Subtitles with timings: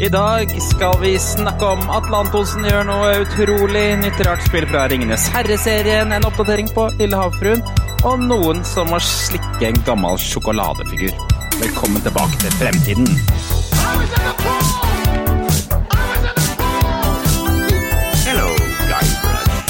[0.00, 4.86] I dag skal vi snakke om Atle Antonsen gjør noe utrolig nytt rart spill fra
[4.88, 7.60] Ringenes herre-serien, en oppdatering på Lille havfruen,
[8.08, 11.12] og noen som må slikke en gammel sjokoladefigur.
[11.60, 13.12] Velkommen tilbake til fremtiden.
[18.24, 18.48] Hello,
[18.88, 19.60] Guybrush.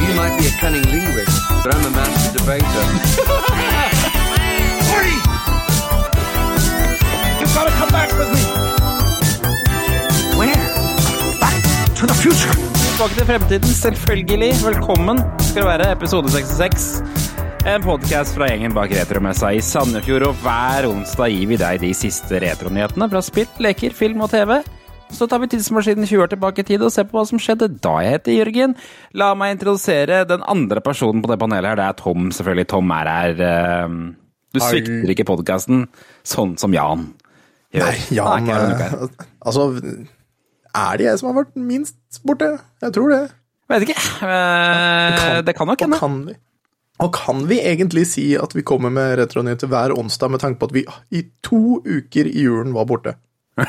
[0.00, 3.19] You might be a cunning linguist, but I'm a master debater.
[12.22, 12.54] Future.
[12.90, 14.50] Tilbake til fremtiden, selvfølgelig.
[14.64, 16.88] Velkommen skal det være, episode 66.
[17.68, 21.90] En podkast fra gjengen bak retromessa i Sandefjord, og hver onsdag gir vi deg de
[21.96, 24.58] siste retronyhetene fra spill, leker, film og TV.
[25.10, 27.66] Så tar vi tidsmaskinen 20 år tilbake i tid og ser på hva som skjedde
[27.82, 27.96] da.
[28.04, 28.76] Jeg heter Jørgen.
[29.18, 31.80] La meg introdusere den andre personen på det panelet her.
[31.80, 32.68] Det er Tom, selvfølgelig.
[32.70, 33.42] Tom er her.
[33.48, 33.96] eh,
[34.54, 35.88] Du svikter ikke podkasten
[36.26, 37.08] sånn som Jan
[37.74, 37.88] gjør.
[37.90, 39.66] Nei, Jan Nei, eh, Altså,
[40.76, 42.52] er det jeg som har vært minst borte?
[42.82, 43.22] Jeg tror det.
[43.70, 43.98] Vet ikke.
[44.20, 45.98] Kan, Det kan nok hende.
[46.02, 46.30] Og,
[47.06, 50.68] og kan vi egentlig si at vi kommer med retronyheter hver onsdag med tanke på
[50.70, 50.82] at vi
[51.16, 53.14] i to uker i julen var borte?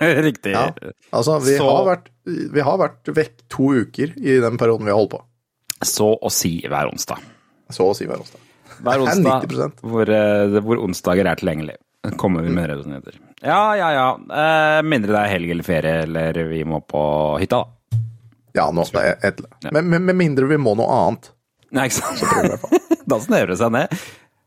[0.00, 0.52] Riktig.
[0.54, 0.70] Ja,
[1.12, 2.08] altså, vi, Så- har vært,
[2.54, 5.22] vi har vært vekk to uker i den perioden vi har holdt på.
[5.86, 7.20] Så å si hver onsdag.
[7.72, 8.40] Så å si hver onsdag.
[8.80, 9.80] Hver er onsdag 90%.
[9.92, 11.76] hvor, eh, hvor onsdager er tilgjengelig.
[12.16, 13.18] Kommer vi med redenyheter.
[13.44, 14.06] Ja, ja, ja.
[14.16, 17.02] Eh, mindre det er helg eller ferie, eller vi må på
[17.42, 18.00] hytta, da.
[18.56, 19.70] Ja, nå, det er et, ja.
[19.76, 21.30] men med mindre vi må noe annet.
[21.76, 22.64] Nei, ikke sant?
[23.10, 23.92] da snevrer det seg ned.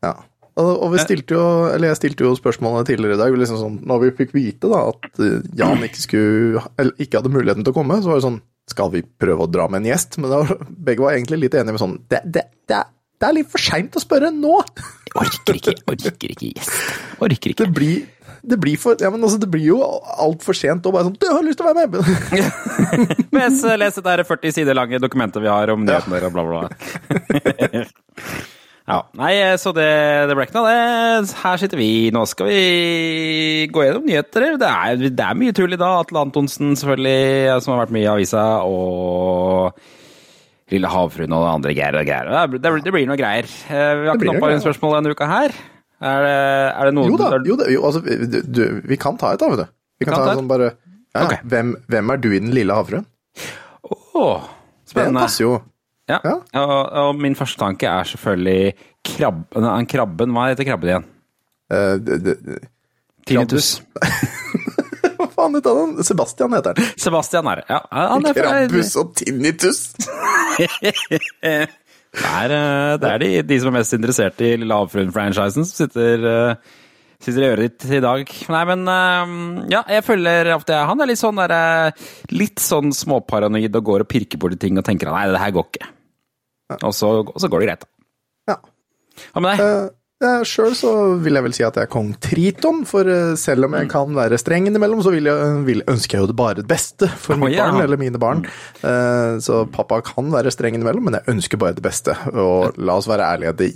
[0.04, 0.16] Ja.
[0.60, 1.44] Og, vi stilte jo,
[1.74, 4.84] eller jeg stilte jo spørsmålet tidligere i dag, liksom sånn, når vi fikk vite da,
[4.92, 8.26] at eh, Jan ikke, skulle, eller ikke hadde muligheten til å komme, så var det
[8.28, 10.14] sånn Skal vi prøve å dra med en gjest?
[10.22, 12.84] Men var- begge var egentlig litt enige med sånn Det, det, det,
[13.18, 14.60] det er litt for seint å spørre nå!
[15.14, 16.70] Orker ikke, orker ikke, yes.
[17.22, 17.68] Orker ikke.
[17.68, 18.06] Det blir,
[18.42, 19.78] det blir for Ja, men altså, det blir jo
[20.18, 22.02] altfor sent å bare sånn Du har lyst til å være med!
[23.36, 26.66] Mens les det der 40 sider lange dokumentet vi har om nyhetene og bla, bla,
[26.66, 27.94] bla.
[28.84, 29.88] Ja, nei, så det,
[30.28, 31.36] det ble ikke noe av det.
[31.40, 31.88] Her sitter vi.
[32.12, 34.58] Nå skal vi gå gjennom nyheter.
[34.60, 36.02] Det er, det er mye tull i dag.
[36.02, 39.80] Atle Antonsen, selvfølgelig, som har vært mye i avisa, og
[40.74, 42.32] Lille havfruen og det andre greier og greier.
[42.52, 43.46] Det, det, det blir noe greier.
[43.70, 45.54] Eh, Vi har Det ikke noe spørsmål denne uka her.
[46.04, 46.34] Er det,
[46.74, 49.40] er det noe Jo da, jo da, jo, altså, du, du, vi kan ta et,
[49.40, 49.70] da, vet du.
[50.02, 50.72] Vi kan Kan ta et sånn bare
[51.14, 51.38] ja, okay.
[51.48, 53.06] hvem, hvem er du i Den lille havfruen?
[53.86, 54.42] Åh,
[54.84, 55.22] Det spennende.
[55.24, 55.54] passer jo.
[56.10, 56.34] Ja, Ja.
[56.60, 56.74] Og,
[57.04, 58.74] og min første tanke er selvfølgelig
[59.06, 59.86] krabben.
[59.88, 61.06] Krabben, hva heter krabben igjen?
[61.72, 62.58] Uh, det- det-
[63.24, 63.78] Tinnitus.
[65.34, 65.94] Hva ut av den!
[66.06, 66.92] Sebastian heter han.
[67.00, 67.66] Sebastian er det.
[67.72, 67.80] Ja,
[68.14, 69.80] han er Krampus og tinnitus.
[72.14, 75.80] Det er, eh, det er de, de som er mest interessert i Lille Havfruen-franchisen, som
[75.80, 76.76] sitter, eh,
[77.18, 78.30] sitter i øret ditt i dag.
[78.54, 79.32] Nei, men eh,
[79.72, 81.96] ja, jeg føler at han er litt sånn der,
[82.30, 85.66] litt sånn småparanoid og går og pirker borti ting og tenker nei, det her går
[85.72, 85.90] ikke.
[86.78, 87.82] Og så, og så går det greit.
[87.82, 88.54] da.
[88.54, 88.58] Ja.
[89.34, 89.66] Hva med deg?
[89.66, 89.90] Uh,
[90.48, 90.90] Sjøl så
[91.22, 94.14] vil jeg vel si at jeg er kong Triton, for eh, selv om jeg kan
[94.16, 97.40] være streng innimellom, så vil jeg, vil, ønsker jeg jo det bare det beste for
[97.40, 97.72] mitt oh, yeah.
[97.72, 98.44] barn, eller mine barn.
[98.84, 102.16] Eh, så pappa kan være streng innimellom, men jeg ønsker bare det beste.
[102.32, 103.70] Og la oss være ærlige, det,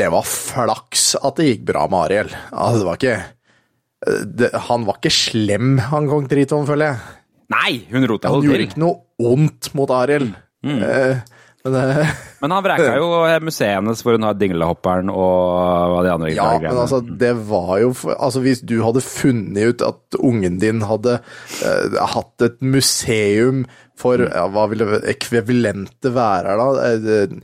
[0.00, 2.34] det var flaks at det gikk bra med Ariel.
[2.50, 7.18] Altså, det var ikke eh, det, Han var ikke slem, han kong Triton, føler jeg.
[7.50, 10.30] Nei, hun rota Han gjorde ikke noe ondt mot Ariel.
[10.60, 11.20] Eh,
[11.64, 12.10] men uh,
[12.40, 13.08] Men han vreka jo
[13.48, 16.72] museet hennes hvor hun har dinglehopperen og de andre Ja, greiene.
[16.72, 21.18] men altså, det var jo Altså, hvis du hadde funnet ut at ungen din hadde
[21.20, 23.66] uh, hatt et museum
[24.00, 26.68] for ja, Hva ville det ekvivalente være da?
[26.94, 27.34] Eh,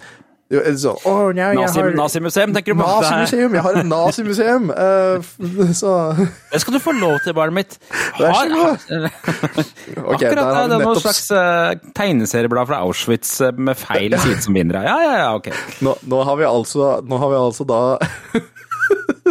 [0.46, 2.86] sånn, oh, ja, Nazi, Nazimuseum, tenker du på?
[2.86, 3.54] Nazimuseum!
[3.56, 4.68] Jeg har et nazimuseum!
[4.70, 5.94] Uh, så
[6.52, 7.78] Det skal du få lov til, barnet mitt.
[8.20, 10.84] Har- okay, Akkurat har det, er nettopp...
[10.86, 14.86] noe slags uh, tegneserieblad fra Auschwitz eh, med feil side som vinner.
[14.86, 15.50] Ja, ja, ja, ok.
[15.82, 17.80] nå, nå har vi altså Nå har vi altså da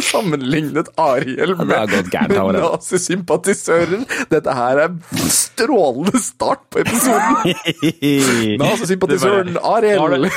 [0.03, 1.94] sammenlignet Ariel med,
[2.27, 4.03] med nazisympatisøren.
[4.31, 4.97] Dette her er
[5.31, 7.56] strålende start på episoden.
[8.59, 10.27] Nazisympatisøren Ariel.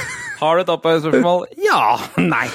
[0.40, 1.46] Har du et oppfølgingsspørsmål?
[1.64, 1.82] Ja.
[2.22, 2.46] Nei.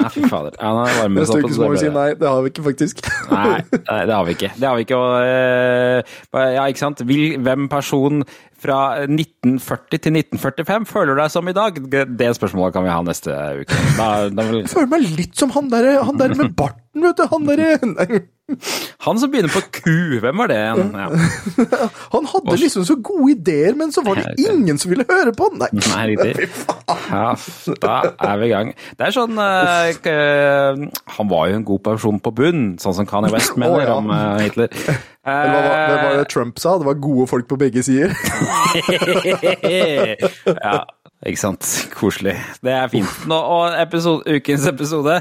[0.00, 0.54] Nei, fy fader.
[0.56, 2.06] Ja, nå varmer det Neste seg opp, uke må vi si nei.
[2.18, 3.02] Det har vi ikke, faktisk.
[3.30, 4.52] Nei, det har vi ikke.
[4.56, 5.00] Det har vi ikke.
[5.00, 7.02] Og, eh, ja, ikke sant?
[7.08, 8.24] Vil, hvem person
[8.60, 11.80] fra 1940 til 1945 føler du deg som i dag?
[11.90, 13.80] Det spørsmålet kan vi ha neste uke.
[13.96, 16.52] Da, da vil, Jeg føler meg litt som han der, han der med
[16.94, 17.26] barten, vet du.
[17.30, 18.20] Han derre.
[18.98, 20.94] Han som begynner på Q, hvem var det igjen?
[20.94, 21.88] Ja.
[22.14, 25.46] Han hadde liksom så gode ideer, men så var det ingen som ville høre på
[25.46, 25.60] han!
[25.60, 26.48] Nei, Nei, riktig.
[27.10, 27.36] Ja,
[27.82, 28.72] da er vi i gang.
[28.98, 30.82] Det er sånn uh,
[31.14, 33.94] Han var jo en god person på bunn, sånn som Kanye West mener oh, ja.
[33.98, 34.74] om uh, Hitler.
[35.30, 38.10] Var- det var det Trump sa, det var gode folk på begge sider.
[40.48, 40.78] ja,
[41.28, 41.66] ikke sant.
[41.92, 42.32] Koselig.
[42.64, 43.10] Det er fint.
[43.28, 45.18] Nå, og episode, ukens episode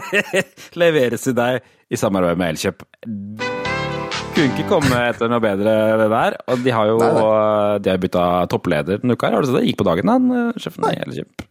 [0.80, 1.60] leveres til deg
[1.92, 2.84] i samarbeid med Elkjøp.
[4.30, 6.36] Kunne ikke komme etter noe bedre det der.
[6.48, 9.32] Og de har jo Nei, de har bytta toppleder denne uka.
[9.34, 9.66] Har du sett det?
[9.68, 11.44] Gikk på dagen, han eh, sjefen i Elkjøp.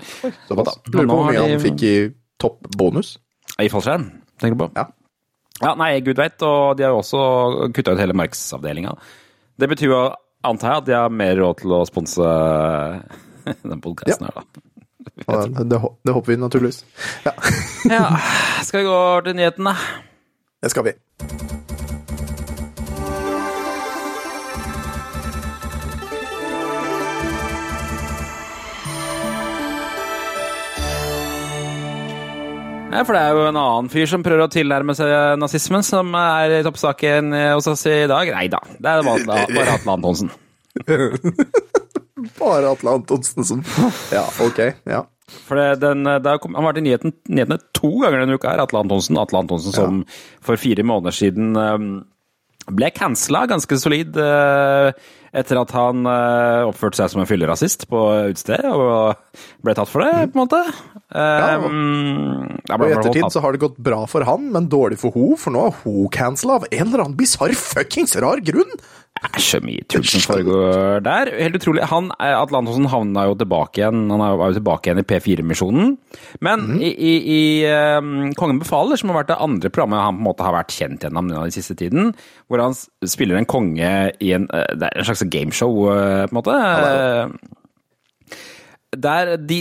[0.47, 0.79] Såpass.
[0.89, 1.95] Lurer på hvor har mye han fikk i
[2.41, 3.17] toppbonus.
[3.59, 4.07] I fallskjerm,
[4.39, 4.71] tenker du på?
[4.79, 4.87] Ja.
[5.59, 6.39] Ja, nei, gud veit.
[6.47, 8.95] Og de har jo også kutta ut hele markedsavdelinga.
[9.59, 10.03] Det betyr jo,
[10.47, 12.29] antar jeg, at de har mer råd til å sponse
[13.71, 14.65] den podkasten her, da.
[15.19, 16.81] Det, det, hå- det håper vi naturligvis.
[17.25, 17.31] Ja,
[17.95, 18.03] Ja,
[18.67, 18.99] skal vi gå
[19.29, 19.75] til nyhetene?
[20.61, 20.97] det skal vi.
[32.89, 36.09] Ja, for det er jo en annen fyr som prøver å tilnærme seg nazismen, som
[36.17, 38.31] er i toppsaken hos oss i dag.
[38.33, 40.31] Nei da, det er bare Atle Antonsen.
[42.39, 43.63] Bare Atle Antonsen som
[44.13, 44.59] Ja, ok.
[44.89, 45.03] Ja.
[45.45, 48.37] For det, den, det har kom- han har vært i nyheten, nyhetene to ganger denne
[48.39, 49.19] uka, her, Atle Antonsen.
[49.21, 49.99] Atle Antonsen som
[50.41, 51.89] for fire måneder siden um,
[52.73, 54.89] ble cancela ganske solid uh,
[55.29, 56.01] etter at han
[56.65, 57.99] oppførte seg som en fyllerasist på
[58.31, 59.19] utestedet og
[59.61, 60.61] ble tatt for det, på en måte.
[61.13, 65.35] Ja, Og i ettertid så har det gått bra for han, men dårlig for ho,
[65.37, 68.73] for nå er ho cancela av en eller annen bisarr fuckings rar grunn!
[69.19, 71.29] Det er så mye tull som foregår der.
[71.41, 71.83] Helt utrolig.
[71.91, 75.01] Han, eh, Atle Antonsen havna jo tilbake igjen Han er jo- var jo tilbake igjen
[75.01, 75.97] i P4-misjonen.
[76.39, 76.79] Men mm.
[76.79, 77.41] i, i, i
[77.99, 80.71] um, Kongen befaler, som har vært det andre programmet han på en måte har vært
[80.71, 82.13] kjent gjennom den siste tiden,
[82.47, 82.73] hvor han
[83.05, 83.93] spiller en konge
[84.23, 86.55] i en eh, Det er en slags gameshow, på en måte.
[88.95, 89.59] Der de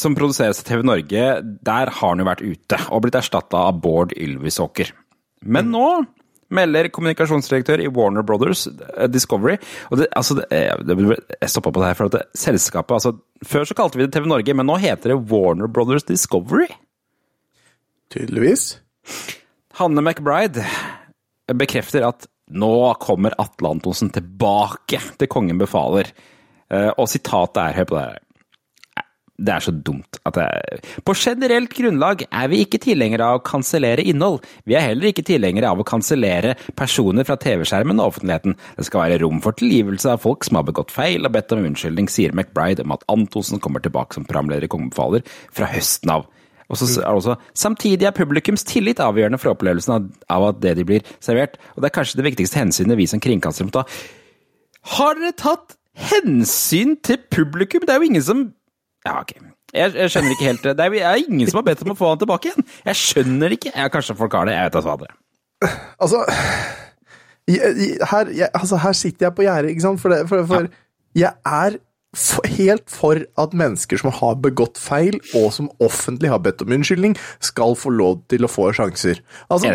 [0.00, 3.80] som produseres av TV Norge, der har han jo vært ute og blitt erstatta av
[3.82, 4.94] Bård Ylvisåker.
[5.44, 5.88] Men nå
[6.52, 9.56] melder kommunikasjonsdirektør i Warner Brothers eh, Discovery
[9.90, 13.14] og det, altså, det, eh, Jeg stoppa på det her, for at det, selskapet altså,
[13.44, 16.68] Før så kalte vi det TV Norge, men nå heter det Warner Brothers Discovery.
[18.12, 18.78] Tydeligvis.
[19.80, 20.64] Hanne McBride
[21.52, 22.70] bekrefter at nå
[23.02, 26.12] kommer Atle Antonsen tilbake til Kongen befaler.
[26.70, 28.23] Eh, Og sitatet er Hør på det her.
[29.34, 30.44] Det er så dumt at det
[31.02, 34.44] På generelt grunnlag er vi ikke tilhengere av å kansellere innhold.
[34.62, 38.54] Vi er heller ikke tilhengere av å kansellere personer fra TV-skjermen og offentligheten.
[38.78, 41.66] Det skal være rom for tilgivelse av folk som har begått feil og bedt om
[41.66, 46.28] unnskyldning, sier McBride om at Antonsen kommer tilbake som programleder i Kongebefaler fra høsten av.
[46.70, 50.78] Og så er også, Samtidig er publikums tillit avgjørende for opplevelsen av, av at det
[50.78, 51.58] de blir servert.
[51.74, 53.84] Og det er kanskje det viktigste hensynet vi som kringkastere må ta.
[54.94, 57.82] Har dere tatt hensyn til publikum?
[57.82, 58.52] Det er jo ingen som
[59.04, 59.32] Ja, ok.
[59.74, 60.76] Jeg, jeg skjønner ikke helt det.
[60.78, 62.66] Det er, ingen som har bedt om å få han tilbake igjen.
[62.86, 63.72] Jeg skjønner det ikke.
[63.76, 64.54] Ja, kanskje folk har det.
[64.56, 65.16] Jeg vet da hva det er.
[66.04, 66.20] Altså
[67.48, 70.00] jeg, jeg- her, altså, her sitter jeg på gjerdet, ikke sant?
[70.00, 70.68] For, det, for, for
[71.18, 71.76] jeg er
[72.14, 76.72] f helt for at mennesker som har begått feil, og som offentlig har bedt om
[76.76, 79.20] unnskyldning, skal få lov til å få sjanser.
[79.50, 79.74] Altså,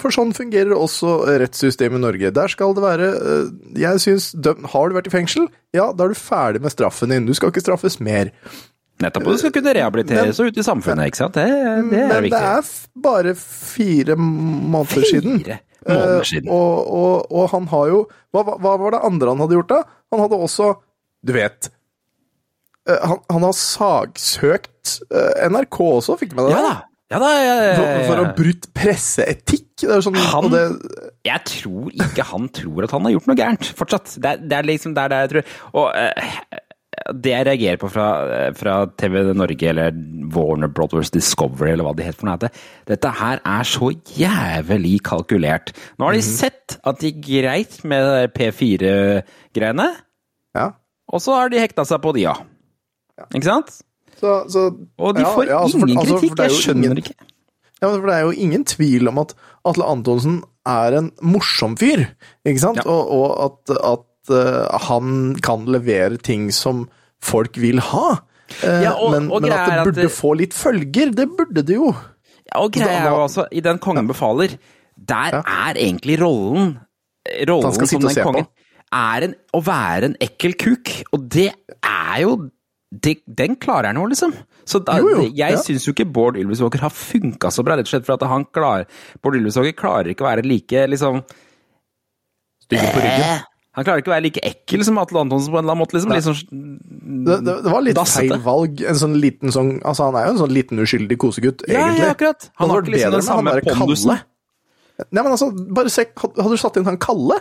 [0.00, 2.32] for sånn fungerer også rettssystemet i Norge.
[2.34, 4.30] Der skal det være øh, Jeg syns
[4.72, 5.46] Har du vært i fengsel?
[5.76, 7.26] Ja, da er du ferdig med straffen din.
[7.28, 8.32] Du skal ikke straffes mer.
[8.98, 9.28] Nettopp.
[9.28, 11.36] Og du skal kunne rehabiliteres og ut i samfunnet, ikke sant.
[11.38, 15.38] Det, det er Men det er bare fire måneder siden.
[15.44, 16.48] Fire måneder Eh, siden.
[16.52, 17.98] og, og, og han har jo
[18.34, 19.78] hva- hva var det andre han hadde gjort, da?
[20.12, 20.66] Han hadde også
[21.26, 21.70] Du vet
[22.88, 26.68] eh, han, han har sagsøkt eh, NRK også, fikk du med deg Ja det?
[26.68, 26.84] da.
[27.08, 27.28] Ja da.
[27.40, 27.56] ja.
[27.78, 29.66] For, for å ha brutt presseetikk.
[29.80, 30.62] Det er sånn, Han- det,
[31.24, 34.16] Jeg tror ikke han tror at han har gjort noe gærent, fortsatt.
[34.20, 35.52] Det er, det er liksom der det jeg tror.
[35.80, 36.32] Og eh,
[37.14, 38.06] det jeg reagerer på fra,
[38.58, 39.94] fra TV Norge eller
[40.34, 43.88] Warner Brothers Discovery eller hva det heter for noe, er at dette her er så
[44.18, 45.70] jævlig kalkulert.
[45.96, 49.88] Nå har de sett at det gikk greit med P4-greiene,
[50.58, 50.66] ja.
[51.12, 52.34] Og så har de hekta seg på de, ja.
[53.34, 53.70] Ikke sant?
[54.18, 54.66] Så, så,
[54.98, 56.38] Og de får ja, altså, for- ingen altså, kritikk.
[56.38, 57.14] er Jeg skjønner ingen- ikke.
[57.80, 59.34] Ja, for det er jo ingen tvil om at
[59.64, 62.02] Atle Antonsen er en morsom fyr,
[62.44, 62.80] ikke sant?
[62.82, 62.90] Ja.
[62.90, 66.88] Og, og at, at uh, han kan levere ting som
[67.22, 68.18] folk vil ha.
[68.64, 71.14] Uh, Ja, og- men, og men at det det at burde det- få litt følger,
[71.14, 71.94] det burde det jo.
[72.48, 74.58] Ja, og greia er jo altså, i den kongen befaler,
[74.98, 76.78] der er egentlig rollen
[77.46, 78.50] Rollen som den kongen på.
[78.94, 80.92] Er en, å være en ekkel kuk.
[81.16, 81.50] Og det
[81.82, 82.36] er jo
[82.88, 84.32] det, den klarer han jo, liksom.
[84.68, 85.58] Så da, Jo, jo, jeg ja.
[85.60, 88.46] syns jo ikke Bård Ylvisåker har funka så bra, rett og slett for at han
[88.52, 88.86] klarer
[89.24, 91.20] Bård Ylvisåker klarer ikke å være like liksom
[92.64, 93.44] Stygg på ryggen.
[93.78, 95.94] Han klarer ikke å være like ekkel som Atle Antonsen på en eller annen måte,
[95.98, 96.14] liksom.
[96.16, 96.72] Litt sånn
[97.28, 98.24] Det, det, det var litt Dassete.
[98.34, 98.80] feil valg.
[98.90, 102.02] En sånn liten sånn Altså, han er jo en sånn liten uskyldig kosegutt, Ja, egentlig.
[102.08, 102.48] ja, akkurat.
[102.58, 104.16] Han Det har ikke liksom den samme han pondusen.
[105.12, 107.38] Nei, men altså, bare se Hadde du satt inn han Kalle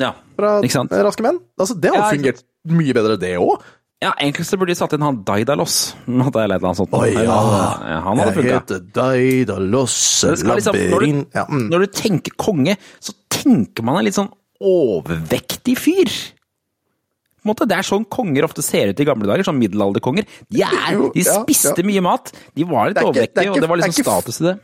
[0.00, 0.54] Ja, fra?
[0.64, 1.38] Raske menn?
[1.60, 3.60] Altså, det hadde Ja, fungert mye bedre, det òg.
[4.00, 5.92] Ja, så burde de satt inn han Daidalos.
[6.08, 6.94] At det er et eller annet sånt.
[6.96, 7.20] Oi, ja.
[7.28, 8.54] Ja, Han hadde funka.
[8.56, 11.66] heter Daidalos liksom, når, du, ja, mm.
[11.68, 14.30] når du tenker konge, så tenker man en litt sånn
[14.60, 16.08] overvektig fyr.
[17.44, 20.26] Måte, Det er sånn konger ofte ser ut i gamle dager, sånn middelalderkonger.
[20.48, 23.60] De, er, de spiste mye mat, de var litt er ikke- er overvektige, ikke- og
[23.60, 24.56] det var liksom ikke status i det.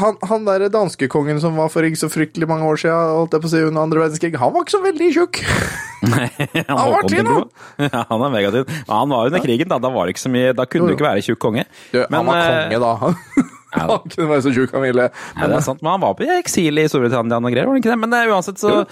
[0.00, 3.44] Han, han derre danskekongen som var for ikke så fryktelig mange år siden, holdt jeg
[3.44, 5.40] på å si, under andre verdenskrig, han var ikke så veldig tjukk.
[6.12, 6.28] Nei,
[6.68, 7.48] Han, var Håkon, tynn, tenker?
[7.94, 8.68] Ja, han er megatynn.
[8.68, 9.80] Men han var under krigen, da.
[9.80, 11.64] Da var det ikke så mye Da kunne du ikke være tjukk konge.
[11.94, 13.12] Du, han var eh, konge, da.
[13.78, 13.86] ja.
[13.88, 15.06] Han kunne være så tjukk han ville.
[15.08, 17.82] Ja, det er sant, men han var på eksil i Storbritannia og greier, var han
[17.82, 18.00] ikke det?
[18.04, 18.84] Men eh, uansett, så,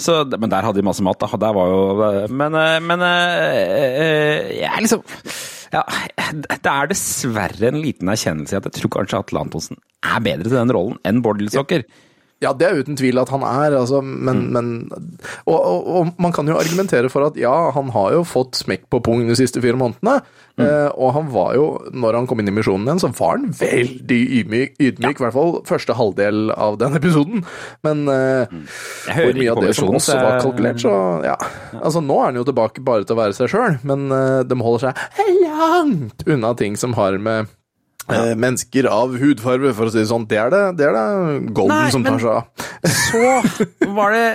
[0.00, 1.42] så Men der hadde de masse mat, da.
[1.46, 1.80] Der var jo
[2.30, 3.64] Men, eh, men eh,
[4.04, 5.02] eh, jeg er liksom
[5.74, 5.82] ja,
[6.34, 10.48] Det er dessverre en liten erkjennelse i at jeg tror kanskje Atle Antonsen er bedre
[10.48, 11.84] til den rollen enn Bård Lillesåker.
[11.84, 12.09] Ja,
[12.56, 14.52] det er uten tvil at han er, altså, men, Mm.
[14.56, 14.68] men
[15.44, 18.86] og, og, og man kan jo argumentere for at ja, han har jo fått smekk
[18.88, 20.22] på pung de siste fire månedene.
[20.56, 20.64] Mm.
[20.64, 23.52] Eh, og han var jo, når han kom inn i misjonen igjen, så var han
[23.60, 27.44] veldig ydmyk, ydmyk i hvert fall første halvdel av den episoden.
[27.84, 28.64] Men eh, Mm.
[29.10, 30.92] Hvor mye av det som også var kalkulert, så
[31.24, 31.36] ja.
[31.76, 34.56] Altså, nå er han jo tilbake bare til å være seg sjøl, men eh, de
[34.64, 37.50] holder seg langt unna ting som har med
[38.14, 40.26] eh, mennesker av hudfarve, for å si det sånn.
[40.30, 42.44] Det er det, det, er det Golden Nei, som tar seg av.
[42.90, 43.22] Så
[43.96, 44.26] var det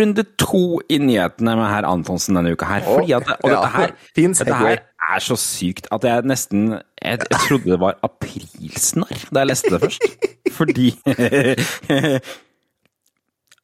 [0.00, 2.86] runde to i nyhetene med herr Antonsen denne uka her.
[2.86, 6.68] Fordi at, og Ja, dette her, dette her er så sykt at jeg nesten
[7.00, 10.02] Jeg, jeg trodde det var aprilsnarr da jeg leste det først.
[10.54, 10.92] Fordi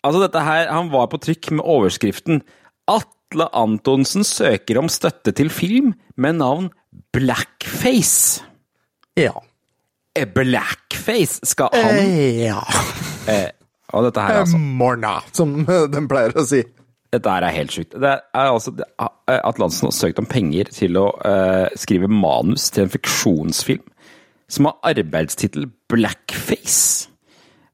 [0.07, 2.43] Altså, dette her Han var på trykk med overskriften
[2.87, 6.71] 'Atle Antonsen søker om støtte til film med navn
[7.17, 8.45] Blackface'.
[9.19, 9.33] Ja.
[10.16, 12.00] Eh, Blackface skal han
[12.40, 12.62] ja.
[13.32, 13.50] eh,
[13.92, 14.58] Og dette her, altså.
[14.58, 16.62] Morna, som de pleier å si.
[17.14, 17.94] Dette her er helt sjukt.
[17.94, 18.73] Det er altså
[19.30, 23.85] at Lansen har søkt om penger til å eh, skrive manus til en fiksjonsfilm
[24.52, 27.08] som har arbeidstittel Blackface.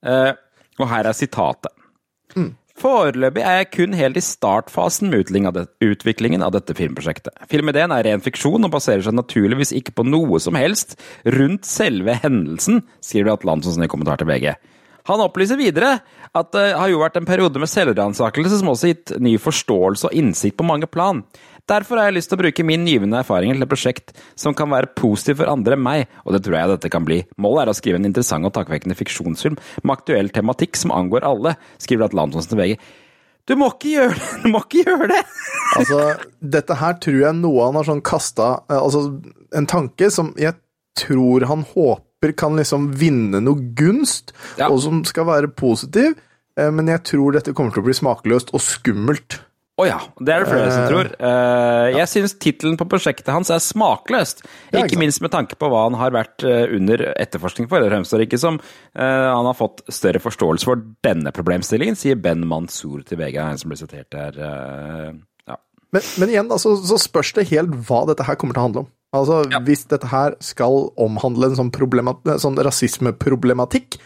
[0.04, 0.32] Eh,
[0.80, 1.72] og her er sitatet.
[2.83, 5.31] Foreløpig er jeg kun helt i startfasen med
[5.87, 7.37] utviklingen av dette filmprosjektet.
[7.51, 10.97] Filmideen er ren fiksjon og baserer seg naturligvis ikke på noe som helst
[11.37, 14.51] rundt selve hendelsen, skriver Atlantonsen i kommentar til VG.
[15.11, 15.97] Han opplyser videre
[16.35, 20.09] at det har jo vært en periode med selvransakelse som også har gitt ny forståelse
[20.09, 21.23] og innsikt på mange plan.
[21.71, 24.71] Derfor har jeg lyst til å bruke min givende erfaring til et prosjekt som kan
[24.73, 27.21] være positiv for andre enn meg, og det tror jeg dette kan bli.
[27.40, 31.54] Målet er å skrive en interessant og takvekkende fiksjonsfilm med aktuell tematikk som angår alle,
[31.83, 32.75] skriver Atlantonsen til VG.
[33.47, 34.26] Du må ikke gjøre det!
[34.42, 35.23] Du må ikke gjøre det!
[35.73, 35.99] Altså,
[36.45, 39.07] dette her tror jeg noe han har sånn kasta Altså,
[39.57, 40.52] en tanke som jeg
[41.00, 44.69] tror han håper kan liksom vinne noe gunst, Ja.
[44.69, 46.12] og som skal være positiv,
[46.61, 49.38] eh, men jeg tror dette kommer til å bli smakløst og skummelt.
[49.81, 51.09] Å ja, det er det flere som Eh, tror.
[51.17, 54.45] Eh, jeg syns tittelen på prosjektet hans er smakløst.
[54.76, 57.81] Ikke minst med tanke på hva han har vært eh, under etterforskning for.
[57.81, 58.61] Det fremstår ikke som
[58.93, 63.73] han har fått større forståelse for denne problemstillingen, sier Ben Mansour til VG, han som
[63.73, 64.37] ble sitert der.
[65.49, 65.57] ja.
[65.93, 68.85] Men, men igjen, da, så spørs det helt hva dette her kommer til å handle
[68.85, 68.91] om.
[69.12, 69.61] Altså, Ja.
[69.61, 71.73] Hvis dette her skal omhandle en sånn,
[72.41, 73.99] sånn rasismeproblematikk,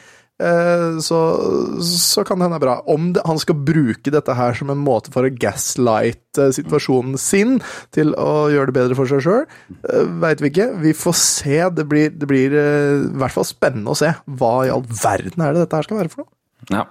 [1.01, 1.19] så,
[1.81, 2.75] så kan det hende bra.
[2.93, 7.57] Om det, han skal bruke dette her som en måte for å gaslighte situasjonen sin
[7.97, 9.47] til å gjøre det bedre for seg sjøl,
[9.89, 10.69] uh, veit vi ikke.
[10.85, 11.57] Vi får se.
[11.79, 14.13] Det blir, det blir eh, i hvert fall spennende å se.
[14.39, 16.33] Hva i all verden er det dette her skal være for noe?
[16.73, 16.85] Ja.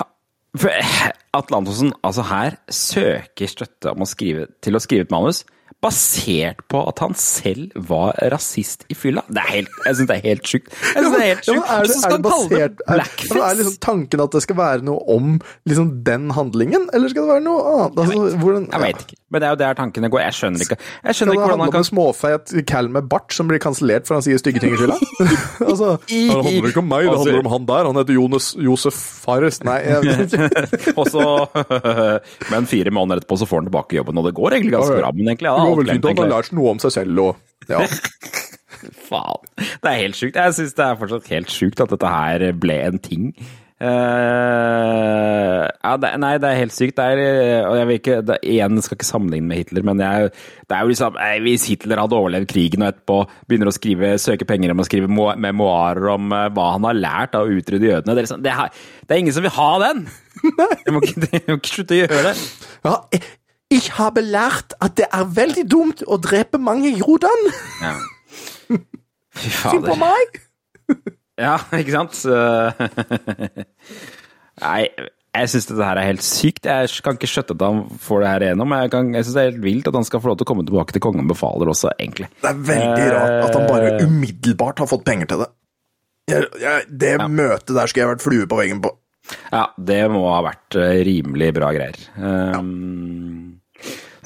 [0.00, 0.08] Ha-
[0.56, 5.14] for, eh, Atle Antonsen, altså her, søker støtte om å skrive, til å skrive et
[5.14, 5.44] manus
[5.80, 9.22] basert på at han selv var rasist i fylla.
[9.32, 10.68] Det er helt, jeg syns det er helt sjukt.
[10.68, 13.38] Jeg synes det er helt Ja, er det, er det det basert er, blackface?
[13.46, 15.38] er liksom tanken at det skal være noe om
[15.70, 18.02] liksom den handlingen, eller skal det være noe annet?
[18.04, 19.18] Altså, hvordan, Jeg vet ikke.
[19.30, 20.20] Men det er jo der tankene går.
[20.24, 22.54] Jeg skjønner ikke Jeg Skal skjønner det ikke hvordan handle han om en kan småfeit
[22.66, 24.96] cal med bart som blir kansellert for han sier stygge ting i fylla?
[25.70, 27.88] altså, det handler ikke om meg, det handler om han der.
[27.88, 29.62] Han heter Jonas Josef Fares.
[29.64, 30.94] Nei, jeg vet ikke.
[30.98, 31.30] Og så
[32.52, 35.12] Men fire måneder etterpå så får han tilbake jobben, og det går egentlig ganske bra.
[35.16, 35.62] Men egentlig at
[36.08, 37.84] han har lært noe om seg selv og ja.
[39.10, 39.48] Faen.
[39.58, 40.38] Det er helt sjukt.
[40.38, 43.26] Jeg syns det er fortsatt helt sjukt at dette her ble en ting.
[43.80, 46.98] Eh, ja, det, nei, det er helt sykt.
[46.98, 47.20] Det er,
[47.64, 50.32] og jeg vil ikke, det, igjen, skal ikke sammenligne med Hitler, men jeg,
[50.68, 53.18] det er jo liksom eh, Hvis Hitler hadde overlevd krigen og etterpå
[53.48, 57.38] begynner å skrive, søke penger om å skrive memoarer om eh, hva han har lært
[57.38, 59.70] av å utrydde jødene Det er, liksom, det, er, det er ingen som vil ha
[59.86, 60.04] den!
[60.84, 62.34] Jeg må ikke, jeg må ikke slutte å gjøre det.
[62.86, 67.50] Ja, jeg, har belært at det er veldig dumt å drepe mange jordan.
[67.82, 67.92] Ja.
[69.40, 70.00] Fy Finn på fader.
[70.00, 70.40] meg!
[71.38, 72.18] Ja, ikke sant?
[74.60, 74.82] Nei,
[75.30, 76.66] jeg syns dette her er helt sykt.
[76.68, 78.74] Jeg kan ikke skjøtte at han får det her igjennom.
[78.82, 80.50] Jeg, kan- jeg syns det er helt vilt at han skal få lov til å
[80.50, 82.28] komme tilbake til Kongen befaler også, egentlig.
[82.42, 84.02] Det er veldig rart at han bare Eh.
[84.06, 85.50] umiddelbart har fått penger til det.
[86.30, 88.90] Jeg, jeg, det møtet der skulle jeg vært flue på veggen på.
[89.52, 91.96] Ja, det må ha vært eh, rimelig bra greier.
[92.18, 93.60] Um,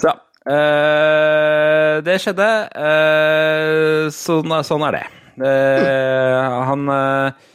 [0.00, 0.14] Så ja.
[0.50, 2.48] eh, det skjedde.
[2.74, 5.04] eh, sånn, sånn er det.
[5.42, 7.46] Eh, han eh,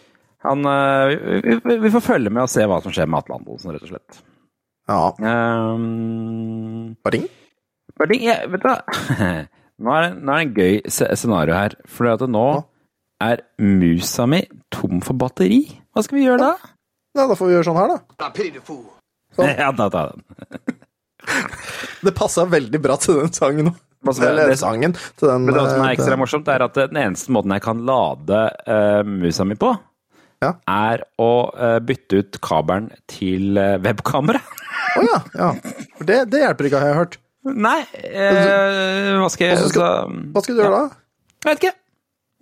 [0.48, 1.14] han eh,
[1.66, 3.94] vi, vi, får følge med og se hva som skjer med Atle Antonsen, rett og
[3.94, 4.20] slett.
[4.90, 7.28] Ja, Um, Bading?
[8.00, 8.80] Bare ting, jeg, vet du hva?
[9.80, 11.76] Nå er, det, nå er det en gøy scenario her.
[11.88, 12.48] For at nå
[13.24, 14.42] er musa mi
[14.76, 15.62] tom for batteri.
[15.96, 16.74] Hva skal vi gjøre da?
[17.16, 18.32] Ja, da får vi gjøre sånn her, da.
[18.68, 18.84] Fool.
[19.62, 20.26] Ja, da den.
[22.06, 23.80] Det passa veldig bra til den sangen òg.
[24.06, 24.94] Hva er- Eller det- sangen.
[25.20, 27.62] Til den, Men det som er eh, ekstra morsomt, er at den eneste måten jeg
[27.62, 29.74] kan lade uh, musa mi på,
[30.42, 30.54] Ja.
[30.68, 34.40] er å uh, bytte ut kabelen til uh, webkamera.
[34.98, 35.18] Å ja.
[35.36, 35.50] ja.
[36.00, 37.18] Det, det hjelper ikke, har jeg hørt.
[37.44, 40.96] Nei, uh, hva skal jeg Og skal- Hva skal du gjøre da?
[41.46, 41.74] Vet ikke.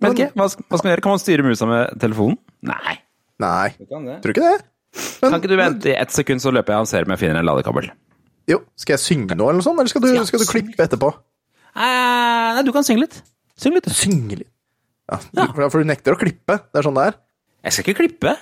[0.00, 0.30] Vet ikke.
[0.38, 1.02] Hva, skal- hva skal man gjøre?
[1.08, 2.38] Kan man styre musa med telefonen?
[2.62, 2.98] Nei.
[3.42, 4.20] Nei, Du kan det.
[4.22, 4.62] tror ikke det.
[5.22, 7.18] Men, Kan ikke du vente i ett sekund, så løper jeg og ser om jeg
[7.20, 7.90] finner en ladekabel?
[8.48, 9.78] Jo, skal jeg synge nå, eller noe sånt?
[9.78, 11.10] Eller skal du, skal du klippe etterpå?
[11.78, 13.18] Eh, Nei, du kan synge litt.
[13.58, 13.88] Syng litt.
[13.94, 14.50] Synge litt?
[15.08, 15.18] Ja,
[15.54, 16.58] For, for du nekter å klippe?
[16.68, 17.18] Det er sånn det er?
[17.68, 18.34] Jeg skal ikke klippe.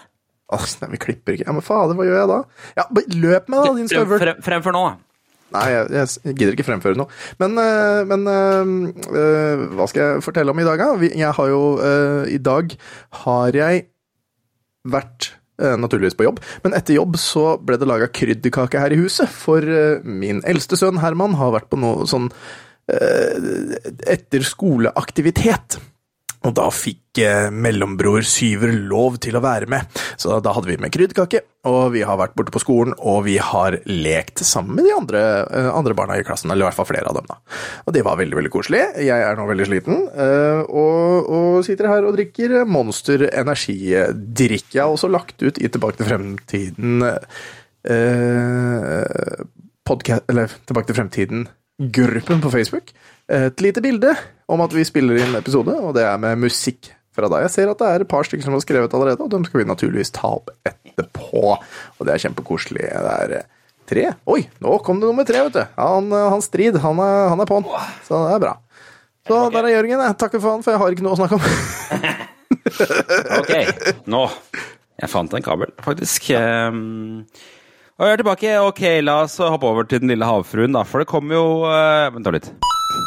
[0.57, 1.47] Åh, nei, vi klipper ikke.
[1.49, 2.39] Ja, Men fader, hva gjør jeg da?
[2.79, 2.85] Ja,
[3.17, 4.21] Løp med, da, din støvel.
[4.23, 4.83] frem, fremfor nå.
[5.55, 7.07] Nei, jeg, jeg gidder ikke fremføre noe.
[7.39, 8.73] Men, øh, men øh,
[9.15, 10.89] øh, hva skal jeg fortelle om i dag, da?
[11.07, 12.75] Jeg har jo øh, I dag
[13.23, 13.87] har jeg
[14.87, 19.31] vært naturligvis på jobb, men etter jobb så ble det laga krydderkake her i huset.
[19.33, 19.65] For
[20.05, 22.27] min eldste sønn Herman har vært på noe sånn
[22.93, 23.77] øh,
[24.07, 25.79] etterskoleaktivitet.
[26.47, 29.89] Og da fikk eh, mellombror Syver lov til å være med.
[30.21, 33.37] Så da hadde vi med krydderkake, og vi har vært borte på skolen, og vi
[33.43, 36.91] har lekt sammen med de andre, eh, andre barna i klassen, eller i hvert fall
[36.93, 37.27] flere av dem.
[37.31, 37.41] da.
[37.87, 38.83] Og det var veldig veldig koselig.
[39.09, 44.71] Jeg er nå veldig sliten, eh, og, og sitter her og drikker Monster energidrikk.
[44.71, 47.03] Jeg har også lagt ut i Tilbake til fremtiden
[47.91, 49.45] eh,
[49.87, 51.47] podcast, eller Tilbake til
[51.79, 52.95] fremtiden-gruppen på Facebook.
[53.29, 54.15] Et lite bilde
[54.47, 57.43] om at vi spiller inn episode, og det er med musikk fra deg.
[57.47, 59.61] Jeg ser at det er et par stykker som har skrevet allerede, og dem skal
[59.61, 61.57] vi naturligvis ta opp etterpå.
[61.99, 62.85] Og det er kjempekoselig.
[62.85, 63.49] Det er eh,
[63.89, 64.07] tre.
[64.27, 65.65] Oi, nå kom det nummer tre, vet du.
[65.77, 67.67] Han, eh, han Strid, han er, han er på'n.
[68.07, 68.55] Så det er bra.
[69.27, 70.05] Så der er Jørgen.
[70.07, 71.45] Jeg takker han, for jeg har ikke noe å snakke om.
[72.77, 73.53] Ok,
[74.11, 74.21] nå.
[75.01, 76.29] Jeg fant en kabel, faktisk.
[76.35, 77.25] Um,
[77.97, 78.55] og vi er tilbake.
[78.61, 80.83] Ok, la oss hoppe over til Den lille havfruen, da.
[80.85, 82.51] For det kommer jo uh, Vent litt.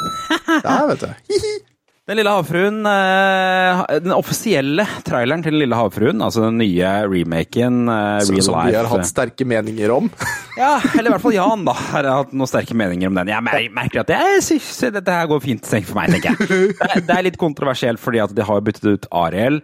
[0.65, 1.10] Der, vet du.
[2.10, 7.84] Den lille havfruen eh, Den offisielle traileren til Den lille havfruen, altså den nye remaken,
[8.25, 10.10] Som real som vi har hatt sterke meninger om.
[10.60, 11.71] Ja, eller i hvert fall Jan, da.
[11.93, 13.30] Har hatt noen sterke meninger om den.
[13.32, 16.49] Jeg mer- merker at jeg synes dette her går fint for meg, tenker jeg.
[16.49, 19.62] Det er, det er litt kontroversielt, fordi at de har byttet ut Ariel,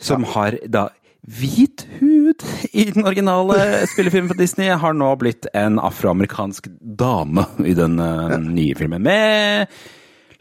[0.00, 0.86] som har da
[1.28, 2.42] hvit hud
[2.74, 6.66] i den originale spillefilmen fra Disney, har nå blitt en afroamerikansk
[6.98, 9.02] dame i den eh, nye filmen.
[9.06, 9.68] Med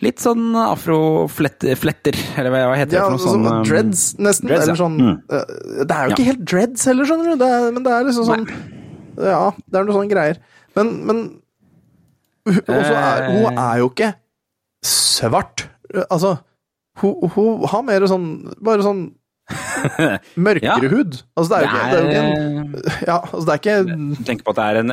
[0.02, 3.60] litt sånn afrofletter, eller hva heter det Ja, for noe sånn, sånn?
[3.60, 4.50] um, dreads, nesten.
[4.50, 5.22] dreads, eller sånn, Mm.
[5.30, 6.32] eh, Det er jo ikke Ja.
[6.32, 7.36] helt dreads heller, skjønner du.
[7.38, 8.48] Det er, men det er liksom sånn
[9.22, 10.38] Ja, det er noe sånne greier.
[10.76, 11.42] Men, men
[12.48, 13.32] også er, Eh.
[13.46, 14.14] hun er jo ikke
[14.84, 15.68] svart.
[16.10, 16.40] Altså,
[16.98, 19.12] hun, hun har mer sånn Bare sånn
[20.48, 20.90] mørkere Ja.
[20.92, 21.18] hud.
[21.38, 22.76] Altså, det er jo ikke, en,
[23.08, 24.92] Ja, altså, det er ikke Tenk på at det er en,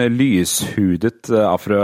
[0.00, 1.80] en lyshudet eh, afro...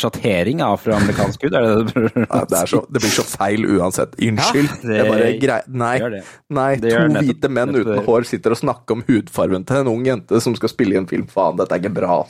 [0.00, 3.66] sjattering av afroamerikansk hud, er det det du ja, det, så, det blir så feil
[3.76, 4.16] uansett.
[4.24, 4.70] Unnskyld.
[4.84, 6.22] Ja, det bare grei, Nei, det.
[6.54, 10.04] nei to nettopp- hvite menn uten hår sitter og snakker om hudfargen til en ung
[10.08, 11.26] jente som skal spille i en film.
[11.30, 12.20] Faen, dette er ikke bra.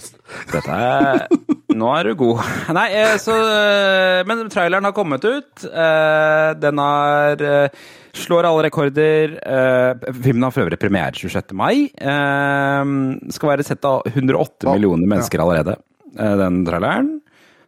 [0.52, 1.26] Dette er
[1.74, 2.42] Nå er du god.
[2.76, 5.64] Nei, eh, så eh, Men traileren har kommet ut.
[5.66, 7.68] Eh, Den har eh,
[8.14, 9.34] Slår alle rekorder.
[9.42, 11.54] Eh, Filmen har for øvrig premiere 26.
[11.58, 11.88] mai.
[11.98, 12.92] Eh,
[13.34, 15.76] Skal være sett av 108 millioner mennesker allerede,
[16.18, 17.10] eh, den traileren.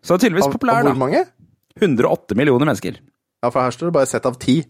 [0.02, 0.94] Så det er tydeligvis populær, da.
[0.94, 1.24] hvor mange?
[1.80, 3.00] 108 millioner mennesker.
[3.42, 4.60] Ja, for her står det bare sett av ti.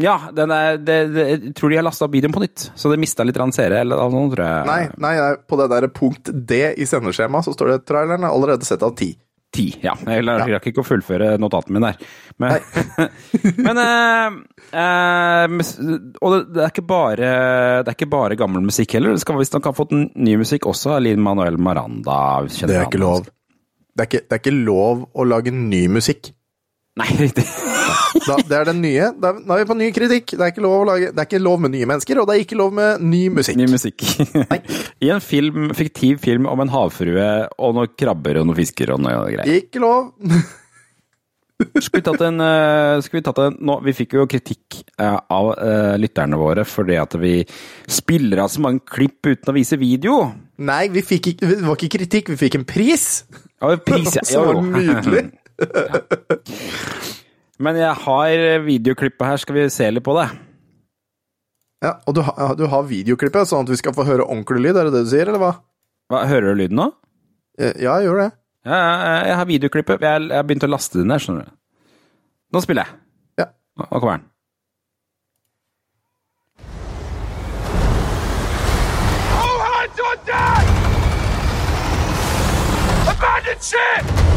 [0.00, 2.88] Ja, den er, det, det, jeg tror de har lasta opp videoen på nytt, så
[2.88, 4.66] det mista litt seere eller noe tror jeg.
[4.70, 8.32] Nei, nei, nei, på det der punkt D i sendeskjemaet så står det traileren er
[8.32, 9.10] allerede sett av ti.
[9.54, 9.94] Ti, ja.
[10.04, 10.60] Jeg rakk ja.
[10.60, 12.08] ikke å fullføre notatene mine der.
[12.42, 12.56] Men,
[13.66, 14.34] men uh,
[14.74, 15.54] uh,
[16.20, 17.30] Og det, er ikke bare,
[17.86, 19.16] det er ikke bare gammel musikk heller.
[19.16, 20.98] Det skal visstnok ha fått ny musikk også.
[21.04, 22.18] Linn Manuel Maranda.
[22.48, 23.30] Det er ikke lov.
[23.96, 26.34] Det er ikke, det er ikke lov å lage ny musikk.
[27.00, 27.48] Nei, riktig.
[28.26, 29.08] Da, det er den nye.
[29.20, 30.34] Da, da er vi på ny kritikk.
[30.34, 32.36] Det er, ikke lov å lage, det er ikke lov med nye mennesker, og det
[32.36, 33.58] er ikke lov med ny musikk.
[33.60, 34.04] Ny musikk.
[35.04, 39.02] I en film, fiktiv film om en havfrue og noen krabber og noen fisker og
[39.04, 39.58] noe greier.
[39.62, 40.12] Ikke lov.
[41.80, 45.54] Skulle vi tatt en, eh, vi tatt en nå, Vi fikk jo kritikk eh, av
[45.56, 47.38] eh, lytterne våre fordi at vi
[47.88, 50.18] spiller av så mange klipp uten å vise video.
[50.60, 53.24] Nei, vi fikk ikke, det var ikke kritikk, vi fikk en pris!
[53.56, 54.26] Ja, pris, ja.
[54.34, 55.30] Som var nydelig.
[55.64, 57.22] jo.
[57.62, 60.26] Men jeg har videoklippet her, skal vi se litt på det?
[61.84, 64.76] Ja, og du, har- du har videoklippet, sånn at vi skal få høre ordentlig lyd,
[64.76, 65.52] er det det du sier, eller hva?
[66.12, 66.90] Hva, hører du lyden nå?
[67.58, 68.30] Eh, Ja, jeg gjør det.
[68.66, 68.78] Ja,
[69.24, 70.00] jeg har videoklippet.
[70.02, 71.52] Jeg jeg har begynt å laste det ned, skjønner du.
[72.52, 72.98] Nå spiller jeg.
[73.38, 73.46] Ja.
[73.78, 74.26] Nå nå kommer den.
[79.38, 80.66] Oh, hands on deck!
[83.12, 84.35] Abandon ship!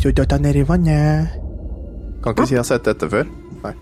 [0.00, 1.32] Oi, du oi, der i vannet.
[2.24, 3.26] Kan ikke si jeg har sett dette før.
[3.60, 3.72] Nei.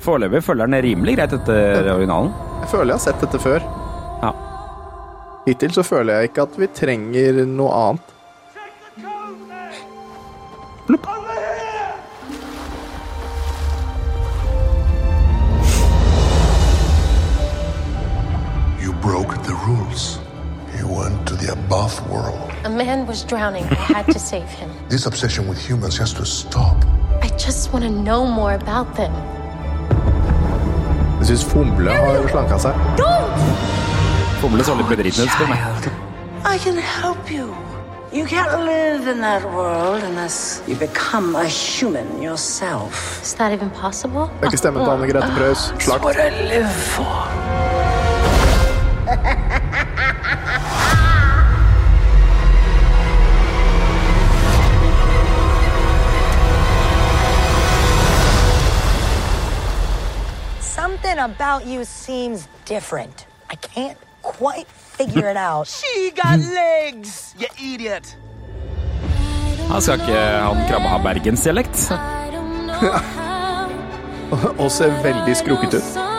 [0.00, 2.32] Foreløpig følger den rimelig greit etter originalen.
[2.62, 3.68] Jeg føler jeg har sett dette før.
[4.24, 4.32] Ja.
[5.44, 8.16] Hittil så føler jeg ikke at vi trenger noe annet.
[10.88, 11.16] Blup.
[19.00, 19.38] Broke
[21.50, 22.50] the above world.
[22.64, 23.64] A man was drowning.
[23.64, 24.70] I had to save him.
[24.88, 26.76] This obsession with humans has to stop.
[27.22, 29.12] I just want to know more about them.
[31.20, 32.74] Jeg syns Fomle har slanka seg.
[34.40, 35.58] Fomle så litt bedriten ut, spør meg.
[36.48, 37.52] I can help you.
[38.12, 43.20] You can't live in that world unless you become a human yourself.
[43.22, 44.24] Is that even possible?
[44.40, 45.58] Det er ikke stemmen til Anne Grete Preus.
[45.58, 46.04] That's Slakt.
[46.04, 47.14] what I live for.
[61.20, 63.26] about you seems different.
[63.50, 65.66] I can't quite figure it out.
[65.80, 68.16] She got legs, you idiot!
[69.70, 71.92] Han skal ikke han krabbe ha bergensdialekt?
[74.62, 76.09] Og ser veldig skrukket ut.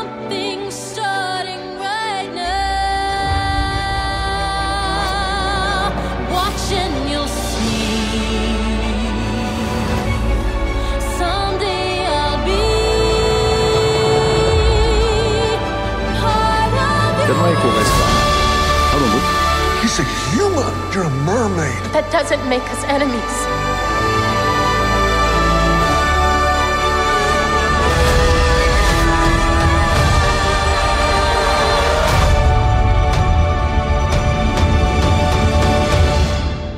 [19.81, 20.73] He's a human.
[20.93, 21.81] You're a mermaid.
[21.91, 23.35] That doesn't make us enemies.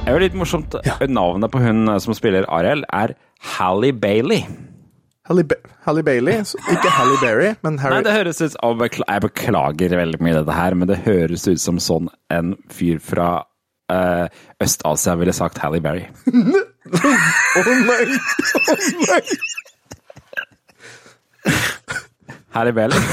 [0.03, 0.75] Det er jo litt morsomt.
[1.09, 3.17] Navnet på hun som spiller Ariel, er
[3.57, 4.45] Halle Bailey.
[5.29, 5.55] Halle, ba
[5.85, 6.41] Halle Bailey.
[6.73, 10.57] Ikke Halle Berry, men Harry Nei, det høres ut som Jeg beklager veldig mye dette
[10.57, 13.29] her, men det høres ut som sånn en fyr fra
[13.93, 14.25] uh,
[14.63, 16.03] Øst-Asia ville sagt Halle Berry.
[16.33, 18.03] Å nei!
[18.67, 19.23] Å nei!
[22.53, 22.99] Halle Bailey?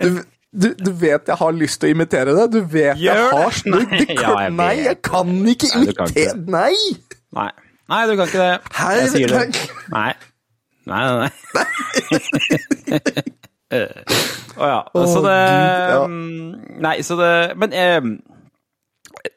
[0.00, 0.18] Du,
[0.52, 2.44] du, du vet jeg har lyst til å imitere det.
[2.52, 3.92] Du vet jeg har snudd.
[4.12, 6.74] Ja, Nei, jeg kan ikke imitere Nei!
[7.36, 7.48] Nei.
[7.88, 8.74] Nei, du kan ikke det.
[8.76, 9.62] Hei, Jeg sier det.
[9.94, 10.10] nei.
[10.86, 11.02] Nei.
[11.06, 11.32] Nei, nei,
[13.66, 14.80] Å oh, ja.
[15.10, 16.02] Så det ja.
[16.06, 18.06] mm, Nei, så det Men eh,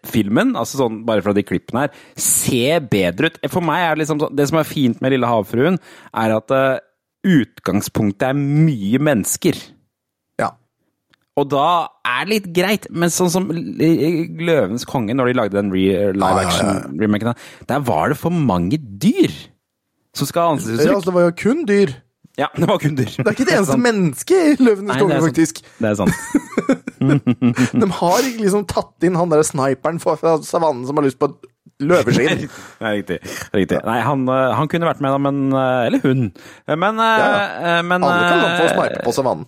[0.06, 3.40] filmen, altså sånn bare fra de klippene her, ser bedre ut.
[3.50, 5.80] For meg er det liksom sånn Det som er fint med Lille havfruen,
[6.14, 6.78] er at uh,
[7.26, 9.58] utgangspunktet er mye mennesker.
[10.42, 10.52] Ja.
[11.40, 11.70] Og da
[12.06, 16.46] er det litt greit, men sånn som Løvens konge, når de lagde den re live
[16.46, 17.34] action-remaken,
[17.72, 19.34] der var det for mange dyr
[20.20, 21.96] som skal ha ja, altså, det var jo kun dyr.
[22.40, 23.10] Ja, det var kun dyr.
[23.18, 25.62] Det er ikke et eneste menneske i Løvenes det konge, faktisk.
[25.80, 26.14] Det er sant.
[27.84, 31.32] De har ikke liksom tatt inn han der sniperen fra savannen som har lyst på
[31.32, 31.38] et
[31.90, 32.48] løveskinn.
[32.84, 33.20] Nei, riktig.
[33.56, 33.80] riktig.
[33.88, 36.28] Nei, han, eh, han kunne vært med, da, men eh, Eller hun.
[36.68, 37.32] Men, ja, Ja,
[37.78, 39.48] eh, men Alle kan få eh, snipe på savannen.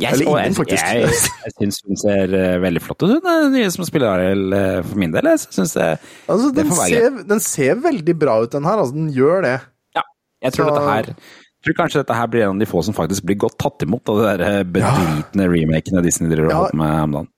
[0.00, 0.80] Jeg, Eller ingen, faktisk.
[0.80, 1.08] jeg,
[1.44, 5.00] jeg syns hun ser eh, veldig flott ut, den nye som spiller Ariel, eh, for
[5.02, 5.28] min del.
[5.34, 5.88] Jeg synes det,
[6.24, 8.80] Altså, den, det ser, den ser veldig bra ut, den her.
[8.80, 9.58] Altså, den gjør det.
[10.40, 11.04] Ja, jeg tror Så- her
[11.60, 13.82] jeg tror kanskje dette her blir en av de få som faktisk blir godt tatt
[13.84, 16.56] imot av de der eh, bedritne remakene Disney driver og Ja.
[16.64, 17.28] holder med om dagen.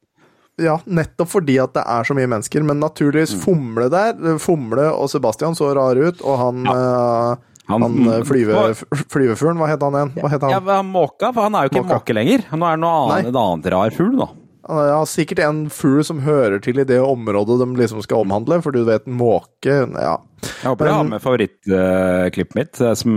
[0.60, 2.62] Ja, nettopp fordi at det er så mye mennesker.
[2.62, 3.40] Men naturligvis, Mm.
[3.42, 7.36] Fomle der Fomle og Sebastian så rare ut, og han eh,
[7.68, 8.74] Han- Han, eh, flyve,
[9.08, 10.10] flyvefuglen, hva het han igjen?
[10.20, 10.50] Hva het han?
[10.50, 12.00] Ja, Måka, for han er jo ikke Måka.
[12.04, 12.38] måke lenger.
[12.52, 14.26] Nå er det noe annet, et annet rar fugl, da.
[14.68, 18.61] Han har sikkert en fugl som hører til i det området de liksom skal omhandle,
[18.62, 20.18] for du vet, måke Ja.
[20.42, 23.12] Jeg håper jeg har med favorittklippet mitt eh, som,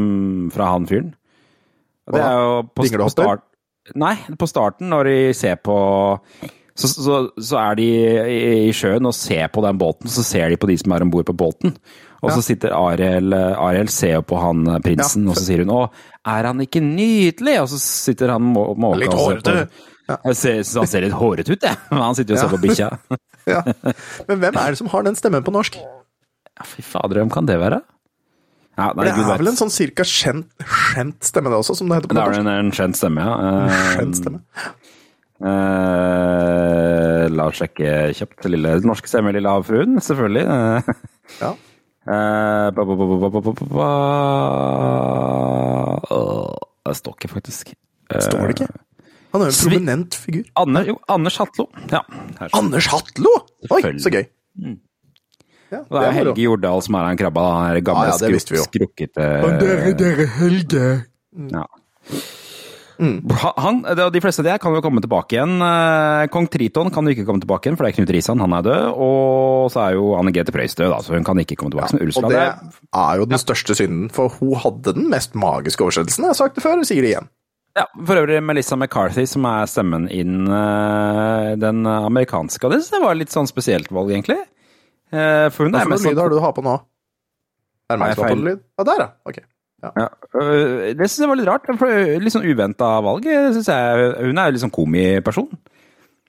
[0.54, 1.14] fra han fyren.
[2.12, 3.42] Det er jo på, på start...
[3.98, 5.76] Nei, på starten når de ser på
[6.76, 10.58] så, så, så er de i, sjøen og ser på den båten, så ser de
[10.60, 11.76] på de som er om bord på båten.
[12.26, 15.32] Og så sitter Ariel, Ariel ser jo på han eh, prinsen, Ja.
[15.32, 15.84] og så sier hun 'Å,
[16.36, 19.70] er han ikke nydelig?' Og så sitter han må- måka Litt hårete.
[20.06, 20.20] Ja.
[20.30, 21.78] Jeg synes han ser litt hårete ut, jeg.
[21.90, 22.90] Men han sitter jo og ser på bikkja.
[23.56, 23.62] ja.
[24.30, 25.80] Men hvem er det som har den stemmen på norsk?
[25.80, 27.82] Ja, fy fader, hvem kan det være?
[28.76, 30.50] Ja, nei, det er vel en sånn cirka kjent,
[30.92, 32.36] kjent, stemme, det også, som det heter på det norsk.
[32.36, 33.34] Det er en, en kjent stemme, ja.
[33.46, 34.40] Uh, kjent eh, stemme.
[35.46, 37.90] Uh, la oss sjekke
[38.20, 38.40] kjapt.
[38.52, 40.46] Lille, norske stemmer, Lille havfruen, selvfølgelig.
[40.46, 40.80] Uh,
[41.42, 41.52] ja.
[46.86, 47.74] Det står ikke, faktisk.
[48.14, 48.85] Står det ikke?
[49.36, 50.46] Han er jo en Svi- prominent figur.
[50.64, 51.68] Anne, jo, Anders Hatlo.
[51.92, 52.02] Ja.
[52.40, 52.54] her det.
[52.56, 53.34] Anders Hatlo!
[53.76, 54.24] Oi, så gøy.
[55.74, 56.14] Ja, Og det er moro.
[56.22, 59.92] Helge Jordal som er han krabba, han er gamle, ah, ja, det skrukkete Og dere,
[59.98, 60.86] dere Helge.
[61.52, 61.66] Ja.
[62.96, 63.18] Mm.
[63.60, 65.58] Han, de fleste av de kan jo komme tilbake igjen.
[65.60, 68.56] Eh, Kong Triton kan jo ikke komme tilbake igjen, for det er Knut Risan, han
[68.56, 68.86] er død.
[69.04, 71.92] Og så er jo Anne Grete Preus død, da, så hun kan ikke komme tilbake.
[71.92, 72.30] som Ursula.
[72.30, 75.84] Og det Det er- er jo den største synden, for hun hadde den mest magiske
[75.84, 76.24] oversettelsen.
[76.24, 77.28] Jeg har sagt det før, og sier det igjen.
[77.76, 82.70] Ja, for øvrig Melissa McCarthy, som er stemmen inn eh, den amerikanske.
[82.72, 84.40] Det synes jeg var litt sånn spesielt valg, egentlig.
[85.12, 86.78] Eh, For hun er mest noe lyd sånn har du har på nå?
[87.90, 88.64] Er det meg som har på lyd?
[88.80, 89.10] Ja, der, ja.
[89.30, 89.38] Ok.
[89.86, 90.08] ja,
[90.42, 91.68] øh, Det syns jeg var litt rart.
[91.78, 93.28] for Litt sånn uventa valg.
[93.30, 94.10] synes jeg.
[94.24, 95.52] Hun er jo litt sånn komiperson.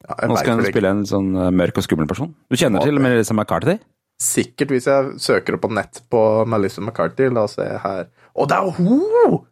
[0.06, 2.34] Ja, Nå skal hun spille en sånn eh, mørk og skummel person.
[2.50, 3.78] Du kjenner til Melissa McCarthy?
[4.22, 7.30] Sikkert hvis jeg søker opp på nett på Melissa McCarthy.
[7.32, 8.06] La oss se her.
[8.36, 9.45] Å, det er hun!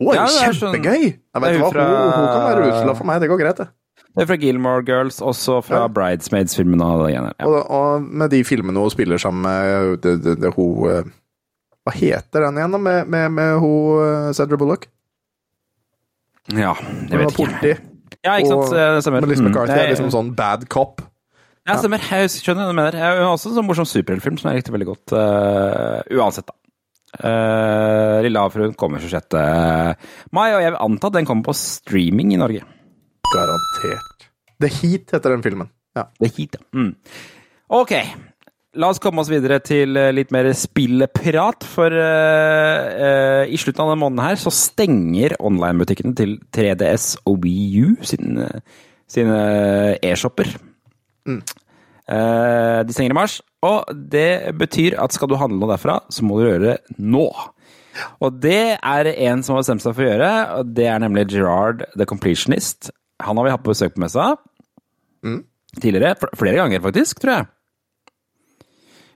[0.00, 1.02] Hun er jo ja, er sånn- kjempegøy!
[1.04, 3.68] Jeg vet hva, fra- hun, hun kan være Ursula for meg, det går greit, det.
[4.14, 5.88] Det er fra Gilmore Girls, også fra Ja.
[5.88, 6.80] Bridesmaids-filmen.
[6.82, 7.34] og det greiene der.
[7.40, 7.46] Ja.
[7.46, 11.02] Og, og med de filmene hun spiller sammen med det, det, det, hun eh,
[11.84, 12.78] Hva heter den igjen, da?
[12.78, 14.86] Med, med, med hun eh, Sandra Bullock?
[16.52, 16.74] ja,
[17.10, 17.76] det vet jeg ikke.
[18.24, 18.72] Ja, ikke sant.
[18.74, 19.20] Og stemmer.
[19.24, 19.50] Melissa Mm.
[19.50, 21.00] McCarthy er liksom sånn bad cop.
[21.66, 21.98] Ja, stemmer.
[22.10, 22.92] Jeg skjønner hva du mener.
[22.92, 25.14] Hun har også en sånn morsom superheltfilm som jeg likte veldig godt.
[25.16, 26.54] Uh, uansett, da.
[27.14, 29.38] Uh, Lille havfruen kommer 26.
[30.34, 32.64] mai, og jeg vil anta at den kommer på streaming i Norge.
[33.30, 34.28] Garantert.
[34.62, 35.70] The Heat heter den filmen.
[35.94, 36.08] Ja.
[36.20, 36.62] Er hit, ja.
[36.74, 36.94] Mm.
[37.74, 37.92] Ok,
[38.74, 43.84] la oss komme oss videre til eh, litt mer spilleprat, for uh, uh, i slutten
[43.84, 48.48] av denne måneden her så stenger online-butikkene til 3DS og Wii U sine,
[49.10, 49.38] sine
[50.02, 50.50] e-shopper.
[51.30, 51.54] Eh,
[52.04, 56.36] de stenger i mars, og det betyr at skal du handle noe derfra, så må
[56.36, 57.24] du gjøre det nå.
[58.20, 61.28] Og det er en som har bestemt seg for å gjøre, og det er nemlig
[61.32, 62.90] Gerard the Completionist.
[63.24, 64.34] Han har vi hatt på besøk på messa
[65.80, 66.14] tidligere.
[66.38, 67.46] Flere ganger, faktisk, tror jeg.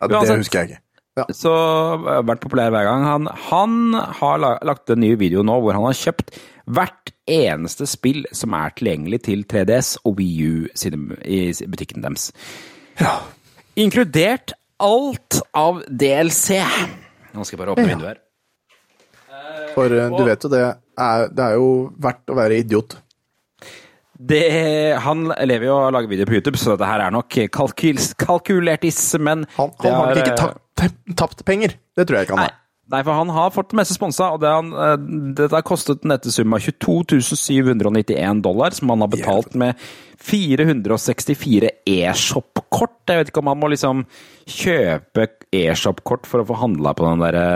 [0.00, 0.44] ja det Uansett.
[0.44, 0.84] husker jeg ikke.
[1.18, 1.24] Ja.
[1.34, 1.52] Så
[2.22, 3.04] vært populær hver gang.
[3.08, 6.36] Han, han har lagt en ny video nå hvor han har kjøpt
[6.68, 10.68] hvert eneste spill som er tilgjengelig til 3DS og Wii U
[11.26, 12.30] i butikken deres.
[13.78, 16.58] Inkludert alt av DLC.
[17.34, 17.92] Nå skal jeg bare åpne Ja.
[17.94, 18.24] vinduet her.
[19.74, 21.68] For eh, du vet jo det er, det er jo
[22.02, 22.96] verdt å være idiot.
[24.18, 24.40] Det,
[24.98, 28.98] han lever jo og lager videoer på YouTube, så dette her er nok kalkyls, kalkulertis,
[29.22, 31.76] men Han, han har nok ikke tapt, tapt, penger.
[31.94, 32.56] Det tror jeg ikke han har.
[32.92, 34.96] Nei, for han har fått det meste sponsa, og det han, eh,
[35.38, 39.78] dette har kostet en nettesum av 22 791 dollar, som han har betalt med
[40.18, 42.96] 464 e-shop-kort.
[43.08, 44.02] Jeg vet ikke om han må liksom
[44.48, 47.46] kjøpe e-shop-kort for å få handla på den derre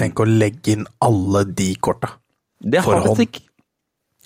[0.00, 2.14] Tenk å legge inn alle de korta.
[2.58, 3.20] Det for har hånd.
[3.20, 3.44] visst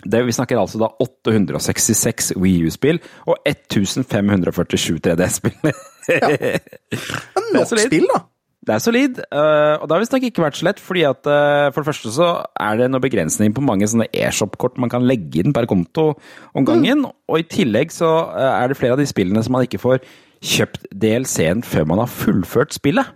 [0.03, 5.55] det, Vi snakker altså da 866 Wii U-spill og 1547 3D-spill.
[5.63, 5.77] Men
[6.19, 8.25] er nok spill, da!
[8.63, 11.73] Det er solid, øh, og det har visstnok ikke vært så lett, fordi at øh,
[11.75, 12.29] for det første så
[12.63, 16.13] er det noe begrensning på mange sånne e-shop-kort man kan legge inn per konto
[16.55, 19.67] om gangen, og i tillegg så øh, er det flere av de spillene som man
[19.67, 20.05] ikke får
[20.43, 23.11] kjøpt DLC-en før man har fullført spillet.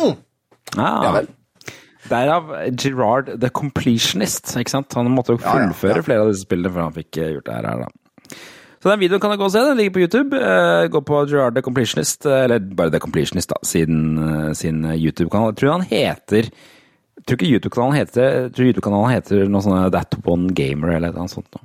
[0.00, 0.16] Mm.
[0.78, 1.28] Ja, Ja vel.
[2.04, 4.50] Derav Gerard the Completionist.
[4.60, 4.92] ikke sant?
[4.96, 6.04] Han måtte jo Ja, ja, fullføre ja.
[6.04, 7.84] flere av disse spillene før han fikk eh, gjort det her.
[7.84, 8.36] da.
[8.84, 9.62] Så den videoen kan du gå og se.
[9.64, 10.36] Den ligger på YouTube.
[10.36, 14.82] Eh, Gå på Gerard the Completionist, eh, eller bare The Completionist, da, sin, eh, sin
[14.84, 15.54] YouTube-kanal.
[15.54, 16.50] Jeg tror han heter
[17.14, 21.30] Jeg tror ikke YouTube-kanalen heter tror YouTube-kanalen heter noe sånn That One Gamer eller noe
[21.32, 21.46] sånt.
[21.54, 21.64] noe.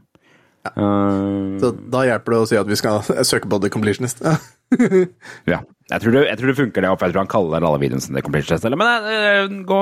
[0.78, 4.22] Uh, Så da hjelper det å si at vi skal søke på The Completionist.
[4.24, 4.38] Ja.
[5.50, 5.60] Ja.
[5.90, 6.90] Jeg tror, det, jeg tror det funker, det.
[7.02, 8.64] Jeg tror han kaller alle videoene sine The Completionist.
[8.70, 9.80] eller- Men eh, gå,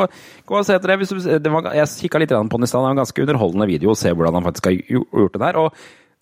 [0.47, 1.09] gå og se etter det.
[1.09, 2.79] Du, det var, jeg kikka litt på den i stad.
[2.79, 5.59] Det var en ganske underholdende video å se hvordan han faktisk har gjort det der.
[5.59, 5.73] Og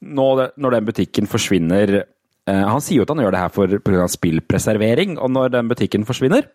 [0.01, 0.27] nå,
[0.58, 4.08] når den butikken forsvinner eh, Han sier jo at han gjør det her for pga.
[4.12, 6.47] spillpreservering, og når den butikken forsvinner,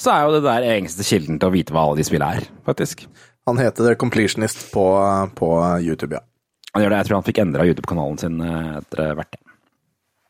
[0.00, 2.48] så er jo det der eneste kilden til å vite hva alle de spillene er,
[2.64, 3.04] faktisk.
[3.48, 4.84] Han heter The Completionist på,
[5.36, 5.50] på
[5.84, 6.24] YouTube, ja.
[6.74, 9.38] Han gjør det, Jeg tror han fikk endra YouTube-kanalen sin eh, etter hvert.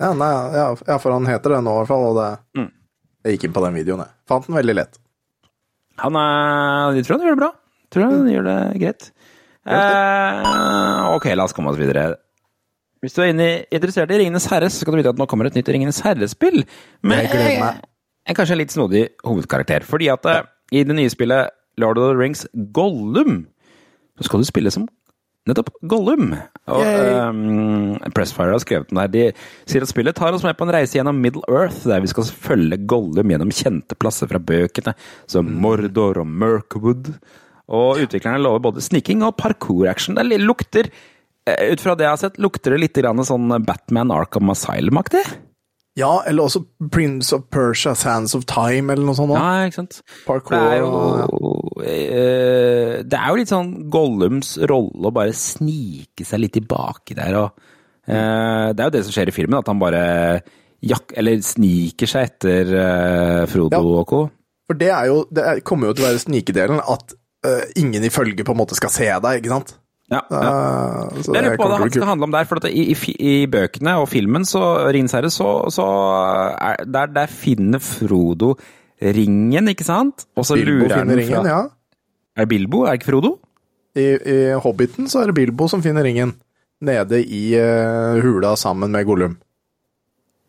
[0.00, 2.28] Ja, nei, ja, ja, for han heter det nå i hvert fall, og det
[2.60, 2.70] Mm.
[3.20, 4.14] Jeg gikk inn på den videoen, jeg.
[4.30, 4.94] Fant den veldig lett.
[6.00, 7.50] Han er Jeg tror han gjør det bra.
[7.84, 9.10] Jeg tror han gjør det greit.
[9.70, 12.14] Eh, ok, la oss komme oss videre.
[13.00, 15.56] Hvis du er interessert i Ringenes herre, så skal du vite at nå kommer et
[15.56, 16.64] nytt Ringenes herre-spill.
[17.02, 17.84] Men Jeg gleder meg.
[18.28, 19.86] en kanskje en litt snodig hovedkarakter.
[19.88, 20.42] Fordi at ja.
[20.72, 23.46] i det nye spillet Lord of the Rings Gollum,
[24.18, 24.84] så skal du spille som
[25.48, 26.34] nettopp Gollum.
[26.70, 29.12] Og um, Pressfire har skrevet den der.
[29.14, 32.10] De sier at spillet tar oss med på en reise gjennom Middle Earth, der vi
[32.12, 34.94] skal følge Gollum gjennom kjente plasser fra bøkene,
[35.30, 37.14] som Mordor og Mirkwood.
[37.70, 40.16] Og utviklerne lover både sniking og parkour-action.
[40.18, 40.90] Det lukter,
[41.46, 45.22] eh, ut fra det jeg har sett, lukter det litt grann sånn Batman Arkham Asylum-aktig.
[45.98, 49.30] Ja, eller også Prince of Persia, Sands of Time, eller noe sånt.
[49.34, 49.42] også.
[49.42, 50.02] Ja, ikke sant?
[50.26, 56.24] Parkour Det er jo, eh, det er jo litt sånn Gollums rolle å bare snike
[56.26, 57.34] seg litt tilbake der.
[57.42, 57.50] Og,
[58.06, 60.42] eh, det er jo det som skjer i filmen, at han bare
[60.82, 64.00] jak eller sniker seg etter Frodo Ja.
[64.00, 64.30] og co.
[64.66, 67.14] For det jo Det er, kommer jo til å være snikedelen at
[67.46, 69.76] eh, ingen i følge på en måte skal se deg, ikke sant?
[70.10, 70.38] Ja, ja.
[70.42, 72.46] Uh, så Jeg lurer på hva det handler om der.
[72.50, 75.86] For i, i, i bøkene og filmen, så Ringens herre, så, så
[76.56, 78.56] er, der, der finner Frodo
[79.00, 80.26] ringen, ikke sant?
[80.36, 81.60] Og så Bilbo lurer han fra ringen, ja.
[82.36, 83.36] Er det Bilbo, er det ikke Frodo?
[83.96, 86.34] I, I Hobbiten så er det Bilbo som finner ringen.
[86.84, 89.38] Nede i uh, hula sammen med Gollum.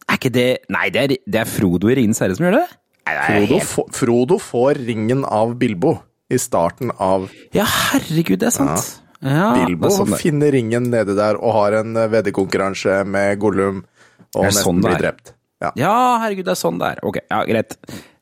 [0.10, 2.68] Er ikke det Nei, det er, det er Frodo i Ringens herre som gjør det?
[3.06, 6.00] Nei, det Frodo, helt- Frodo får ringen av Bilbo
[6.32, 8.90] i starten av Ja, herregud, det er sant.
[9.22, 9.86] Ja, Bilbo.
[9.86, 13.84] er sånn finner ringen nede der og har en eh, veddekonkurranse med Gollum,
[14.34, 15.36] og nesten sånn blir drept.
[15.62, 15.70] Ja.
[15.78, 17.04] Ja, herregud, det er sånn det er.
[17.06, 17.78] Ok, ja, greit.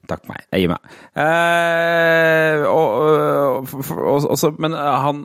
[0.09, 0.43] Takk for meg.
[0.49, 0.93] Jeg gir meg.
[1.21, 5.21] Eh, og, og, og, men eh, han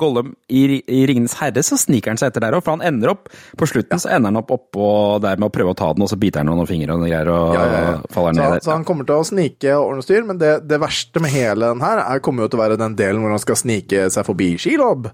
[0.00, 2.64] Gollum i, i Ringenes herre, så sniker han seg etter der òg.
[2.66, 4.88] For han ender opp På slutten så ender han opp oppå
[5.22, 7.30] der med å prøve å ta den, og så biter han noen fingre og greier,
[7.32, 7.94] og Ja, ja, ja.
[8.14, 8.64] faller ned så, der.
[8.66, 11.70] så han kommer til å snike og ordne styr, men det, det verste med hele
[11.74, 14.26] den her er, kommer jo til å være den delen hvor han skal snike seg
[14.28, 15.08] forbi Shelob.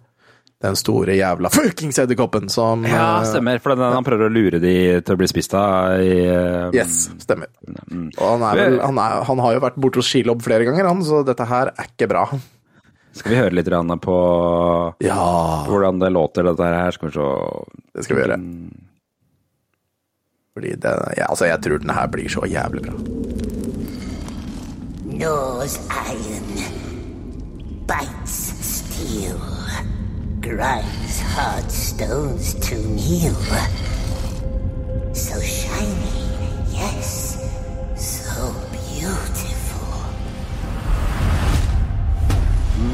[0.63, 3.59] Den store jævla fuckings edderkoppen som Ja, eh, stemmer.
[3.63, 7.09] For den, han prøver å lure de til å bli spist av i uh, Yes,
[7.23, 7.51] stemmer.
[7.91, 8.13] Mm.
[8.15, 10.87] Og han, er vel, han, er, han har jo vært borte hos Skilob flere ganger,
[10.87, 12.29] han, så dette her er ikke bra.
[13.13, 13.69] Skal vi høre litt
[14.07, 14.17] på
[15.05, 15.25] Ja,
[15.69, 16.91] hvordan det låter, dette her?
[16.95, 17.27] Skal vi se
[17.93, 18.39] det skal vi gjøre.
[20.55, 22.95] Fordi det, ja, altså, jeg tror den her blir så jævlig bra.
[25.13, 26.49] Nose iron,
[27.89, 29.41] bites steel,
[30.43, 33.33] grinds hard stones to meal.
[35.15, 36.27] So shiny,
[36.69, 37.39] yes,
[37.95, 40.03] so beautiful.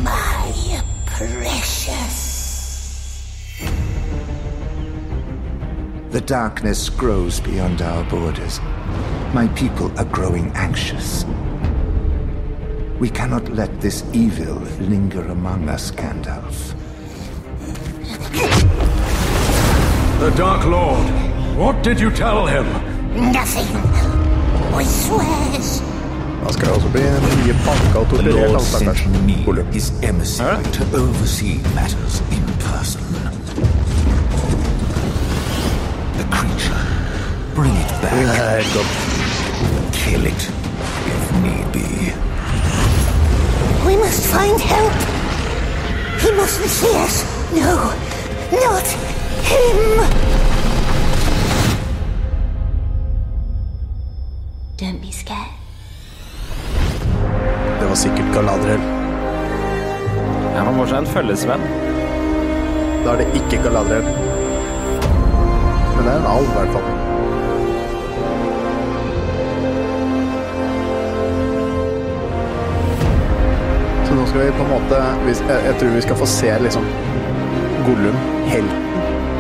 [0.03, 2.19] My precious.
[6.11, 8.61] The darkness grows beyond our borders.
[9.33, 11.25] My people are growing anxious.
[13.01, 16.78] We cannot let this evil linger among us, Gandalf.
[20.21, 21.07] The Dark Lord.
[21.57, 22.67] What did you tell him?
[23.33, 23.67] Nothing.
[24.77, 25.83] We swears.
[26.45, 28.51] Da skal det også bli mye banka og The torturert.
[28.51, 33.03] Lord sent stakkars me his emissary to oversee matters in person.
[36.19, 36.83] The creature.
[37.55, 38.65] Bring it back.
[39.93, 40.43] Kill it,
[41.15, 41.89] if need be.
[43.87, 44.93] We must find help.
[46.23, 47.17] He mustn't see us.
[47.55, 47.75] No,
[48.53, 48.87] not
[49.51, 49.79] him.
[54.77, 55.53] Don't be scared.
[57.81, 58.81] Det var sikkert Galadriel.
[60.55, 61.67] Ja, Man får seg en følgesvenn.
[63.05, 64.09] Da er det ikke Galadriel.
[65.95, 66.89] Men det er en alv, i hvert fall.
[74.09, 74.99] Så nå skal vi på en måte
[75.29, 76.87] Jeg, jeg tror vi skal få se liksom
[77.89, 78.17] Gollum,
[78.47, 78.81] helten.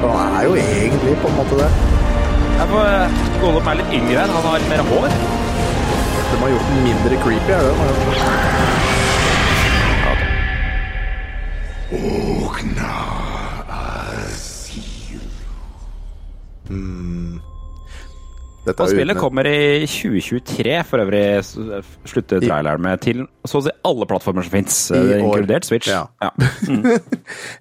[0.02, 1.70] Og han er jo egentlig på en måte det.
[2.58, 3.08] Jeg får, eh,
[3.40, 4.30] Gollum er litt yngre her.
[4.36, 5.08] Han har mer hår.
[6.30, 8.38] De har gjort den mindre creepy, er det det?
[16.70, 17.57] Mm.
[18.66, 21.22] Dette Og spillet kommer i 2023, for øvrig
[22.10, 25.88] slutter traileren med, til så å si alle plattformer som fins, inkludert Switch.
[25.88, 26.02] Ja.
[26.20, 26.32] Ja.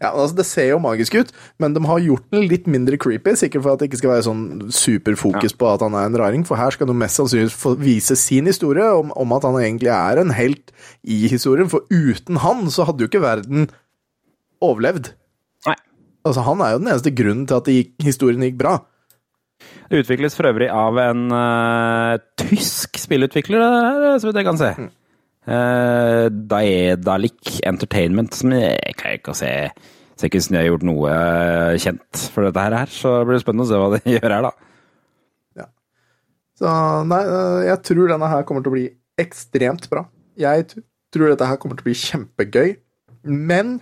[0.01, 1.31] Ja, altså Det ser jo magisk ut,
[1.61, 3.35] men de har gjort den litt mindre creepy.
[3.39, 4.43] Sikkert for at det ikke skal være sånn
[4.73, 6.43] superfokus på at han er en raring.
[6.47, 9.93] For her skal du mest sannsynlig få vise sin historie om, om at han egentlig
[9.93, 10.73] er en helt
[11.07, 11.71] i historien.
[11.71, 13.69] For uten han så hadde jo ikke verden
[14.63, 15.13] overlevd.
[15.67, 15.77] Nei.
[16.27, 18.77] Altså Han er jo den eneste grunnen til at det gikk, historien gikk bra.
[19.87, 24.59] Det utvikles for øvrig av en uh, tysk spillutvikler, det her, så vidt jeg kan
[24.61, 24.71] se.
[24.77, 24.89] Mm.
[25.47, 29.53] Uh, Daedalic Entertainment, som jeg kan ikke se
[30.17, 33.27] Ser ikke ut som de har gjort noe eh, kjent for dette her, så det
[33.29, 35.67] blir spennende å se hva de gjør her, da.
[36.57, 36.71] Så
[37.05, 37.19] nei,
[37.67, 38.87] jeg tror denne her kommer til å bli
[39.21, 40.07] ekstremt bra.
[40.41, 40.65] Jeg
[41.13, 42.73] tror dette her kommer til å bli kjempegøy,
[43.29, 43.77] men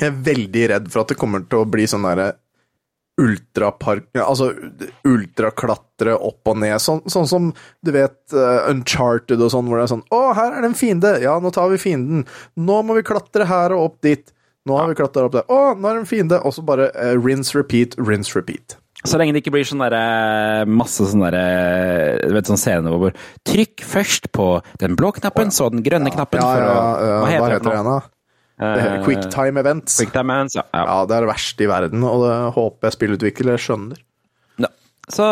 [0.00, 2.34] jeg er veldig redd for at det kommer til å bli sånn derre
[3.22, 4.10] ultrapark...
[4.20, 4.50] Altså
[5.08, 7.48] ultraklatre opp og ned, sånn, sånn som
[7.84, 10.78] du vet øh, Uncharted og sånn, hvor det er sånn Å, her er det en
[10.78, 11.16] fiende!
[11.22, 12.26] Ja, nå tar vi fienden.
[12.58, 14.34] Nå må vi klatre her og opp dit.
[14.68, 15.48] Nå har vi klatra opp der.
[15.50, 16.38] Å, nå er det en fiende!
[16.46, 18.78] Og så bare uh, rinse, repeat, rinse, repeat.
[19.02, 23.16] Så lenge det ikke blir sånn derre masse sånn derre Du vet sånn scene hvor
[23.48, 24.46] Trykk først på
[24.78, 27.72] den blå knappen, så den grønne knappen Ja, for ja, å ja, Hva heter det
[27.72, 27.96] det nå?
[28.78, 29.02] igjen, da?
[29.06, 29.98] Quicktime events.
[30.00, 30.64] Quicktime events, ja.
[30.70, 30.84] ja.
[30.88, 34.00] Ja, det er det verste i verden, og det håper jeg spillutviklere skjønner.
[34.62, 34.70] Ja.
[35.12, 35.26] Så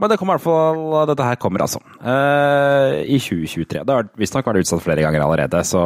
[0.00, 1.80] Men det kommer i hvert fall Dette her kommer, altså.
[2.02, 3.84] Uh, I 2023.
[3.86, 5.82] Det har visstnok vært utsatt flere ganger allerede, så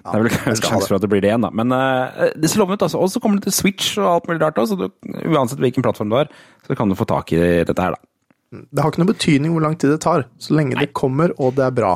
[0.00, 1.50] det er vel kanskje skal sjanse for at det blir det igjen, da.
[1.52, 3.02] Men uh, det ser lovende ut, altså.
[3.02, 4.86] Og så kommer det til Switch og alt mulig rart så du,
[5.28, 6.30] uansett hvilken plattform du har,
[6.66, 8.06] så kan du få tak i dette her, da.
[8.50, 11.54] Det har ikke noe betydning hvor lang tid det tar, så lenge det kommer og
[11.58, 11.92] det er bra.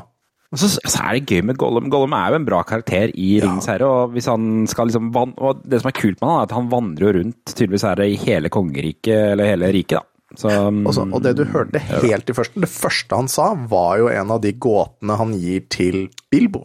[0.55, 1.89] Og så, så er det gøy med Gollum.
[1.91, 3.89] Gollum er jo en bra karakter i Ringens herre.
[3.91, 6.69] Og hvis han skal liksom og det som er kult med han, er at han
[6.71, 10.07] vandrer jo rundt tydeligvis er det i hele kongeriket, eller hele riket, da.
[10.35, 13.99] Så, Og, så, og det du hørte helt i første, det første han sa, var
[14.01, 15.99] jo en av de gåtene han gir til
[16.33, 16.65] Bilbo.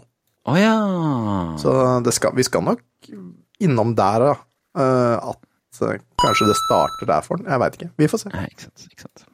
[0.50, 0.74] Oh, ja.
[1.62, 1.74] Så
[2.06, 2.82] det skal, vi skal nok
[3.62, 4.34] innom der, da.
[4.80, 7.46] eh, at eh, kanskje det starter der for han.
[7.52, 7.92] Jeg veit ikke.
[8.02, 8.32] Vi får se.
[8.34, 8.88] Nei, ikke sant.
[8.90, 9.29] Ikke sant.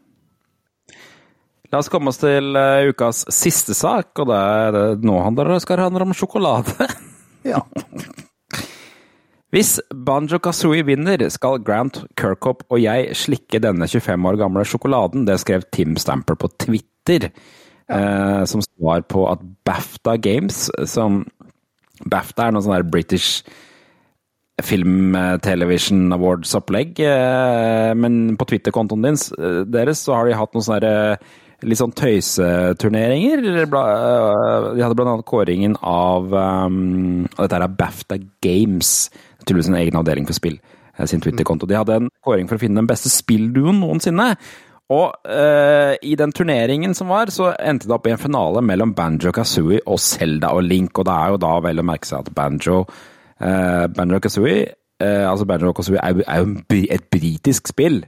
[1.72, 5.56] La oss komme oss til eh, ukas siste sak, og det er det nå handler,
[5.64, 6.76] skal det handle om sjokolade.
[7.46, 7.60] Ja.
[9.54, 15.28] Hvis Banjo Kazooie vinner, skal Grant Kirkhope og jeg slikke denne 25 år gamle sjokoladen.
[15.28, 17.30] Det skrev Tim Stamper på Twitter,
[17.86, 21.22] eh, som svar på at BAFTA Games, som
[22.02, 23.46] BAFTA er noe sånn der British
[24.64, 30.66] Film eh, Television Awards-opplegg, eh, men på Twitter-kontoen eh, deres så har de hatt noen
[30.66, 33.42] sånne der, eh, litt sånn tøyseturneringer.
[33.46, 33.66] Eh,
[34.76, 38.92] De hadde blant annet kåringen av um, og Dette er BAFTA Games,
[39.46, 40.60] tydeligvis en egen avdeling for spill,
[40.98, 41.68] eh, sin Twitter-konto.
[41.70, 44.32] De hadde en kåring for å finne den beste spillduoen noensinne.
[44.94, 48.92] Og uh, i den turneringen som var, så endte det opp i en finale mellom
[48.94, 52.20] Banjo Kazooie og Zelda og Link, og det er jo da vel å merke seg
[52.22, 54.60] at Banjo uh, Banjo Kazooie
[55.02, 58.04] uh, altså Banjo Kazooie er, jo- et britisk spill.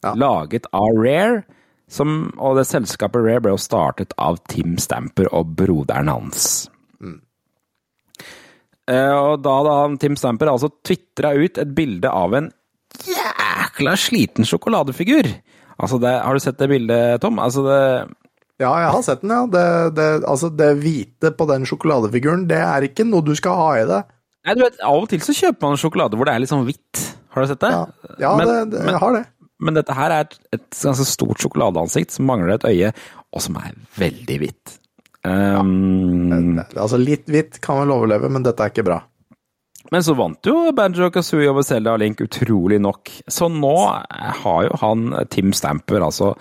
[0.00, 0.14] Ja.
[0.16, 1.42] Laget av Rare,
[1.90, 6.66] som, og det selskapet Rare ble jo startet av Tim Stamper og broderen hans.
[6.98, 7.20] Mm.
[8.90, 12.50] og da da Tim Stamper altså tvitra ut et bilde av en
[13.06, 15.28] jækla sliten sjokoladefigur.
[15.76, 17.38] Altså det, har du sett det bildet, Tom?
[17.42, 17.80] Altså det
[18.62, 19.42] Ja, jeg har sett den, ja.
[19.52, 19.64] Det,
[19.98, 23.84] det, altså, det hvite på den sjokoladefiguren, det er ikke noe du skal ha i
[23.90, 23.98] det.
[24.46, 26.64] Nei, du vet, Av og til så kjøper man sjokolade hvor det er litt sånn
[26.64, 27.02] hvitt.
[27.34, 27.72] Har du sett det?
[27.74, 29.24] Ja, ja Men- det, det, jeg har det.
[29.62, 32.90] Men dette her er et, et ganske stort sjokoladeansikt som mangler et øye,
[33.32, 34.78] og som er veldig hvitt.
[35.26, 39.00] Um, Altså, litt hvitt kan vel overleve, men dette er ikke bra.
[39.94, 43.10] Men så vant jo Banjo Kazooie over Zelda og Link utrolig nok.
[43.30, 43.74] Så nå
[44.42, 46.34] har jo han Tim Stamper altså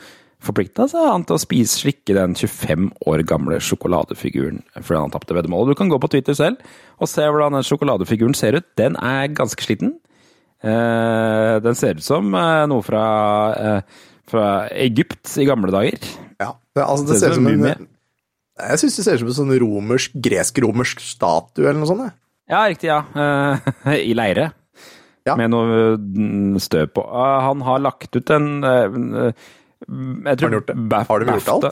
[0.46, 5.38] forplikta seg han til å spise slikke den 25 år gamle sjokoladefiguren fordi han tapte
[5.38, 5.74] veddemålet.
[5.74, 6.62] Du kan gå på Twitter selv
[6.98, 8.68] og se hvordan den sjokoladefiguren ser ut.
[8.80, 9.96] Den er ganske sliten.
[10.66, 13.06] Eh, den ser ut som eh, noe fra,
[13.54, 16.00] eh, fra Egypt i gamle dager.
[16.42, 17.88] Ja, det, altså, det Ser ser ut som som en
[18.66, 22.08] Jeg syns det ser ut som en sånn romersk, gresk-romersk statue eller noe sånt.
[22.08, 22.18] jeg.
[22.50, 23.02] Ja, riktig, ja.
[24.12, 24.50] I leire.
[25.26, 25.34] Ja.
[25.40, 27.06] Med noe mm, støv på.
[27.06, 28.50] Eh, han har lagt ut en
[29.86, 31.00] jeg tror Har han gjort det?
[31.10, 31.66] Har de gjort alt?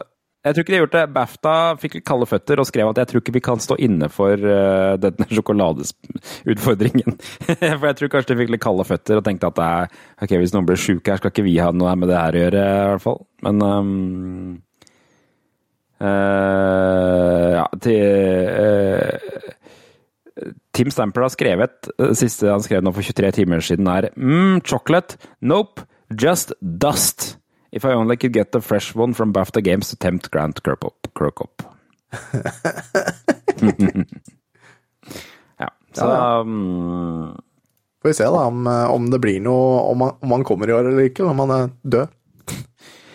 [0.44, 1.04] Jeg tror ikke de har gjort det.
[1.16, 4.36] BAFTA fikk kalde føtter og skrev at jeg tror ikke vi kan stå inne for
[4.36, 7.16] uh, denne sjokoladesutfordringen.
[7.80, 10.56] for jeg tror kanskje de fikk litt kalde føtter og tenkte at er, ok, hvis
[10.56, 12.90] noen blir sjuke her, skal ikke vi ha noe med det her å gjøre, i
[12.92, 13.22] hvert fall.
[13.48, 13.94] Men um,
[16.04, 18.04] uh, ja, til
[18.60, 19.48] uh,
[20.76, 24.60] Tim Stamper har skrevet, det siste han skrev nå for 23 timer siden, er mm,
[24.68, 25.88] chocolate, nope,
[26.20, 27.38] just dust.
[27.74, 31.64] If I only could get a fresh one from BAFTA Games to tempt Grant Kirkhope.
[35.58, 36.06] ja, så
[36.42, 37.34] um,
[38.02, 40.74] Får vi se da om, om det blir noe om han, om han kommer i
[40.76, 42.08] år eller ikke, om han er død.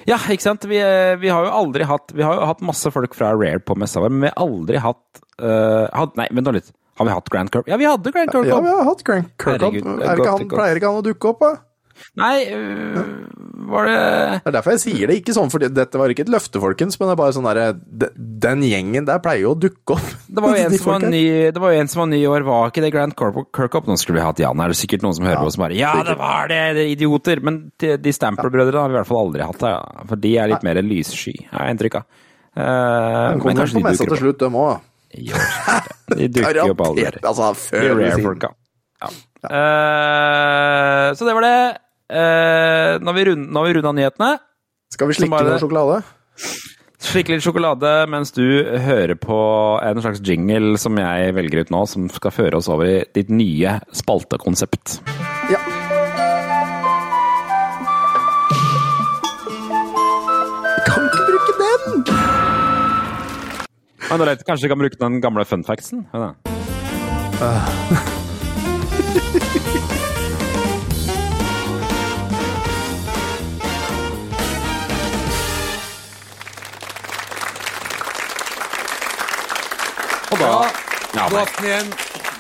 [0.09, 0.65] Ja, ikke sant.
[0.67, 0.81] Vi,
[1.21, 4.01] vi, har jo aldri hatt Vi har jo hatt masse folk fra Rare på messa
[4.03, 6.75] vår, men vi har aldri hatt, uh, hatt Nei, vent nå litt.
[6.99, 7.71] Har vi hatt Grant Kirkhope?
[7.71, 8.49] Ja, vi hadde Grant Kirkhope.
[8.51, 9.03] Ja, vi har hatt.
[9.07, 9.23] Er
[10.19, 11.53] ikke han, pleier ikke han å dukke opp, da?
[12.19, 12.99] Nei, øh,
[13.69, 15.19] var det Det er derfor jeg sier det.
[15.21, 17.69] Ikke sånn, for dette var ikke et løfte, folkens, men det er bare sånn derre
[18.47, 20.13] Den gjengen der pleier jo å dukke opp.
[20.39, 21.23] Det var jo en, som var, ny,
[21.55, 23.89] det var, en som var ny i år, var ikke det Grant Kirkup?
[23.89, 25.65] Nå skulle vi hatt Jan her, det er sikkert noen som hører ja, på som
[25.65, 26.61] bare Ja, det var det!
[26.77, 27.43] det er idioter!
[27.45, 30.05] Men de, de Stamper-brødrene har vi i hvert fall aldri hatt, ja.
[30.11, 32.07] for de er litt mer lyssky, har jeg inntrykk av.
[32.59, 34.05] Uh, men kommer kanskje på opp.
[34.05, 34.87] til slutt, dem òg.
[36.19, 37.11] De dukker jo opp aldri.
[37.31, 38.55] Altså, før de rare-folka.
[38.99, 39.13] Ja.
[39.47, 41.59] Uh, så det var det.
[42.09, 44.39] Uh, nå har vi runda nyhetene.
[44.95, 46.01] Skal vi slikke noe sjokolade?
[46.99, 48.43] Slikke litt sjokolade mens du
[48.83, 49.37] hører på
[49.85, 53.31] en slags jingle som jeg velger ut nå, som skal føre oss over i ditt
[53.31, 54.99] nye spaltekonsept.
[55.53, 55.61] Ja.
[60.89, 62.03] Kan ikke bruke den!
[64.09, 66.07] Men det Kanskje vi kan bruke den gamle funfactsen?
[66.17, 66.33] Ja,
[67.39, 67.69] uh.
[81.15, 81.89] ja, God aften igjen.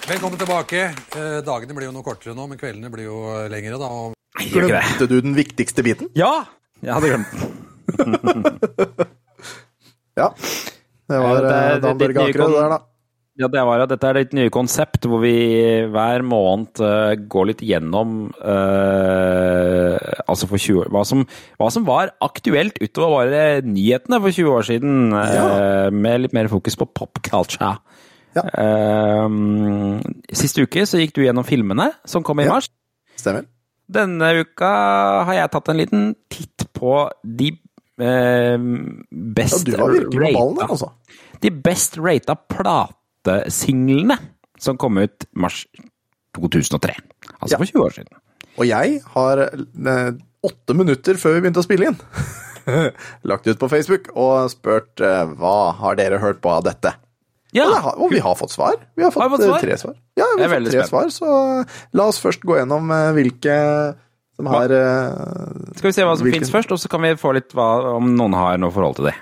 [0.09, 0.83] Velkommen tilbake.
[1.16, 3.16] Eh, dagene blir jo noe kortere nå, men kveldene blir jo
[3.53, 3.77] lengre.
[3.81, 3.89] da.
[3.89, 4.14] Og...
[4.53, 6.07] Glemte du den viktigste biten?
[6.19, 6.33] Ja!
[6.85, 7.41] Jeg hadde glemt den.
[10.21, 10.29] ja.
[11.09, 12.81] Det var ja, det, Dan Børge Akerød der, da.
[13.39, 13.87] Ja, det var det.
[13.93, 15.31] Dette er ditt nye konsept hvor vi
[15.93, 19.95] hver måned uh, går litt gjennom uh,
[20.27, 21.23] altså for 20 år, hva, som,
[21.57, 25.47] hva som var aktuelt utover bare nyhetene for 20 år siden, uh, ja.
[25.95, 27.77] med litt mer fokus på pop culture.
[28.39, 29.28] Ja.
[30.39, 32.57] siste uke så gikk du gjennom filmene som kom i ja.
[32.57, 32.70] mars.
[33.18, 33.49] Stemmer.
[33.89, 34.70] Denne uka
[35.28, 37.55] har jeg tatt en liten titt på de
[37.99, 40.93] best ja, du var virkelig ballen altså.
[41.43, 44.14] De best rata platesinglene
[44.59, 45.64] som kom ut mars
[46.36, 46.95] 2003.
[47.39, 47.59] Altså ja.
[47.59, 48.20] for 20 år siden.
[48.59, 50.12] Og jeg har eh,
[50.47, 51.99] åtte minutter før vi begynte å spille inn,
[53.30, 56.95] lagt ut på Facebook og spurt eh, hva har dere hørt på av dette.
[57.57, 57.64] Ja.
[57.64, 58.76] Og, har, og, vi har fått svar.
[58.99, 59.62] Vi har fått, har fått svar?
[59.64, 59.94] tre svar.
[60.18, 61.30] Ja, vi har fått tre svar, så
[61.96, 63.57] la oss først gå gjennom eh, hvilke
[64.38, 64.70] som har
[65.74, 66.38] Skal vi se hva som hvilke...
[66.38, 69.09] fins først, og så kan vi få litt hva, om noen har noe forhold til
[69.09, 69.16] det.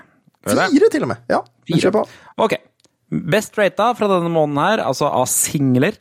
[0.45, 1.23] Fire, til og med.
[1.31, 1.39] Ja,
[1.71, 2.03] kjør på.
[2.45, 2.53] Ok.
[3.33, 5.97] Best rata fra denne måneden her, altså av singler,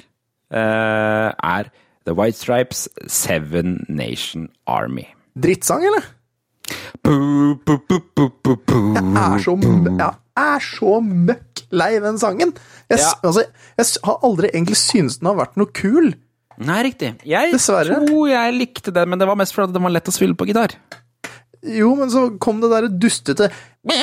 [0.52, 1.70] er
[2.06, 5.08] The White Stripes Seven Nation Army.
[5.36, 6.04] Drittsang, eller?
[9.16, 12.52] Er så, jeg er så møkk lei den sangen.
[12.90, 13.12] Jeg, ja.
[13.22, 13.40] altså,
[13.78, 16.06] jeg har aldri egentlig syntes den har vært noe kul.
[16.56, 17.10] Nei, riktig.
[17.28, 17.98] Jeg Dessverre.
[18.06, 20.46] tror jeg likte den, men det var mest fordi den var lett å spille på
[20.48, 20.70] gitar.
[21.66, 23.48] Jo, men så kom det derre dustete
[23.86, 23.94] Altså,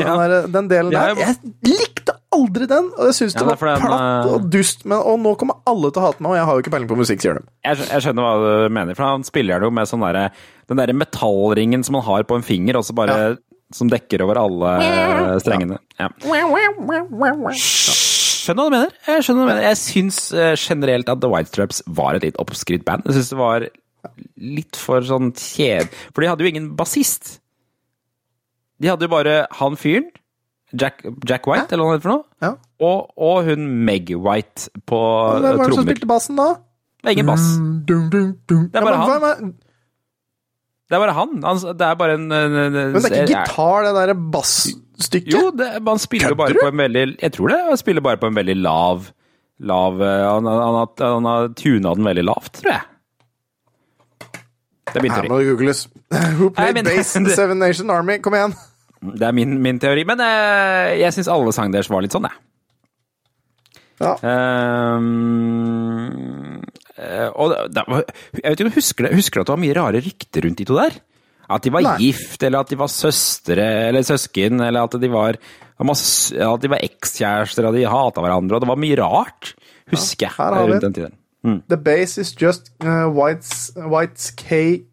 [0.00, 0.08] ja.
[0.08, 1.34] den, der, den, delen der Jeg
[1.68, 1.99] likte
[2.34, 2.88] aldri den!
[2.96, 4.84] Og jeg syns ja, det var platt den, og eh, dust.
[4.86, 6.90] Men, og nå kommer alle til å hate meg, og jeg har jo ikke peiling
[6.90, 7.44] på musikk, sier de.
[7.66, 10.20] Jeg, jeg, skjønner hva du mener, for han spiller jo med sånn der,
[10.70, 13.38] den derre metallringen som han har på en finger, og så bare ja.
[13.70, 14.70] Som dekker over alle
[15.38, 15.76] strengene.
[15.94, 16.08] Ja.
[17.54, 18.96] Skjønner hva du mener.
[19.06, 19.66] Jeg skjønner hva du mener.
[19.68, 23.06] Jeg syns eh, generelt at The White Straps var et litt oppskrytt band.
[23.06, 23.68] Jeg syns det var
[24.40, 25.94] litt for sånn kjed...
[26.10, 27.36] For de hadde jo ingen bassist.
[28.80, 30.08] De hadde jo bare han fyren,
[30.72, 31.74] Jack, Jack White, Hæ?
[31.74, 32.50] eller hva det heter for noe, ja.
[32.86, 35.48] og, og, hun Meg White på trommer.
[35.48, 36.48] Hvem var det som spilte bassen da?
[37.10, 37.46] Ingen bass.
[37.88, 39.54] Det er bare han.
[40.90, 41.38] Det er bare han.
[41.40, 45.32] Det er bare en, en, en Men det er ikke gitar, det derre bassstykket?
[45.32, 47.58] Jo, det, man spiller bare på en veldig Jeg tror det.
[47.70, 49.10] Han spiller bare på en veldig lav
[49.60, 52.86] lav eh, Han, han, han, han har tuna den veldig lavt, tror jeg.
[54.90, 55.28] Det er min teori.
[55.28, 55.84] Her må det googles.
[56.38, 58.18] Who played Nei, base in the Seven Nation Army?
[58.18, 58.56] Kom igjen!
[59.00, 62.28] Det er min, min teori, men uh, jeg syns alle sangene deres var litt sånn,
[62.28, 62.36] jeg.
[64.00, 64.14] Ja.
[64.96, 66.60] Um,
[67.36, 70.00] og da, jeg vet ikke om du husker det, husker at det var mye rare
[70.04, 70.98] rykter rundt de to der?
[71.50, 71.96] At de var Nei.
[72.06, 75.36] gift, eller at de var søstre eller søsken, eller at de var,
[75.80, 79.54] at de var ekskjærester, og de hata hverandre, og det var mye rart,
[79.90, 81.16] husker jeg, rundt den tiden.
[81.42, 81.62] Mm.
[81.72, 84.84] The base is just uh, White's, White's K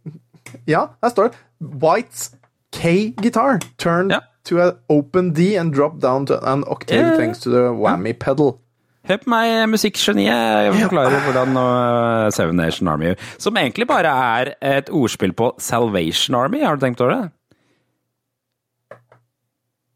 [0.65, 1.37] Ja, her står det.
[1.59, 2.31] White's
[2.71, 4.19] K-guitar Turn Ja.
[4.45, 7.17] to an open D and drop down to an octave Ja.
[7.17, 8.59] thanks to the whammy pedal.
[9.07, 10.27] Hør på meg, musikkgeniet.
[10.67, 16.35] Jeg forklarer hvordan uh, Seven Nation Army Som egentlig bare er et ordspill på Salvation
[16.35, 17.31] Army, har du tenkt over det?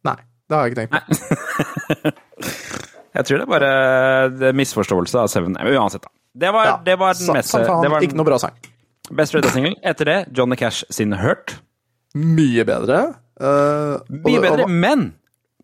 [0.08, 0.16] Nei,
[0.48, 2.12] det har jeg ikke tenkt på.
[3.12, 3.70] Jeg tror det er bare
[4.50, 6.12] en misforståelse av Seven Men Uansett, da.
[6.46, 8.56] Det var, Ja, det var den mest det Ikke noe bra sang.
[9.12, 9.74] best rata single.
[9.84, 11.58] Etter det, Johnny Cash sin Hurt.
[12.18, 13.02] Mye bedre.
[13.42, 15.14] Uh, og- Mye og- bedre, men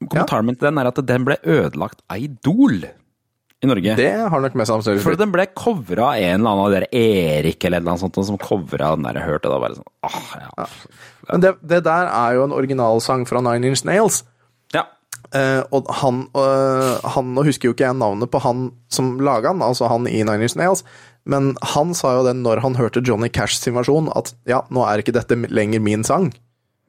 [0.08, 2.86] kommentaren min til den er at den ble ødelagt av Idol
[3.58, 3.96] i Norge.
[3.98, 6.90] Det har nok mest sannsynlig For den ble covra av en eller annen av dere
[6.94, 9.50] Erik eller noe sånt, som covra den der jeg hørte.
[9.50, 10.68] da bare sånn ah, ja.
[11.32, 14.24] Men det, det der er jo en originalsang fra Nine Inch Nails.
[14.74, 14.86] ja.
[15.36, 19.52] Uh, og han, uh, han Nå husker jo ikke jeg navnet på han som laga
[19.52, 20.86] den, altså han i Nine Inch Nails,
[21.28, 24.86] men han sa jo det når han hørte Johnny Cash sin versjon, at ja, nå
[24.88, 26.32] er ikke dette lenger min sang.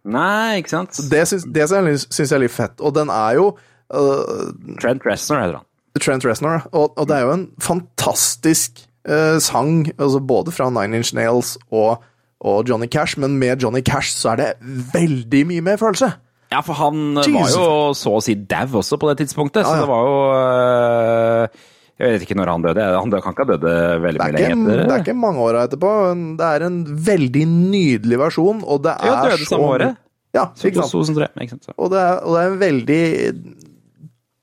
[0.08, 1.00] Nei, ikke sant?
[1.10, 2.78] Det syns, jeg er litt fett.
[2.80, 5.66] Og den er jo uh, Trent Reznor heter han.
[5.98, 11.00] Trent Reznor, og, og det er jo en fantastisk uh, sang, altså både fra Nine
[11.00, 12.04] Inch Nails og,
[12.38, 14.48] og Johnny Cash, men med Johnny Cash så er det
[14.94, 16.12] veldig mye mer følelse.
[16.52, 17.64] Ja, for han var jo
[17.98, 19.82] så å si dau også på det tidspunktet, så Ja, ja.
[19.82, 21.66] det var jo øh,
[21.98, 22.84] Jeg vet ikke når han døde.
[22.94, 23.64] Han kan ikke ha dødd
[24.04, 24.82] veldig er, mye lenger lenge etter.
[24.86, 25.92] det er ikke mange åra etterpå.
[26.38, 26.76] Det er en
[27.08, 29.96] veldig nydelig versjon, og det er Ja, døde så samme året.
[30.36, 30.92] Ja, ikke sant?
[30.92, 31.70] 2003, ikke sant?
[31.76, 33.02] Og det, er, og det er en veldig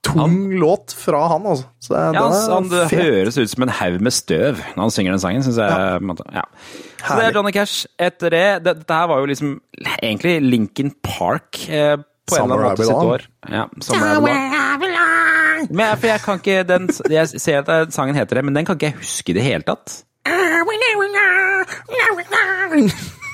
[0.06, 1.66] tung låt fra han, altså.
[1.82, 4.82] Så det, Ja, den han, er han, høres ut som en haug med støv når
[4.84, 5.70] han synger den sangen, syns jeg.
[5.72, 6.18] Ja.
[6.42, 6.44] Ja.
[7.06, 7.86] Så det er Johnny Cash.
[8.02, 9.60] Etter det det- Dette her var jo liksom
[10.02, 11.96] egentlig Lincoln Park eh,
[12.26, 13.26] på en eller annen måte sitt år.
[13.50, 14.95] Ja, Summer I.
[15.70, 18.68] Men jeg, for jeg kan ikke den, Jeg ser at sangen heter det, men den
[18.68, 20.04] kan ikke jeg huske i det hele tatt.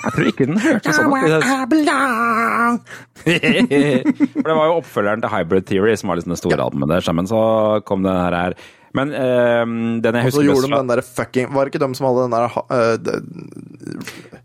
[0.02, 1.44] Jeg tror ikke den hørtes sånn ut.
[3.22, 7.06] For det var jo oppfølgeren til Hybrid Theory, som var liksom det store albumet der
[7.06, 7.30] sammen.
[7.30, 7.42] Så
[7.86, 8.34] kom den her.
[8.36, 8.58] her.
[8.98, 9.66] Men eh,
[10.04, 12.10] den jeg Og så gjorde best de den derre fucking Var det ikke dem som
[12.10, 12.98] hadde den der uh,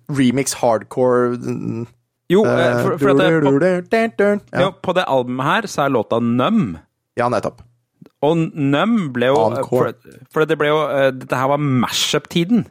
[0.06, 1.86] remix hardcore mm,
[2.30, 2.52] Jo, uh,
[2.84, 3.18] for, for at
[3.90, 4.62] det, på, ja.
[4.62, 6.78] jo, på det albumet her så er låta Numb.
[7.18, 7.62] Ja, nettopp.
[8.24, 9.92] Og Num ble jo Encore.
[9.94, 12.66] For, for det ble jo eh, Dette her var mashup-tiden.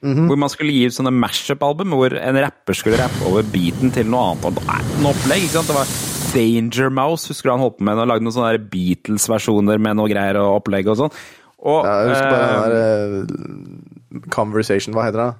[0.00, 0.30] Mhm.
[0.30, 4.08] Hvor man skulle gi ut sånne mashup-album hvor en rapper skulle rappe over beaten til
[4.08, 4.62] noe annet.
[5.02, 5.68] Noe opplegg, ikke sant?
[5.68, 5.92] Det var
[6.30, 10.08] Danger Mouse, husker du han holdt på med og lagde noen sånne Beatles-versjoner med noe
[10.08, 11.14] greier og opplegg og sånn.
[11.60, 15.30] Og, Ja, jeg husker bare eh, den der uh, Conversation, hva heter det?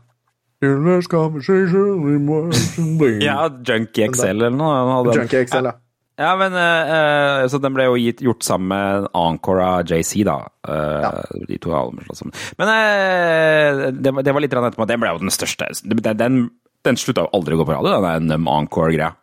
[0.61, 3.15] In this conversation reminds me.
[3.25, 5.15] ja, Junkie XL eller noe.
[5.17, 5.79] Junkie XL, ja.
[6.21, 10.35] Ja, men eh, Så den ble jo gitt, gjort sammen med Encore av JC, da.
[10.69, 12.37] Eh, De to albumene slått sammen.
[12.61, 14.87] Men uh, det, det var litt etterpå.
[14.91, 15.71] Den ble jo den største.
[15.89, 16.39] Den, den,
[16.85, 19.15] den slutta jo aldri å gå på radio, den Numb Encore-greia.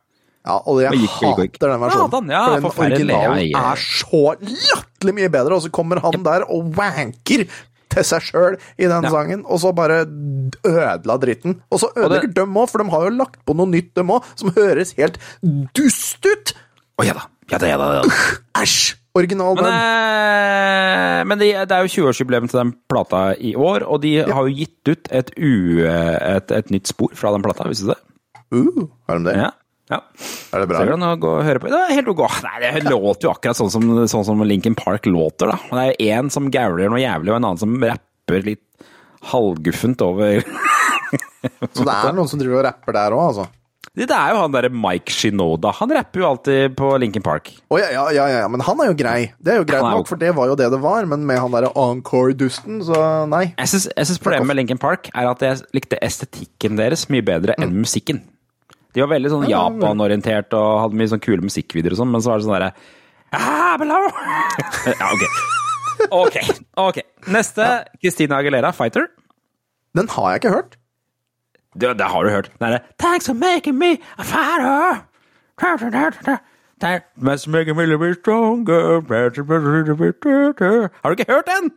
[0.48, 1.58] Ja, og jeg gikk, hater gikk.
[1.60, 2.30] den versjonen.
[2.32, 3.64] Ja, den, ja, for den originalen Ja, ja.
[3.74, 7.44] er så latterlig mye bedre, og så kommer han der og wanker
[7.92, 9.12] til seg sjøl i den Ja.
[9.12, 11.58] sangen, og så bare ødela dritten.
[11.72, 14.08] Og så ødelegger det- dem òg, for de har jo lagt på noe nytt, dem
[14.16, 15.20] òg, som høres helt
[15.76, 16.54] dust ut!
[16.98, 17.28] Å ja da.
[17.52, 17.92] Ja da, ja da.
[18.00, 18.64] Ja, da.
[18.64, 18.96] Æsj!
[19.18, 24.04] Original Men, eh, men det, det er jo 20-årsjubileum til den plata i år, og
[24.04, 27.88] de har jo gitt ut et, u, et, et nytt spor fra den plata, visste
[27.88, 28.02] du det?
[28.54, 29.36] Uh, har de det?
[29.40, 29.50] Ja.
[29.96, 30.00] ja.
[30.54, 30.84] Er det bra?
[30.84, 31.72] Ser du kan du gå og høre på.
[31.74, 32.24] Det er helt ok.
[32.46, 35.58] Nei, det låter jo akkurat sånn som, sånn som Linkin Park låter, da.
[35.72, 38.64] Det er jo én som gauler noe jævlig, og en annen som rapper litt
[39.34, 40.44] halvguffent over
[41.74, 43.48] Så det er noen som driver og rapper der òg, altså?
[43.98, 45.72] Det er jo han derre Mike Shinoda.
[45.80, 47.50] Han rapper jo alltid på Linkin Park.
[47.74, 49.32] Oh, ja, ja, ja, ja, men han er jo grei.
[49.42, 51.56] Det er jo greit nok, for det var jo det det var, men med han
[51.56, 53.48] derre encore-dusten, så nei.
[53.56, 57.74] Jeg syns, problemet med Linkin Park er at jeg likte estetikken deres mye bedre enn
[57.74, 58.22] musikken.
[58.94, 62.32] De var veldig sånn Japan-orientert og hadde mye sånn kule musikkvideoer og sånn, men så
[62.32, 62.72] var det sånn derre
[63.34, 63.78] ah.
[64.94, 65.26] Ja, ok.
[66.14, 66.38] Ok.
[66.86, 67.02] ok.
[67.34, 67.68] Neste,
[67.98, 69.10] Christina Aguilera, Fighter.
[69.98, 70.78] Den har jeg ikke hørt.
[71.82, 72.52] Det, det har du hørt.
[72.60, 75.04] Det er det Thanks for making me a fighter.
[76.80, 79.02] That's making me a little bit stronger.
[81.04, 81.72] Har du ikke hørt den?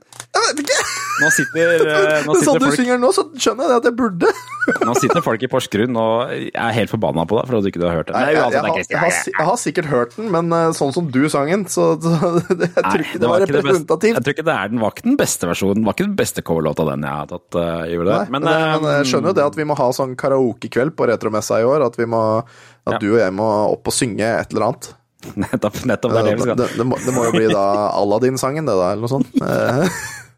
[1.21, 1.27] Jeg!
[1.27, 3.89] Nå sitter, eh, nå sitter sånn du folk synger nå, så skjønner jeg det at
[3.91, 4.31] jeg burde.
[4.87, 7.81] Nå sitter folk i Porsgrunn og er helt forbanna på deg for at du ikke
[7.85, 8.15] har hørt det.
[8.15, 10.93] Nei, jeg, jeg, jeg, har, jeg, har, jeg har sikkert hørt den, men eh, sånn
[10.95, 14.19] som du sang den, så, så det, jeg tror ikke det var representativt.
[14.21, 15.85] Jeg tror ikke det er den var ikke den beste versjonen.
[15.89, 17.59] Var ikke den beste coverlåta den jeg har tatt.
[17.59, 17.67] uh.
[17.91, 18.55] Nei, men, det,
[18.85, 21.85] men jeg skjønner jo det at vi må ha sånn karaokekveld på Retromessa i år.
[21.91, 23.03] At, vi må, at Ja.
[23.03, 24.93] du og jeg må opp og synge et eller annet.
[25.37, 26.57] nettopp, nettopp det er det vi skal.
[26.63, 27.65] det, det, må, det må jo bli da
[27.99, 29.35] Aladdin-sangen, det da, eller noe sånt.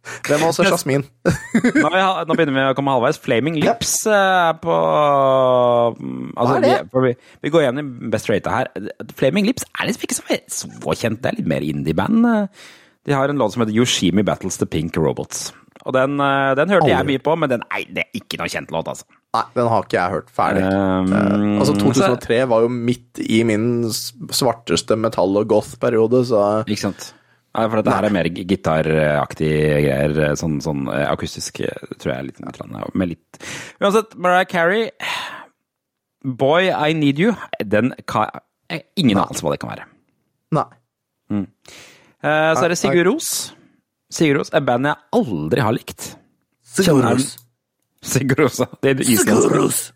[0.03, 1.05] Eh, Hvem oss er Jasmin?
[1.25, 3.21] Nå, vi, nå begynner vi å komme halvveis.
[3.23, 4.19] Flaming Lips eh,
[4.51, 4.77] er på
[5.99, 6.77] mm, altså, Hva er det?
[7.07, 7.15] Vi,
[7.47, 8.71] vi, går igjen i Best Rata her.
[9.19, 11.23] Flaming Lips er liksom ikke så, så kjent.
[11.23, 12.31] Det er litt mer indie-band.
[13.03, 15.51] De har en låt som heter Yoshimi Battles the Pink Robots.
[15.83, 18.51] Og den, eh, den hørte jeg mye på, men den, nei, det er ikke noe
[18.51, 19.09] kjent låt, altså.
[19.35, 20.63] Nei, den har ikke jeg hørt ferdig.
[20.69, 26.85] Um, uh, altså 2003 var jo midt i min svarteste metall- og goth-periode, så Ikke
[26.85, 27.09] sant?
[27.53, 29.51] Nei, for dette her er mer gitaraktig
[29.85, 30.37] greier.
[30.41, 32.31] Sånn, sånn eh, akustisk, eh, tror jeg.
[32.31, 33.43] Litt, litt, med litt.
[33.83, 34.91] Uansett, Mariah Carey,
[36.25, 38.31] 'Boy I Need You', den kan
[38.97, 39.85] Ingen anelse hva det kan være.
[40.57, 40.65] nei.
[42.23, 43.53] Eh, så er det Sigurd Ros.
[44.13, 46.17] Sigurd Ros er band jeg aldri har likt.
[46.65, 47.35] Sigurd Ros.
[48.03, 48.61] Sigurd Ros.
[48.81, 49.93] Det er islandsk.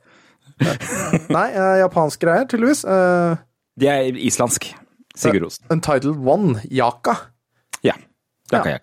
[1.31, 2.85] Nei, japanske japansk greier, tydeligvis.
[2.85, 3.37] Uh,
[3.79, 4.69] De er islandsk.
[5.17, 5.61] Sigurd Ros.
[5.71, 7.17] Untitled One, Yaka.
[7.85, 7.95] Ja.
[8.53, 8.79] jakka Ja.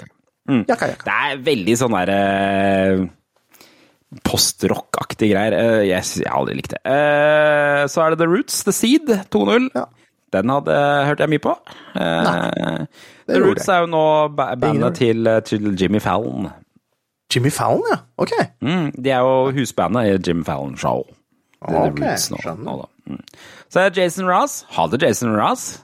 [0.50, 0.66] Mm.
[0.68, 0.88] Jaka.
[1.06, 3.10] Det er veldig sånn derre
[4.28, 5.54] postrock-aktig greier.
[5.58, 6.82] Eh, Jeg, jeg har aldri likt det.
[6.86, 9.70] Eh, Så er det The Roots, The Seed, 2-0.
[9.76, 9.86] Ja.
[10.34, 10.76] Den hadde
[11.08, 11.54] hørte jeg mye på.
[11.96, 12.86] Eh,
[13.30, 14.04] The Roots er jo nå
[14.36, 16.52] bandet til, eh, til Jimmy Fallon.
[17.34, 17.98] Jimmy Fallon, ja.
[18.18, 18.34] Ok.
[18.62, 21.04] Mm, de er jo husbandet i Jim Fallon Show.
[21.64, 22.64] Det er Ok, Roots nå, skjønner.
[22.66, 22.89] nå.
[23.08, 23.22] Mm.
[23.70, 24.66] Så er det Jason Ross.
[24.70, 25.84] Hadde Jason Ross.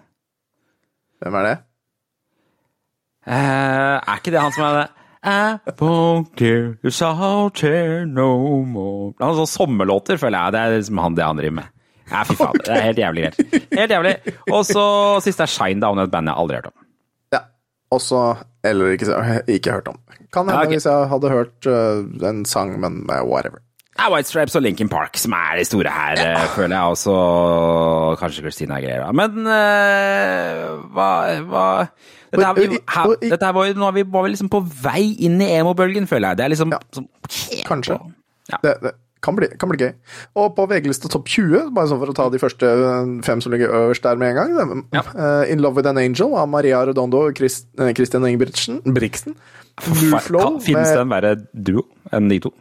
[1.24, 1.58] Hvem er det?
[3.30, 4.88] Eh, er ikke det han som er det
[5.20, 10.56] I won't care you I'll care no more Han har sånne sommerlåter, føler jeg.
[10.56, 11.74] Det er liksom han det han driver med.
[12.10, 12.62] Ja, fy faen.
[12.66, 13.66] Det er helt jævlig greit.
[13.76, 14.14] Helt jævlig.
[14.50, 14.84] Og så
[15.22, 16.86] siste er Shine Down, et band jeg aldri har hørt om.
[17.36, 17.42] Ja.
[17.94, 18.22] Også
[18.66, 20.00] Eller ikke, ikke hørt om.
[20.34, 20.74] Kan hende Ja, okay.
[20.74, 23.62] hvis jeg hadde hørt uh, en sang, men uh, whatever.
[24.00, 26.44] Det er White Stripes og Linkin Park som er de store her, ja.
[26.54, 26.94] føler jeg.
[26.94, 27.16] Også
[28.22, 29.10] kanskje Christina Aguilera.
[29.12, 31.10] Men uh, hva,
[31.50, 31.66] hva
[32.32, 35.36] dette, her, vi, her, dette her var nå vi, var vi liksom på vei inn
[35.44, 36.40] i emo-bølgen, føler jeg.
[36.40, 37.10] Det er liksom som,
[37.68, 37.98] Kanskje.
[38.54, 38.62] Ja.
[38.64, 38.94] Det, det
[39.26, 39.92] kan, bli, kan bli gøy.
[40.40, 43.52] Og på VG-lista topp 20, bare sånn for å ta de første eh, fem som
[43.52, 45.04] ligger øverst der med en gang Ja.
[45.12, 48.80] uh, In Love With An Angel av Maria Redondo og Christ, uh, Christian Ingebrigtsen.
[48.96, 49.36] Briksen.
[49.84, 52.56] Finnes det en verre duo enn de to?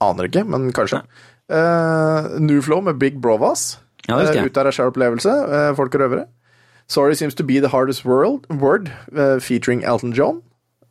[0.00, 1.02] Aner ikke, men kanskje.
[1.52, 3.78] Uh, New Flow med Big Brovas.
[4.08, 4.36] Ja, jeg.
[4.36, 5.34] Eh, ut av sjæl-opplevelse.
[5.48, 6.26] Uh, folk og røvere.
[6.88, 10.42] Sorry Seems To Be The Hardest World, Word uh, featuring Elton John.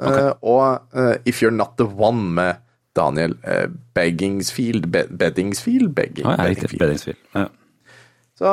[0.03, 0.31] Okay.
[0.41, 2.55] og eh, If You're Not The One med
[2.95, 5.93] Daniel eh, Beggingsfield Be Beddingsfield?
[5.95, 6.79] Begging, Ja, jeg likte Beddingfield.
[6.79, 7.17] Beddingsfield.
[7.35, 7.45] Ja.
[8.39, 8.49] Så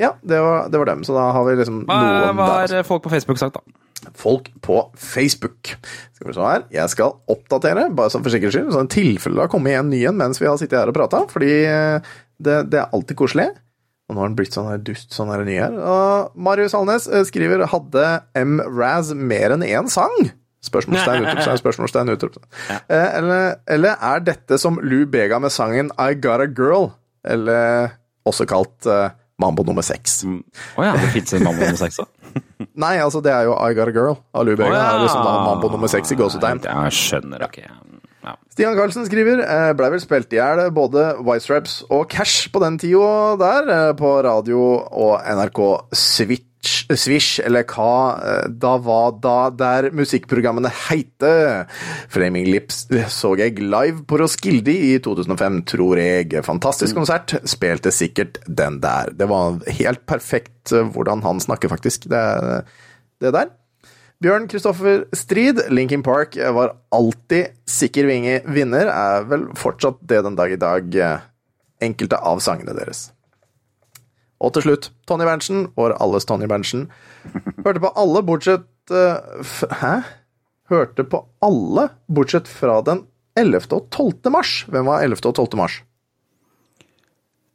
[0.00, 1.04] ja, det var, det var dem.
[1.06, 2.84] Så da har vi liksom Hva, noen hva har altså.
[2.86, 3.80] folk på Facebook sagt, da?
[4.20, 5.72] Folk på Facebook.
[6.12, 6.66] Skal vi se her.
[6.74, 9.88] Jeg skal oppdatere, bare sånn for sikkerhets skyld, så i tilfelle det har kommet en
[9.92, 13.18] ny en mens vi har sittet her og prata, fordi eh, det, det er alltid
[13.22, 13.48] koselig.
[14.04, 15.72] Og nå har den blitt sånn her dust, sånn her ny her.
[15.80, 18.58] Og Marius Alnes eh, skriver hadde M.
[18.76, 20.12] Raz mer enn én sang?
[20.64, 22.48] Spørsmålstegn, utropstegn, spørsmålstegn, utropstegn.
[22.68, 22.78] Ja.
[22.92, 26.90] eller, eller er dette som Lou Bega med sangen I Got a Girl?
[27.24, 27.96] Eller
[28.28, 30.20] også kalt uh, Mambo nummer seks.
[30.24, 32.10] Å ja, det fins en Mambo nummer seks òg?
[32.84, 34.70] Nei, altså det er jo I Got a Girl av Lou Bega.
[34.74, 36.62] Det er liksom da Mambo nummer seks i gåsetegn.
[36.66, 37.60] Jeg skjønner ok.
[38.24, 38.38] Ja.
[38.54, 42.62] Stian Carlsen skriver eh, blei vel spilt i hjel både White Stripes og Cash på
[42.62, 45.60] den tida der, eh, på radio og NRK
[45.92, 51.32] Switch, Swish, eller hva eh, da var da der musikkprogrammene heite.
[52.12, 56.32] Flaming Lips så jeg live på Roskilde i 2005, tror jeg.
[56.46, 57.36] Fantastisk konsert.
[57.48, 59.12] Spilte sikkert den der.
[59.16, 62.08] Det var helt perfekt eh, hvordan han snakker, faktisk.
[62.12, 62.24] Det,
[63.22, 63.52] det der.
[64.24, 70.54] Bjørn Kristoffer Strid, Linkin Park var alltid sikker vinner, er vel fortsatt det den dag
[70.54, 71.26] i dag, eh,
[71.84, 73.10] enkelte av sangene deres.
[74.42, 76.88] Og til slutt, Tonje Berntsen, vår alles Tonje Berntsen,
[77.64, 79.20] hørte på alle bortsett uh,
[79.80, 79.94] Hæ?
[80.72, 83.04] Hørte på alle bortsett fra den
[83.36, 83.66] 11.
[83.74, 84.30] og 12.
[84.32, 84.62] mars.
[84.70, 85.20] Hvem var 11.
[85.28, 85.58] og 12.
[85.60, 85.80] mars?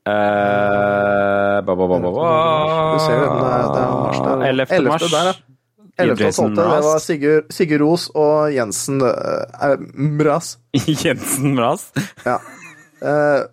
[0.09, 1.99] Uh, ba, ba, ba.
[1.99, 4.47] Du ser jo, den det er mars der.
[4.49, 4.89] 11.
[4.89, 5.07] mars.
[5.11, 5.49] Der, ja.
[5.99, 6.25] 11.
[6.25, 6.55] og 12.
[6.55, 6.99] Det var.
[7.03, 10.57] Sigurd, Sigurd Ros og Jensen uh, Mraz.
[11.03, 11.89] Jensen Mraz.
[12.25, 12.39] Ja.
[13.01, 13.43] Eh,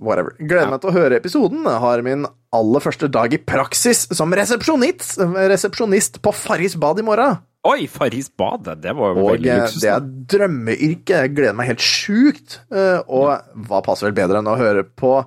[0.00, 0.34] whatever.
[0.38, 1.64] Gleder meg til å høre episoden.
[1.64, 5.16] Har min aller første dag i praksis som resepsjonist,
[5.48, 7.38] resepsjonist på Farris bad i morgen.
[7.64, 8.64] Oi, Farris bad!
[8.82, 9.80] Det- var jo Og veldig luksus.
[9.80, 10.00] det er
[10.34, 11.20] drømmeyrke.
[11.22, 12.58] Jeg gleder meg helt sjukt.
[12.74, 13.38] Uh, Og
[13.68, 15.24] hva passer vel bedre enn å høre på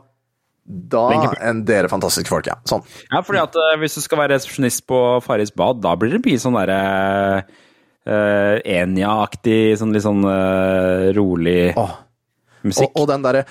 [0.67, 2.55] da enn dere fantastiske folk, ja.
[2.67, 2.81] Sånn.
[3.11, 6.25] Ja, fordi at uh, hvis du skal være resepsjonist på Farris bad, da blir det
[6.25, 7.45] mye sånn derre
[8.05, 10.25] uh, Enya-aktig, sånn litt sånn
[11.15, 11.95] rolig Åh.
[12.65, 12.91] Musikk.
[12.95, 13.45] Og, og den derre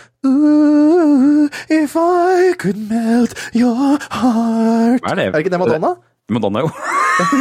[1.71, 5.27] If I could melt your heart Hva er det?
[5.29, 5.95] Er det ikke det Madonna?
[6.33, 6.71] Madonna, jo.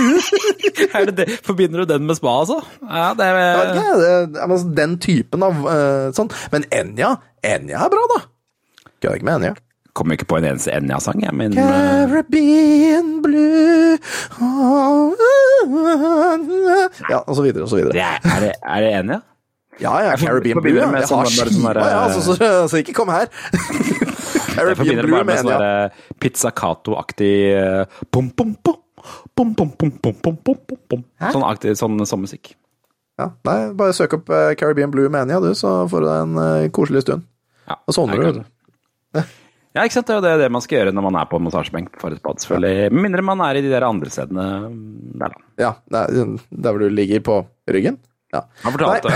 [0.97, 1.27] er det det?
[1.45, 2.57] Forbinder du den med spa, altså?
[2.83, 3.61] Ja, det er Ja,
[3.95, 6.27] det, er altså den typen av eh, sånn.
[6.51, 7.13] Men Enya,
[7.47, 8.19] Enya er bra, da.
[9.05, 9.53] Gøy med Enya.
[9.95, 13.95] Kommer ikke på en eneste Enya-sang, jeg, men eh, Caribbean blue
[17.11, 18.03] Ja, og så videre og så det videre.
[18.03, 19.19] er, er, det, er det Enya?
[19.81, 20.75] Ja, ja, Caribbean Blue.
[20.77, 23.29] Jeg, jeg har skiva, ja, altså, så, så ikke kom her!
[24.53, 25.87] Caribbean Blue, bare med sånn ja.
[26.21, 27.33] Pizza Cato-aktig
[31.33, 32.53] Sånn, aktig, sånn, sånn musikk.
[33.19, 36.69] Ja, nei, bare søk opp Caribbean Blue Mania, du, så får du deg en uh,
[36.73, 37.25] koselig stund.
[37.67, 38.43] Ja, og sovner du.
[39.73, 40.09] Ja, ikke sant.
[40.09, 42.41] Det er jo det man skal gjøre når man er på massasjebenk for et bad,
[42.43, 42.91] selvfølgelig.
[42.93, 44.45] Med mindre man er i de der andre stedene
[45.17, 45.41] der, da.
[45.61, 47.39] Ja, der hvor du ligger på
[47.73, 47.97] ryggen?
[48.33, 48.43] Ja.
[48.63, 49.13] Han fortalte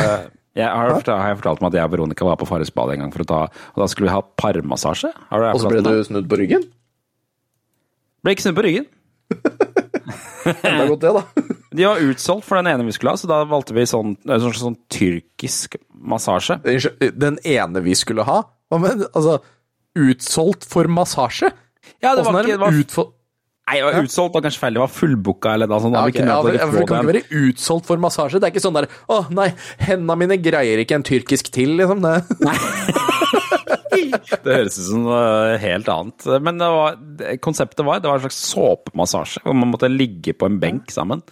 [0.57, 2.93] jeg har, fortalt, har jeg fortalt meg at jeg og Veronica var på Farris bad
[2.95, 5.11] en gang for å ta Og da skulle vi ha parmassasje?
[5.29, 6.65] Har du Og så ble du snudd på ryggen?
[8.25, 8.87] Ble ikke snudd på ryggen.
[10.67, 11.23] Enda godt det, da.
[11.77, 14.41] De var utsolgt for den ene vi skulle ha, så da valgte vi sånn, en
[14.41, 16.57] sånn, sånn tyrkisk massasje.
[17.13, 18.39] Den ene vi skulle ha?
[18.71, 19.37] Hva med, altså,
[19.99, 21.51] utsolgt for massasje?
[22.01, 23.11] Ja, det var ikke det var.
[23.67, 24.77] Nei, det var utsolgt var kanskje feil.
[24.77, 25.95] Det var fullbooka eller noe sånt.
[25.97, 27.17] Da vi ja, for, ja, for det kan den.
[27.19, 28.39] ikke være utsolgt for massasje.
[28.39, 29.49] Det er ikke sånn der Å, nei,
[29.83, 32.05] hendene mine greier ikke en tyrkisk til, liksom.
[32.05, 32.37] Det.
[32.47, 32.55] Nei.
[33.97, 36.27] Det høres ut som noe helt annet.
[36.45, 40.35] Men det var, det, konseptet var det var en slags såpemassasje, hvor man måtte ligge
[40.37, 41.23] på en benk sammen.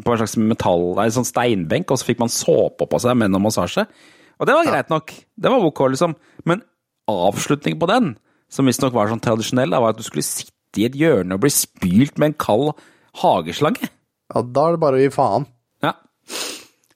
[0.00, 3.34] På en slags metall, nei, sånn steinbenk, og så fikk man såpe på seg med
[3.34, 3.84] noe massasje.
[4.40, 5.12] Og det var greit nok.
[5.12, 6.16] Det var ok, liksom.
[6.48, 6.64] Men
[7.10, 8.14] avslutningen på den,
[8.52, 11.42] som visstnok var sånn tradisjonell, da, var at du skulle sitte i et hjørne og
[11.44, 12.70] bli spylt med en kald
[13.22, 13.88] hageslange.
[14.32, 15.44] Ja, da er det bare å gi faen.
[15.84, 15.92] Ja.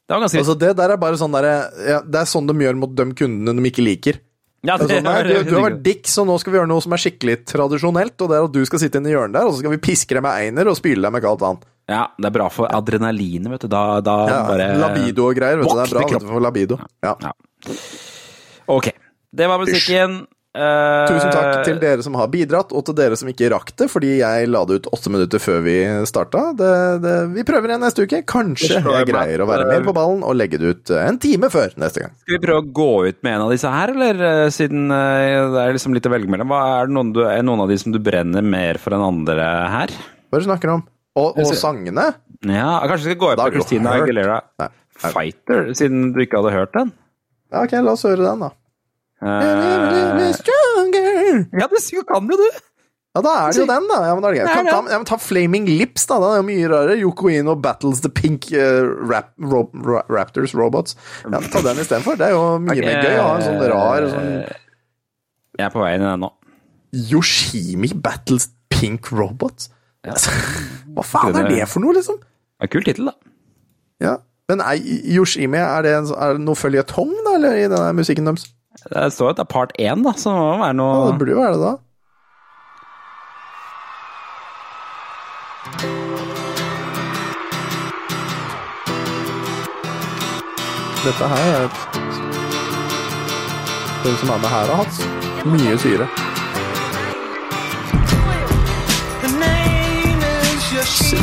[0.07, 2.55] Det var ganske Altså, det der er bare sånn derre ja, Det er sånn de
[2.63, 4.21] gjør mot de kundene de ikke liker.
[4.63, 6.71] ja, Det det sånn, nei, du, du har vært dick, så nå skal vi gjøre
[6.71, 8.15] noe som er skikkelig tradisjonelt.
[8.23, 9.81] Og det er at du skal sitte inne i hjørnet der, og så skal vi
[9.83, 11.59] piske deg med einer og spyle deg med kaldt vann.
[11.91, 13.69] ja, det er bra for adrenalinet, vet du.
[13.75, 15.59] Da, da Ja, bare Labido og greier.
[15.61, 16.79] vet du, Det er bra vet du, for labido.
[17.03, 17.17] Ja.
[17.27, 17.35] Ja.
[18.67, 18.89] Ok.
[19.37, 20.23] Det var musikken.
[20.57, 23.89] Eh, Tusen takk til dere som har bidratt, og til dere som ikke rakk det,
[23.93, 25.77] fordi jeg la det ut åtte minutter før vi
[26.09, 26.47] starta.
[26.57, 26.71] Det,
[27.05, 28.23] det, vi prøver igjen neste uke.
[28.29, 31.77] Kanskje jeg greier å være mer på ballen og legge det ut en time før
[31.83, 32.17] neste gang.
[32.25, 35.39] Skal vi prøve å gå ut med en av disse her, eller eh, siden eh,
[35.53, 36.53] det er liksom litt å velge mellom?
[36.53, 39.05] Hva er, det noen du, er noen av de som du brenner mer for enn
[39.05, 39.97] andre her?
[39.97, 40.87] Hva er det du snakker om?
[41.17, 42.11] Og, og sangene?
[42.45, 43.95] Ja, Kanskje vi skal gå ut på Christina.
[44.01, 44.69] Aguilera Nei.
[44.97, 46.93] Fighter, siden du ikke hadde hørt den?
[47.53, 48.51] Ja, ok, la oss høre den, da.
[49.23, 51.47] Eh, Stronger.
[51.57, 52.49] ja, du kan jo du!
[53.17, 53.99] Ja, da er det jo den, da.
[54.05, 54.53] Ja, men da er det greit.
[54.53, 56.19] Kan ta, ja, men ta Flaming Lips, da.
[56.21, 56.97] Det er jo mye rarere.
[57.01, 60.99] Yoko Ino battles the pink uh, rap, ro, ra, Raptors robots.
[61.25, 62.19] Ja, ta den istedenfor.
[62.21, 62.91] Det er jo mye okay.
[62.91, 64.29] mer gøy å ha en sånn rar sånn
[65.57, 66.31] Jeg er på vei inn i den nå.
[67.15, 69.71] Yoshimi battles pink robots?
[70.05, 72.21] Hva faen er det for noe, liksom?
[72.21, 73.33] Det er en Kul tittel, da.
[74.05, 74.15] Ja.
[74.53, 74.77] Men er
[75.17, 78.51] Yoshimi, er det, en, er det noe føljetong, da, eller, i denne musikken deres?
[78.85, 81.19] Det står at det er part én, da, så det må være noe Ja, det
[81.21, 81.75] burde jo være det, da.
[91.07, 91.77] Dette her er et
[94.05, 96.09] Den som er med her, har hatt mye syre.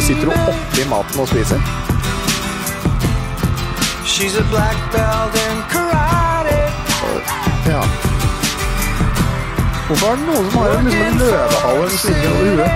[0.03, 1.59] Sitter du oppi maten og spiser?
[4.05, 6.32] She's a black belt in karate.
[7.67, 7.81] Ja.
[9.87, 12.71] Hvorfor er det noen som har en liksom løvehale skyggende over huet?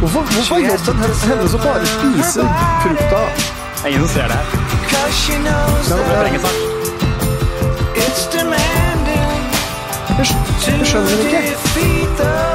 [0.00, 2.46] Hvorfor, hvorfor er jobben henne som bare spiser
[2.82, 3.20] frukta?
[3.88, 4.46] Ingen som ser det her.
[10.18, 10.26] Jeg
[10.86, 12.51] skjønner det ikke.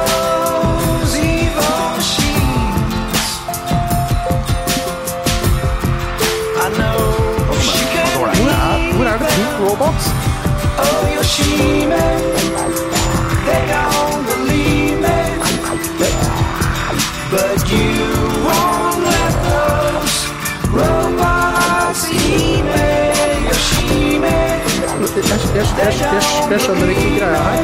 [26.68, 27.62] Skjønner ikke greia her.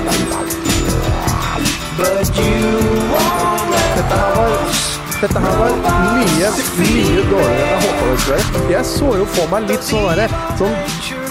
[1.99, 2.71] But you
[3.13, 4.53] won't let Dette her var
[5.21, 5.71] Dette her var
[6.05, 6.49] mye,
[6.79, 8.73] mye dårligere enn jeg håpa det skulle være.
[8.77, 10.27] Jeg så jo for meg litt sånn derre
[10.61, 11.24] sånn,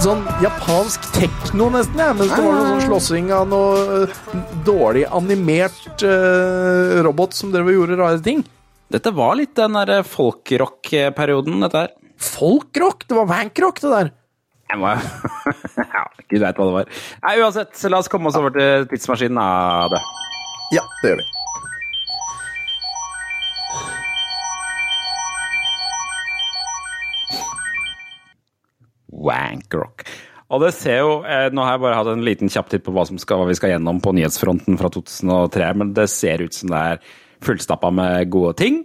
[0.00, 4.14] sånn japansk tekno, nesten, ja, Mens det var noe sånn slåssing av noe øh,
[4.64, 8.40] dårlig animert uh, robot som drev og gjorde rare ting.
[8.90, 11.92] Dette var litt den derre folkrock-perioden, dette her.
[12.20, 13.04] Folkrock?
[13.08, 14.12] Det var wankrock, det der.
[14.70, 14.94] Jeg må
[15.96, 16.94] Ja, gud veit hva det var.
[17.26, 20.00] Nei, uansett, la oss komme oss over til tidsmaskinen av det.
[20.78, 21.39] Ja, det gjør vi.
[29.20, 30.04] Wankrock.
[30.50, 32.94] Og det ser jo eh, Nå har jeg bare hatt en liten kjapp titt på
[32.94, 36.56] hva, som skal, hva vi skal gjennom på nyhetsfronten fra 2003, men det ser ut
[36.56, 37.04] som det er
[37.44, 38.82] fullstappa med gode ting.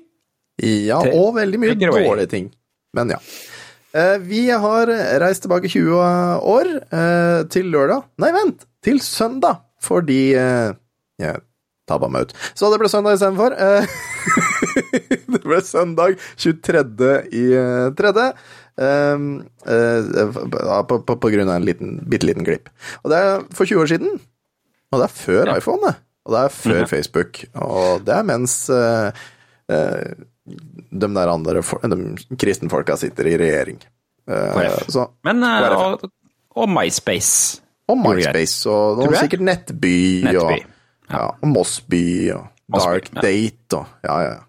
[0.61, 2.45] Ja, og veldig mye dårlige ting.
[2.95, 3.19] Men ja.
[3.95, 4.91] Eh, Vi har
[5.23, 5.97] reist tilbake 20
[6.45, 8.63] år, eh, til lørdag Nei, vent!
[8.86, 11.41] Til søndag, fordi Jeg
[11.89, 12.33] tabba meg ut.
[12.53, 13.55] Så det ble søndag istedenfor.
[15.36, 17.11] Det ble søndag 23.
[17.33, 17.43] i
[17.97, 18.25] tredje.
[18.76, 19.28] Um,
[19.71, 20.03] eh,
[20.84, 22.67] på, på, på grunn av en liten, bitte liten glipp.
[23.05, 24.17] Og det er for 20 år siden.
[24.91, 25.95] Og det er før iPhone, det.
[26.26, 26.89] Og det er før Mhm.
[26.91, 27.43] Facebook.
[27.61, 29.11] Og det er mens uh,
[29.71, 30.26] uh,
[30.91, 33.80] de der andre de kristenfolka sitter i regjering.
[34.28, 36.03] Uh, så, Men og,
[36.55, 37.61] og MySpace.
[37.88, 40.38] og MySpace, og noen sikkert Nettby, Nettby.
[40.41, 43.21] og, ja, og Mossby, og Mossby, Dark ja.
[43.21, 44.39] Date, og ja, ja.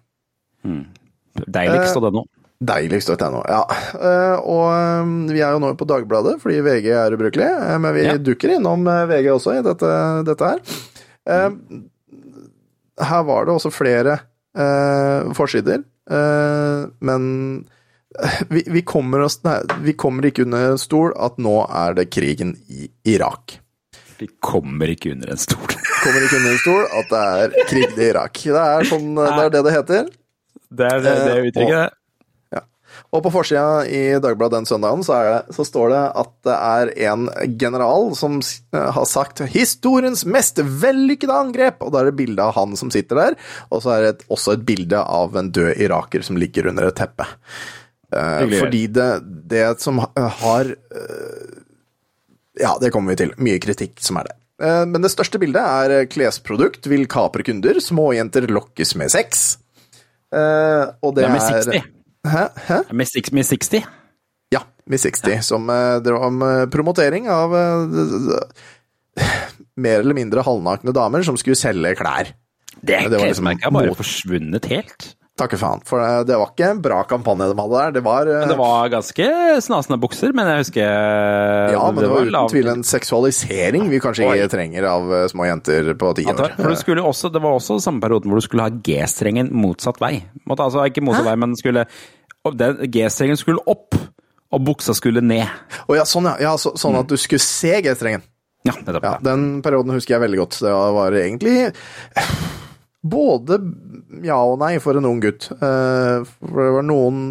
[1.47, 2.23] Deiligst av det nå.
[2.57, 3.43] Deiligst.no.
[3.45, 3.61] Ja.
[3.93, 7.93] Eh, og eh, vi er jo nå på Dagbladet fordi VG er ubrukelig, eh, men
[7.93, 8.15] vi Ja.
[8.17, 9.91] dukker innom VG også i dette,
[10.25, 10.59] dette her.
[12.97, 14.17] Her var det også flere
[14.57, 17.27] eh, forsider, eh, men
[18.49, 22.07] vi, vi, kommer oss, nei, vi kommer ikke under en stol at nå er det
[22.09, 23.59] krigen i Irak.
[24.17, 25.75] Vi kommer ikke under en stol.
[26.01, 28.39] Kommer ikke under en stol at det er krig i Irak.
[28.47, 30.07] Det er, sånn, det, er det det heter.
[30.77, 31.73] Det er det, det uttrykket.
[31.75, 31.87] det.
[33.15, 36.55] Og på forsida i Dagbladet den søndagen så, er det, så står det at det
[36.55, 37.27] er en
[37.59, 42.55] general som eh, har sagt 'historiens mest vellykkede angrep', og da er det bilde av
[42.57, 43.37] han som sitter der,
[43.71, 46.89] og så er det et, også et bilde av en død iraker som ligger under
[46.89, 47.27] et teppe.
[48.13, 48.59] Eh, Hyggelig.
[48.59, 49.11] fordi det,
[49.51, 51.55] det som har eh,
[52.57, 53.33] Ja, det kommer vi til.
[53.37, 54.37] Mye kritikk som er det.
[54.57, 59.59] Men det største bildet er klesprodukt vil kapre kunder, småjenter lokkes med sex.
[60.33, 61.93] Uh, og det er med er 60.
[62.31, 62.43] Hæ?
[62.67, 62.79] Hæ?
[62.91, 63.83] Med, six- med 60?
[64.53, 69.27] Ja, med 60, som eh, drev om eh, promotering av eh,
[69.77, 72.33] mer eller mindre halvnakne damer som skulle selge klær.
[72.77, 75.13] Det, det var liksom har bare mot- forsvunnet helt.
[75.37, 77.91] Takke faen, for eh, det var ikke en bra kampanje de hadde der.
[77.99, 79.27] Det var, eh, det var ganske
[79.61, 80.87] snasende bukser, men jeg husker
[81.75, 85.91] Ja, men det var uten tvil en seksualisering vi kanskje ikke trenger av små jenter
[85.93, 86.55] på ti år.
[86.57, 86.73] For
[87.11, 90.23] også, det var også samme perioden hvor du skulle ha G-strengen motsatt vei.
[90.49, 91.85] Måtte, altså ikke motsatt vei, men skulle
[92.47, 93.97] og den G-strengen skulle opp,
[94.47, 95.47] og buksa skulle ned.
[95.87, 96.37] Å ja, sånn ja.
[96.49, 98.23] ja så, sånn at du skulle se G-strengen.
[98.67, 99.03] Ja, nettopp.
[99.05, 100.59] Ja, den perioden husker jeg veldig godt.
[100.63, 101.57] Det var egentlig
[103.07, 103.59] både
[104.25, 105.49] ja og nei for en ung gutt.
[105.53, 107.21] Eh, For det var noen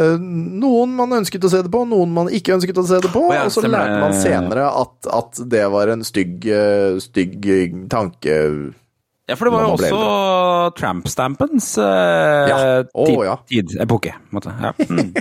[0.00, 3.12] eh, noen man ønsket å se det på, noen man ikke ønsket å se det
[3.14, 3.26] på.
[3.28, 7.46] Oh, ja, og så lærte man senere at, at det var en stygg, eh, stygg
[7.92, 8.40] tanke.
[9.26, 10.00] Ja, for det var jo også
[10.78, 12.58] tramp-stampens eh, Ja.
[12.94, 13.36] oh, tid, ja.
[13.50, 14.14] tid, epoke.
[14.34, 14.54] Måte.
[14.62, 14.72] Ja.
[14.86, 15.12] Mm.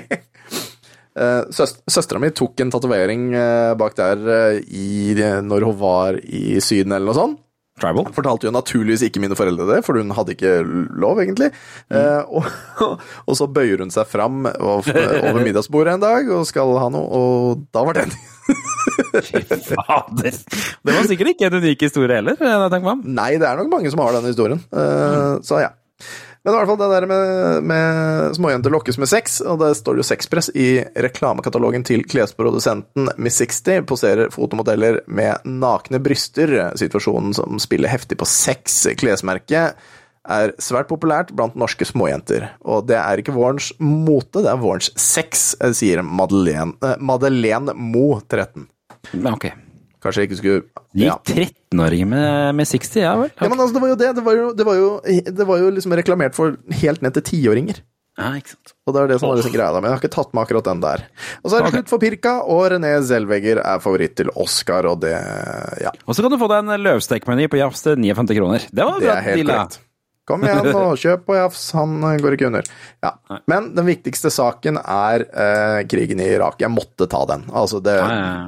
[1.16, 1.46] Eh,
[1.88, 6.92] Søstera mi tok en tatovering eh, bak der eh, i, når hun var i Syden
[6.92, 7.38] eller noe sånt.
[7.76, 8.08] Tribal.
[8.16, 10.54] Fortalte jo naturligvis ikke mine foreldre det, for hun hadde ikke
[10.96, 11.50] lov, egentlig.
[11.92, 12.48] Eh, og,
[13.28, 17.66] og så bøyer hun seg fram over middagsbordet en dag og skal ha noe, og
[17.76, 18.08] da var det
[19.66, 20.36] Fader.
[20.86, 22.38] Det var sikkert ikke en unik historie heller.
[22.40, 23.02] jeg meg om.
[23.18, 24.62] Nei, det er nok mange som har den historien.
[24.72, 25.74] Eh, Så ja.
[26.46, 29.98] Men i hvert fall det der med, med småjenter lokkes med sex, og det står
[29.98, 30.68] jo sexpress i
[31.02, 36.54] reklamekatalogen til klesprodusenten Miss 60, poserer fotomodeller med nakne bryster.
[36.78, 38.84] Situasjonen som spiller heftig på sex.
[39.02, 39.74] Klesmerket
[40.26, 44.92] er svært populært blant norske småjenter, og det er ikke vårens mote, det er vårens
[45.02, 48.70] sex, sier Madeleine, eh, Madeleine Mo 13.
[49.18, 49.50] Men ok.
[50.06, 50.62] Kanskje jeg ikke skulle
[51.02, 53.32] Gikk 13-åringer med, med 60, ja vel?
[53.34, 54.12] Ja, men altså, det var jo det.
[54.20, 54.90] Det var jo, det var jo,
[55.42, 57.82] det var jo liksom reklamert for helt ned til tiåringer.
[58.16, 58.72] Ja, ikke sant.
[58.88, 60.46] Og det er det som var liksom greia da, men jeg har ikke tatt med
[60.46, 61.02] akkurat den der.
[61.42, 61.74] Og så er det Ok.
[61.76, 65.12] slutt for Pirka, og René Zellweger er favoritt til Oscar, og det
[65.84, 68.64] Ja, Og så kan du få deg en løvstekmeny på Jafs til 59 kroner.
[68.72, 69.04] Det var bra.
[69.04, 69.80] det er helt korrekt.
[70.26, 72.70] Kom igjen og kjøp på Jafs, han eh, går ikke under.
[73.06, 73.12] Ja.
[73.52, 76.58] Men den viktigste saken er eh, krigen i Irak.
[76.64, 77.46] Jeg måtte ta den.
[77.54, 78.00] Altså, det,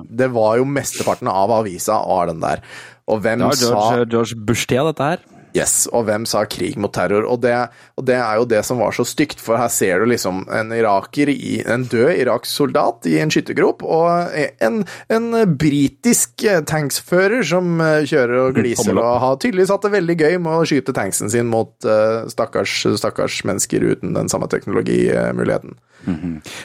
[0.10, 2.64] det var jo mesteparten av avisa var den der.
[3.08, 5.26] Og hvem Det var sa George, George Bush-tida, dette her.
[5.58, 7.26] Yes, og hvem sa krig mot terror?
[7.30, 7.54] Og det,
[7.98, 10.74] og det er jo det som var så stygt, for her ser du liksom en
[10.76, 14.84] iraker i en død iraksk soldat i en skyttergrop, og en,
[15.14, 20.38] en britisk tanksfører som eh, kjører og gliser og har tydeligvis hatt det veldig gøy
[20.44, 25.78] med å skyte tanksen sin mot uh, stakkars, stakkars mennesker uten den samme teknologimuligheten.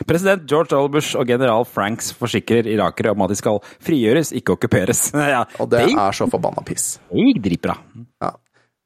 [0.07, 5.09] President George Olbush og general Franks forsikrer irakere om at de skal frigjøres, ikke okkuperes.
[5.34, 6.97] ja, Og det er så forbanna piss.
[7.11, 7.76] Det dritbra.
[8.22, 8.32] Ja.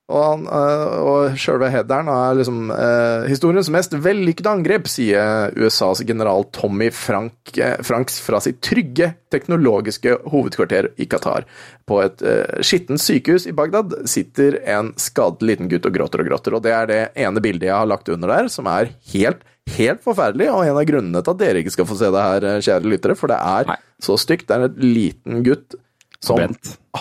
[0.07, 6.05] Og, han, øh, og sjølve headeren er liksom øh, historiens mest vellykkede angrep, sier USAs
[6.07, 11.49] general Tommy Frank, eh, Franks fra sitt trygge teknologiske hovedkvarter i Qatar.
[11.87, 16.31] På et uh, skittent sykehus i Bagdad sitter en skadet liten gutt og gråter og
[16.31, 16.57] gråter.
[16.57, 19.43] Og det er det ene bildet jeg har lagt under der, som er helt,
[19.77, 22.47] helt forferdelig, og en av grunnene til at dere ikke skal få se det her,
[22.47, 24.47] eh, kjære lyttere, for det er så stygt.
[24.47, 25.79] Det er en liten gutt
[26.23, 26.43] som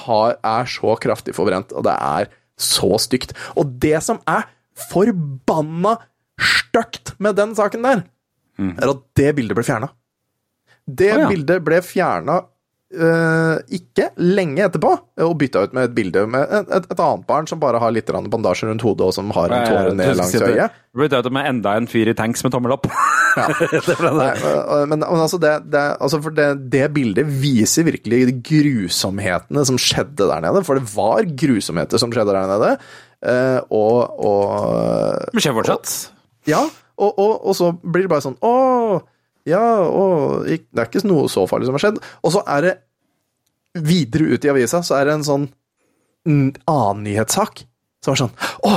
[0.05, 3.35] har, er så kraftig forbrent, og det er så stygt.
[3.55, 4.47] Og det som er
[4.89, 5.97] forbanna
[6.41, 8.03] stygt med den saken der,
[8.79, 9.89] er at det bildet ble fjerna.
[10.85, 11.29] Det Å, ja.
[11.31, 12.41] bildet ble fjerna
[12.93, 14.91] ikke lenge etterpå,
[15.25, 17.91] og bytta ut med et bilde med et, et, et annet barn som bare har
[17.91, 20.77] litt bandasje rundt hodet, og som har en tåre ned langs øyet.
[20.95, 22.85] Bytta ut med enda en fyr i tanks med tommel opp.
[22.85, 23.97] det det.
[24.15, 24.29] Nei,
[24.85, 30.29] men, men altså, det, det, altså for det, det bildet viser virkelig grusomhetene som skjedde
[30.29, 30.63] der nede.
[30.67, 32.71] For det var grusomheter som skjedde der nede.
[33.25, 35.95] Uh, og, og Men skjer fortsatt.
[36.47, 36.61] Ja,
[36.95, 38.51] og, og, og så blir det bare sånn Å,
[39.45, 42.01] ja, og Det er ikke noe så farlig som har skjedd.
[42.25, 42.73] Og så er det
[43.85, 45.47] videre ut i avisa, så er det en sånn
[46.25, 47.65] annen nyhetssak
[48.01, 48.35] som var sånn
[48.65, 48.75] Å!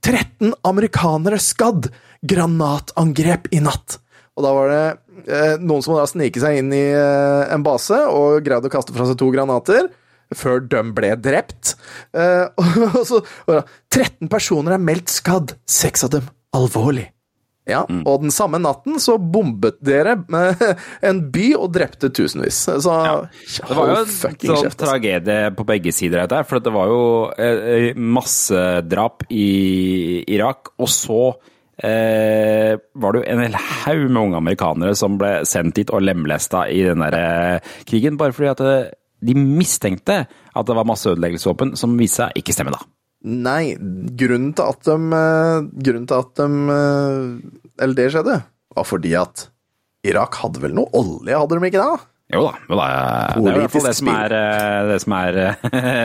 [0.00, 1.90] 13 amerikanere skadd!
[2.24, 3.98] Granatangrep i natt!
[4.36, 4.84] Og da var det
[5.28, 8.94] eh, noen som hadde sniket seg inn i eh, en base og greid å kaste
[8.96, 9.90] fra seg to granater.
[10.36, 11.74] Før de ble drept.
[12.16, 12.46] Eh,
[12.96, 17.10] og så var det 13 personer er meldt skadd, seks av dem alvorlig.
[17.70, 20.64] Ja, og den samme natten så bombet dere eh,
[21.10, 22.64] en by og drepte tusenvis.
[22.82, 22.96] Så
[23.60, 24.74] Det var jo en sånn altså.
[24.84, 27.00] tragedie på begge sider av dette, for det var jo
[27.38, 29.48] eh, massedrap i
[30.30, 31.22] Irak, og så
[31.82, 36.04] eh, var det jo en hel haug med unge amerikanere som ble sendt dit og
[36.04, 40.88] lemlesta i den der eh, krigen, bare fordi at eh, de mistenkte at det var
[40.88, 42.82] masseødeleggelsesvåpen, som viste seg ikke stemme, da.
[43.20, 43.74] Nei,
[44.16, 48.36] grunnen til at de eh, Grunnen til at de eh, Eller det skjedde,
[48.76, 49.50] var fordi at
[50.08, 52.06] Irak hadde vel noe olje, hadde de ikke det?
[52.30, 52.86] Jo da, jo da.
[53.34, 55.38] Det er i hvert fall det som er eh, det som er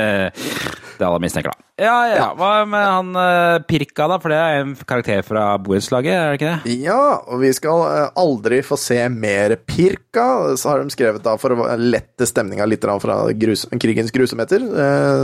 [0.97, 1.63] det alle mistenker, da.
[1.80, 2.28] Ja, ja.
[2.36, 4.18] Hva med han Pirka, da?
[4.20, 6.76] For det er en karakter fra borettslaget, er det ikke det?
[6.84, 10.28] Ja, og vi skal aldri få se mer Pirka,
[10.59, 14.68] så har de skrevet da for å lette stemninga litt fra grus krigens grusomheter,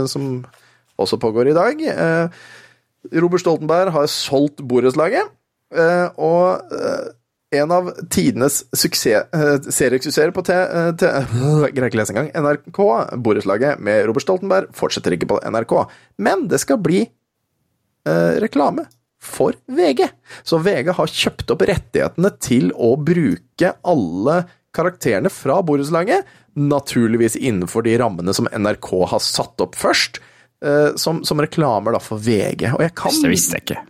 [0.08, 0.38] som
[1.02, 1.82] også pågår i dag.
[1.92, 2.44] Eh,
[3.18, 5.32] Robert Stoltenberg har solgt borettslaget,
[5.74, 7.10] eh, og eh,
[7.58, 9.28] en av tidenes suksess,
[9.68, 10.54] seriesuksesser på T...
[11.02, 12.30] greier ikke lese engang.
[12.32, 12.80] NRK,
[13.20, 15.74] borettslaget med Robert Stoltenberg, fortsetter ikke på NRK.
[16.24, 17.04] Men det skal bli
[18.02, 18.86] reklame
[19.22, 20.08] for VG.
[20.42, 24.40] Så VG har kjøpt opp rettighetene til å bruke alle
[24.74, 26.26] karakterene fra borettslaget,
[26.58, 30.20] naturligvis innenfor de rammene som NRK har satt opp først,
[30.96, 32.68] som, som reklamer da for VG.
[32.76, 33.80] Og jeg kan, Det visste jeg ikke.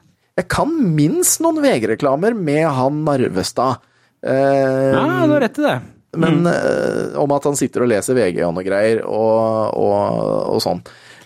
[0.41, 3.83] jeg kan minst noen VG-reklamer med han Narvestad.
[4.25, 5.77] Eh, Ja, du har rett i det.
[6.17, 10.61] men eh, om at han sitter og leser VG og noe greier, og, og, og
[10.65, 10.83] sånn.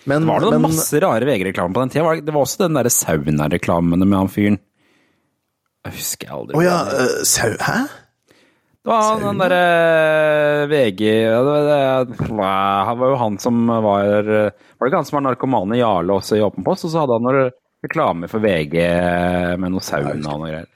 [0.07, 2.14] Men, Var det men, masse rare VG-reklamer på den tida?
[2.22, 4.59] Det- var også den derre sauna-reklamene med han fyren.
[5.86, 6.55] Jeg husker aldri.
[6.59, 7.53] Å ja, uh, sau...
[7.62, 7.80] Hæ?
[8.87, 11.78] Det var den derre VG det, det,
[12.22, 13.82] Han var jo han som var
[14.22, 16.87] Var det ikke han som var narkomane Jarle også i Åpen post?
[16.87, 17.49] Og så hadde han noe
[17.82, 18.76] reklame for VG
[19.59, 20.70] med noe sauna og noe greier.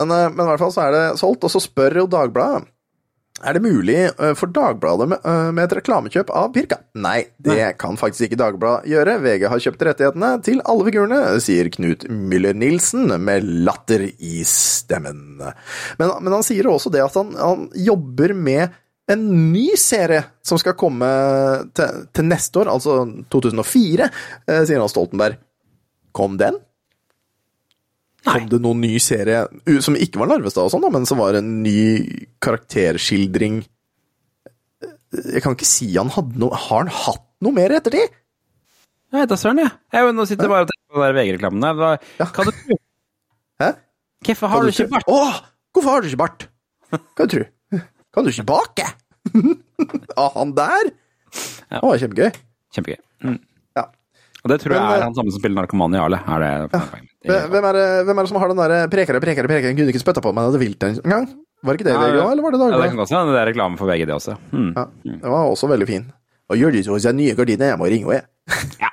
[0.00, 2.66] Men, eh, men i hvert fall så er det solgt, og så spør jo Dagbladet
[3.44, 6.78] er det mulig eh, for Dagbladet med, eh, et reklamekjøp av Pirka?
[6.96, 9.18] Nei, det kan faktisk ikke Dagbladet gjøre.
[9.24, 15.42] VG har kjøpt rettighetene til alle figurene, sier Knut Müller-Nilsen med latter i stemmen.
[15.42, 18.76] Men, men han sier også det at han, han jobber med
[19.12, 21.08] en ny serie som skal komme
[21.76, 23.02] til, til neste år, altså
[23.32, 24.08] 2004,
[24.48, 25.38] eh, sier han Stoltenberg.
[26.16, 26.56] Kom den?
[28.26, 29.44] Kom det noen ny serie
[29.84, 31.76] som ikke var Narvestad og sånn, da, men som var en ny
[32.42, 33.60] karakterskildring
[35.32, 38.14] Jeg kan ikke si han hadde noe Har han hatt noe mer i ettertid?
[39.14, 39.70] Vet da søren, jeg.
[39.94, 40.12] jeg.
[40.16, 41.76] Nå sitter jeg bare og tenker på den der VG-reklamen der.
[42.18, 42.78] Hva- Kan du tro?
[43.62, 43.68] Hæ?
[44.26, 45.06] Hvorfor har du ikke bart?
[45.12, 45.36] Åh,
[45.76, 46.46] hvorfor har du ikke bart?
[46.90, 47.44] Hva du tro?
[48.16, 48.88] Kan du ikke bake?
[50.16, 50.90] Ah, han der?
[51.76, 52.30] Å, kjempegøy.
[52.74, 52.98] Kjempegøy.
[53.28, 53.38] Mm.
[54.46, 56.20] Og det tror jeg eh, er han samme som spiller narkoman i Arle.
[56.22, 56.82] Er det
[57.26, 59.90] Hvem hvem er, det, hvem er det som har den derre prekere, prekere, prekere, kunne
[59.90, 61.26] ikke spytta på meg det vilt en gang?
[61.66, 63.34] Var det ikke det i VG òg, eller var det Ja, det kan godt hende.
[63.34, 64.36] Det er reklame for VG, det også.
[64.52, 64.70] Hmm.
[64.76, 66.06] Ja, det var også veldig fin.
[66.46, 68.26] Og gjør de så seg nye gardiner, jeg må ringe henne.
[68.84, 68.92] Ja.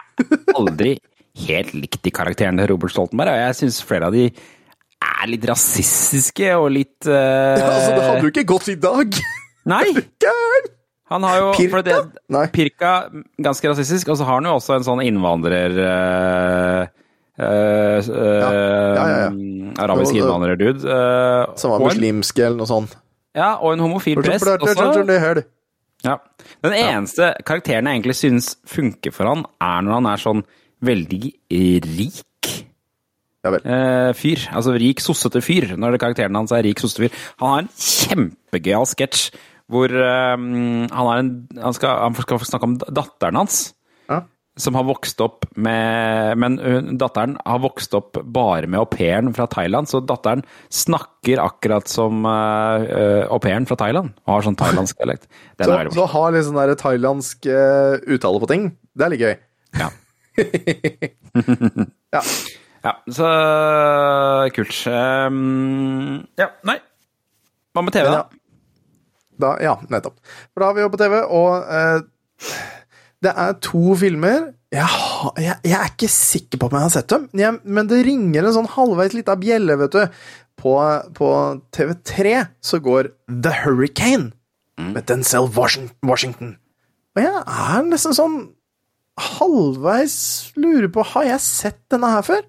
[0.58, 0.96] Aldri
[1.44, 4.28] helt likt de karakterene til Robert Stoltenberg, og jeg syns flere av de
[5.04, 7.14] er litt rasistiske og litt uh...
[7.60, 9.20] Ja, altså, det hadde jo ikke gått i dag!
[9.70, 9.86] Nei!
[10.24, 10.72] Gæren!
[11.14, 11.82] Han har jo Pirka?
[11.86, 12.44] det.
[12.56, 12.92] Pirka,
[13.46, 15.76] ganske rasistisk, og så har han jo også en sånn innvandrer...
[15.78, 16.88] Øh,
[17.38, 19.30] eh, eh, Ja, ja, ja.
[19.86, 20.84] Arabisk Og- innvandrerdude.
[20.90, 22.98] eh, Som var muslimsk eller noe sånt.
[23.36, 25.44] Ja, og en homofil prest også.
[26.04, 26.18] Ja.
[26.64, 30.44] Den eneste karakteren jeg egentlig synes funker for han, er når han er sånn
[30.84, 32.52] veldig rik
[33.46, 34.44] eh, fyr.
[34.52, 35.74] Altså rik, sossete fyr.
[35.80, 37.18] Når det karakteren hans er rik, sossete fyr.
[37.42, 39.32] Han har en kjempegøyal sketsj
[39.72, 41.32] hvor um, han, har en,
[41.62, 43.62] han, skal, han skal snakke om datteren hans.
[44.10, 44.24] Ja.
[44.60, 46.60] Som har vokst opp med Men
[47.02, 52.28] datteren har vokst opp bare med au pairen fra Thailand, så datteren snakker akkurat som
[52.28, 54.14] uh, au pairen fra Thailand.
[54.28, 55.26] Og har sånn thailandsk dialekt.
[55.64, 59.26] Så, er så ha litt sånn der thailandsk uh, uttale på ting, det er litt
[59.26, 59.36] gøy.
[59.80, 59.92] Ja.
[62.14, 62.22] Ja.
[62.84, 63.28] ja, så
[64.54, 64.76] kult.
[64.86, 66.76] Um, ja, nei.
[67.74, 68.43] Hva med TV, da?
[69.42, 70.20] Da, ja, nettopp.
[70.54, 72.54] For da har vi jo på TV, og eh,
[73.24, 74.52] det er to filmer.
[74.74, 75.02] Jeg,
[75.42, 78.02] jeg, jeg er ikke sikker på om jeg har sett dem, men, jeg, men det
[78.08, 80.24] ringer en sånn halvveis lita bjelle, vet du.
[80.64, 80.78] På,
[81.18, 81.30] på
[81.74, 82.34] TV3
[82.64, 84.32] så går The Hurricane
[84.78, 86.58] med Denzel Washington.
[87.14, 88.38] Og jeg er nesten sånn
[89.20, 90.16] halvveis
[90.58, 92.42] lurer på Har jeg sett denne her før?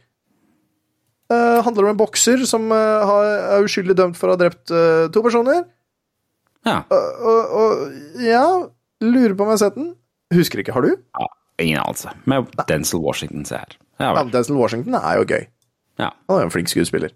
[1.32, 3.15] Uh, handler om en bokser som uh,
[3.56, 5.65] er uskyldig dømt for å ha drept uh, to personer.
[6.65, 6.81] Ja.
[6.89, 8.45] Og, og, og ja,
[9.05, 9.95] lurer på om jeg har sett den.
[10.35, 10.73] Husker ikke.
[10.77, 10.95] Har du?
[10.95, 11.28] ja
[11.59, 12.11] ingen anelse.
[12.24, 13.77] Med Denzel Washington, se her.
[13.99, 15.47] Ja, Ja, Denzil Denzel Washington er jo gøy.
[15.99, 16.09] Ja.
[16.28, 17.09] Han er jo en flink skuespiller.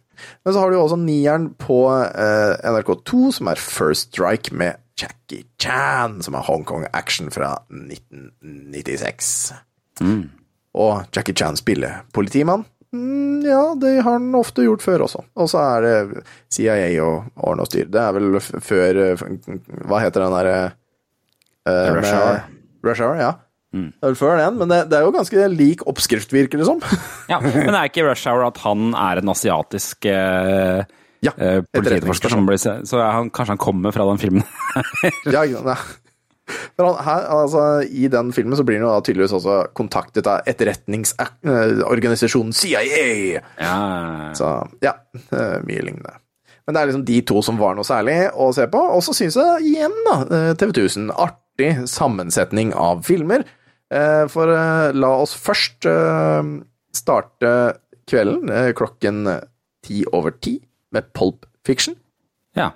[0.44, 4.78] Men så har du jo også nieren på eh, NRK2, som er First Strike med
[5.00, 9.52] Jackie Chan, som er Hongkong action fra 1996.
[10.74, 12.64] Og Jackie Chan spiller politimann.
[12.94, 15.20] Mm, ja, det har han ofte gjort før også.
[15.36, 16.22] Og så er det
[16.54, 17.90] CIA og ordne og styre.
[17.92, 19.26] Det er vel før eh,
[19.90, 20.54] Hva heter den derre
[21.68, 22.40] uh, Rush Hour.
[22.88, 23.32] Rush Hour, ja.
[23.68, 26.66] Det er vel før den, men det, det er jo ganske lik oppskrift, virker det
[26.70, 26.80] som.
[27.28, 27.36] ja.
[27.44, 30.80] Men det er ikke Rush Hour at han er en asiatisk uh,
[31.26, 32.32] Ja, politietterforsker?
[32.32, 34.44] som blir se- Så han, kanskje han kommer fra den filmen?
[35.28, 35.76] Ja, ikke ja.
[36.78, 43.42] Her, altså, I den filmen så blir han jo tydeligvis også kontaktet av etterretningsorganisasjonen CIA.
[43.58, 43.76] ja.
[44.38, 44.48] Så
[44.84, 44.92] ja,
[45.32, 46.12] eh, mye lignende.
[46.66, 48.80] Men det er liksom de to som var noe særlig å se på.
[48.96, 53.44] Og så syns jeg igjen, da, eh, TV 1000, artig sammensetning av filmer.
[53.90, 54.46] Eh, For
[54.92, 55.86] la oss først
[56.94, 57.52] starte
[58.08, 59.24] kvelden klokken
[59.84, 60.58] ti over ti
[60.92, 61.96] med Pulp Fiction.
[62.56, 62.70] ja.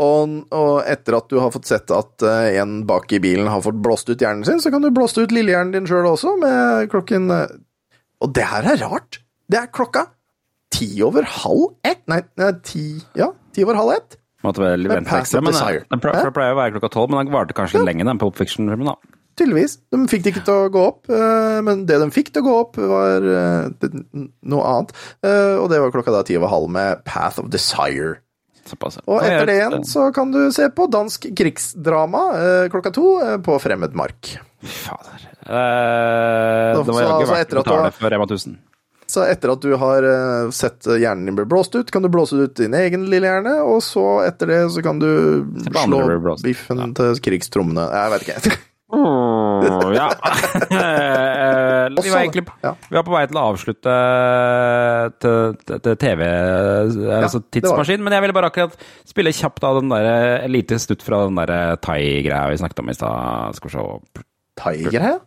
[0.00, 3.64] Og, og etter at du har fått sett at uh, en bak i bilen har
[3.64, 6.86] fått blåst ut hjernen sin, så kan du blåste ut lillehjernen din sjøl også, med
[6.92, 7.50] klokken uh,
[8.22, 9.20] Og det her er rart!
[9.50, 10.06] Det er klokka
[10.70, 12.84] ti over halv ett Nei, nei, ti
[13.18, 14.20] Ja, ti over halv ett.
[14.46, 15.82] Måtte vel vente ekstra, men Desire.
[15.90, 17.88] den pleier, å være klokka tolv, men den varte kanskje ja.
[17.90, 19.16] lenge, den Pop Fiction-filmen, da.
[19.36, 19.76] Tydeligvis.
[19.92, 22.46] De fikk det ikke til å gå opp, uh, men det de fikk til å
[22.46, 23.92] gå opp, var eh,
[24.48, 24.96] noe annet.
[25.24, 28.18] Eh, Og det var klokka da ti over halv med Path of Desire.
[28.70, 29.00] Såpass.
[29.06, 33.36] Og etter det igjen så kan du se på dansk krigsdrama eh, klokka to eh,
[33.42, 34.36] på fremmed mark.
[34.62, 35.28] Fader.
[35.42, 38.58] Eh, det var ikke altså verdt å betale for Rema 1000.
[39.10, 42.38] Så etter at du har eh, sett hjernen din bli blåst ut, kan du blåse
[42.38, 45.10] ut din egen lille hjerne, og så etter det så kan du
[45.66, 47.88] slå biffen biffen til krigstrommene.
[47.90, 48.58] Jeg vet ikke.
[48.94, 50.08] Åh, ja.
[51.98, 52.74] Eh, vi, var egentlig, Ja.
[52.88, 53.94] vi var på vei til å avslutte
[55.22, 58.76] til, til, TV, altså ja, tidsmaskin, men jeg ville bare akkurat
[59.08, 60.10] spille kjapt av den der,
[60.44, 64.22] et lite stutt fra den der thai-greia vi snakket om i stad.
[64.60, 65.18] Thai-greia?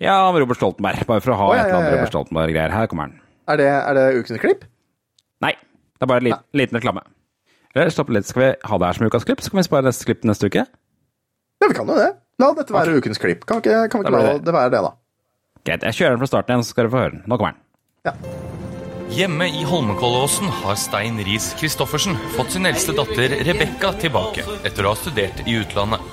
[0.00, 1.04] Ja, om Robert Stoltenberg.
[1.08, 1.94] Bare for å ha oh, ja, et eller annet.
[1.98, 2.72] Robert Stoltenberg-greier.
[2.72, 3.18] Her kommer han.
[3.52, 4.62] Er det, er det ukens klipp?
[5.44, 7.02] Nei, det er bare en liten, liten reklame.
[7.74, 9.42] Eller stopp litt, skal vi ha det her som ukas klipp?
[9.44, 10.64] Så kan vi spare neste klipp neste uke?
[11.60, 12.08] Ja, vi kan jo det.
[12.40, 13.44] La dette være ukens klipp.
[13.44, 14.92] Kan vi ikke, kan vi ikke la det- det være det, da?
[15.66, 17.24] Greit, jeg kjører den fra starten igjen, så skal dere få høre den.
[17.28, 18.48] Nå kommer den.
[19.10, 24.94] Hjemme i Holmenkollåsen har Stein Riis Christoffersen fått sin eldste datter Rebekka tilbake etter å
[24.94, 26.04] ha studert i utlandet.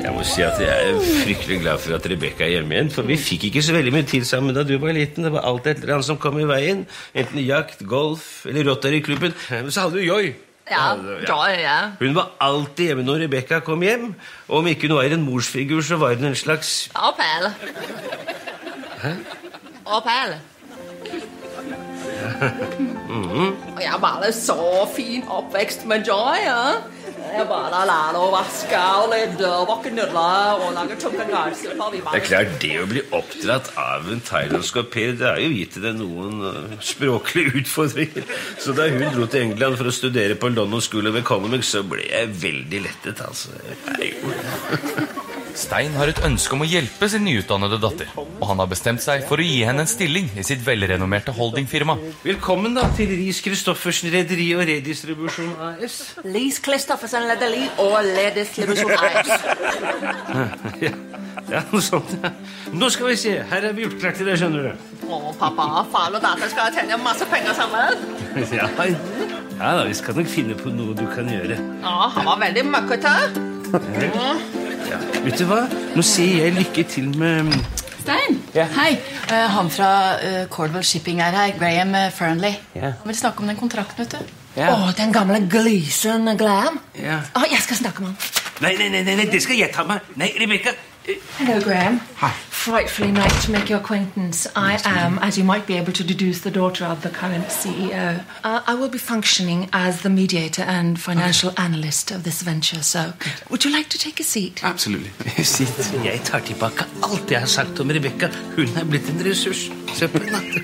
[0.00, 2.92] Jeg må si at jeg er fryktelig glad for at Rebekka er hjemme igjen.
[2.92, 5.26] For vi fikk ikke så veldig mye tid sammen da du var liten.
[5.28, 6.86] Det var alltid et eller annet som kom i veien.
[7.14, 9.36] Enten jakt, golf eller Rotary-klubben.
[9.52, 10.32] Men så hadde du Joy.
[10.70, 10.94] Ja,
[11.28, 11.78] Joy, ja.
[11.98, 14.14] Hun var alltid hjemme når Rebekka kom hjem.
[14.48, 17.50] Og om ikke hun var en morsfigur, så var hun en slags Au Pelle.
[19.84, 20.38] Og Pelle.
[23.76, 26.38] Og jeg var bare så fin oppvekst med Joy.
[26.44, 26.62] Ja.
[27.20, 31.26] Jeg bare lærer å vaske og lede og bakke og lage tunge.
[31.30, 35.52] Det er klart, det å bli oppdratt av en thailandsk au pair, det har jo
[35.54, 38.28] gitt deg noen uh, språklige utfordringer.
[38.60, 41.84] Så da hun dro til England for å studere på London School of Economics, så
[41.86, 43.56] ble jeg veldig lettet, altså.
[44.00, 45.29] Jeg gjorde det.
[45.58, 49.24] Stein har et ønske om å hjelpe sin nyutdannede datter, og han har bestemt seg
[49.28, 51.96] for å gi henne en stilling i sitt velrenommerte holdingfirma.
[52.24, 55.98] Velkommen da til Riis Christoffersen Rederi og Redistribusjon AS.
[56.26, 59.34] Lise Christoffersen Ledeli og Redistribusjon AS.
[60.80, 60.92] Ja,
[61.50, 62.12] ja, noe sånt.
[62.22, 62.30] ja.
[62.76, 63.32] Nå skal vi se.
[63.50, 64.86] Her er vi gjort klart til det, skjønner du.
[65.10, 68.00] Å, pappa, far og datter skal tjene masse penger sammen.
[68.54, 71.58] Ja, ja da, vi skal nok finne på noe du kan gjøre.
[71.82, 73.14] Ja, han var veldig møkkete.
[73.74, 74.30] Ja.
[75.24, 75.64] Vet du hva?
[75.96, 77.52] Nå sier jeg lykke til med
[78.00, 78.38] Stein?
[78.54, 78.92] Hei.
[79.28, 81.52] Eh, han fra uh, Cordwell Shipping er her.
[81.58, 82.56] Graham uh, Fernley.
[82.74, 82.94] Ja.
[83.02, 84.36] Han vil snakke om den kontrakten, vet du.
[84.56, 84.72] Ja.
[84.72, 86.80] Å, den gamle Gleason Glam.
[86.98, 87.20] Ja.
[87.36, 88.38] Å, jeg skal snakke med han.
[88.60, 90.08] Nei, nei, nei, nei, nei, det skal jeg ta meg.
[90.20, 90.74] Nei, Rebekka.
[91.38, 91.98] Hello, Graham.
[92.16, 92.30] Hi.
[92.50, 94.46] Frightfully nice to make your acquaintance.
[94.54, 98.22] I am, as you might be able to deduce, the daughter of the current CEO.
[98.44, 103.14] Uh, I will be functioning as the mediator and financial analyst of this venture, so
[103.48, 104.62] would you like to take a seat?
[104.62, 105.10] Absolutely.
[105.44, 105.70] Sitt.
[106.04, 108.28] Jeg tar tilbake alt jeg har sagt om Rebekka.
[108.56, 109.70] Hun er blitt en ressurs.
[109.94, 110.62] Se på henne.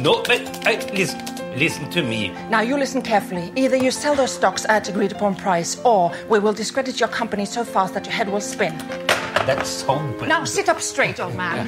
[0.00, 0.64] Nå, vent.
[0.64, 1.39] Nei, listen.
[1.56, 2.30] Listen to me.
[2.48, 3.52] Now, you listen carefully.
[3.56, 7.44] Either you sell those stocks at agreed upon price, or we will discredit your company
[7.44, 8.76] so fast that your head will spin.
[9.46, 10.28] That's so bad.
[10.28, 11.66] Now, sit up straight, old man.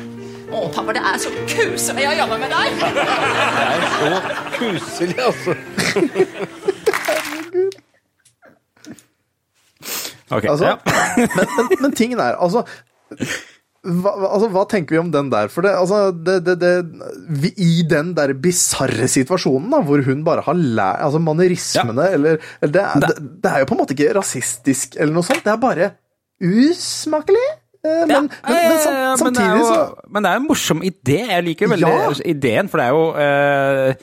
[0.52, 2.72] Å, pappa, det er så kuselig å jobbe med deg.
[2.78, 4.20] Det er så
[4.58, 5.54] kuselig, altså.
[10.32, 10.76] Ok, Altså, ja.
[11.36, 12.62] men, men, men tingen er altså
[13.82, 15.48] hva, altså, hva tenker vi om den der?
[15.50, 20.44] For det, altså, det, det, det, I den der bisarre situasjonen, da, hvor hun bare
[20.46, 24.12] har lært altså manerismene eller, eller det, er- det, er jo på en måte ikke
[24.20, 25.90] rasistisk eller noe sånt, det er bare
[26.42, 27.48] usmakelig.
[27.82, 30.44] Men, Men, men, men, sam, Eh, men, er samtidig jo, så men det er en
[30.46, 31.16] morsom idé.
[31.32, 32.12] Jeg liker veldig Ja.
[32.30, 33.94] ideen, for det er jo eh,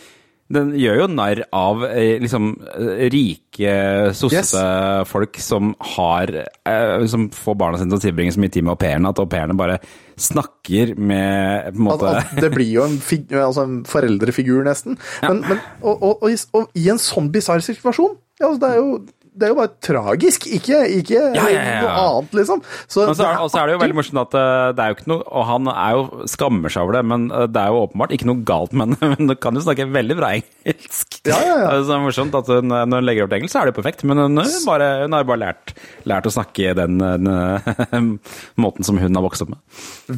[0.50, 3.74] Den gjør jo narr av eh, liksom eh, rike,
[4.18, 4.64] sossete
[5.06, 8.74] folk som har eh, Som får barna sine til å tilbringe så mye tid med
[8.74, 9.78] au pairene at au pairene bare
[10.20, 14.98] snakker med på en måte at det blir jo en, fig, altså en foreldrefigur, nesten.
[15.24, 18.70] Men, men, og, og, og, i, og i en sånn bisarr situasjon ja, altså, det,
[18.72, 18.92] er jo,
[19.40, 22.62] det er jo bare tragisk, ikke, ikke Ja, ja, ja, noe annet, liksom.
[22.92, 24.92] Så, Og så er, og så er det jo veldig morsomt at eh, det er
[24.92, 27.72] jo ikke noe Og han er jo skammer seg over det, men eh, det er
[27.74, 29.10] jo åpenbart ikke noe galt med henne.
[29.10, 31.20] Men hun kan jo snakke veldig bra engelsk.
[31.28, 31.70] Ja, ja, ja.
[31.80, 33.74] Så Det er morsomt at hun, når hun legger opp til engelsk, så er det
[33.74, 34.06] jo perfekt.
[34.10, 35.74] Men hun, bare, hun har bare lært,
[36.10, 38.12] lært å snakke den, den
[38.64, 39.62] måten som hun har vokst opp med.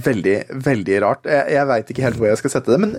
[0.10, 0.38] Veldig,
[0.68, 1.30] veldig rart.
[1.30, 2.98] Jeg, jeg veit ikke helt hvor jeg skal sette det, men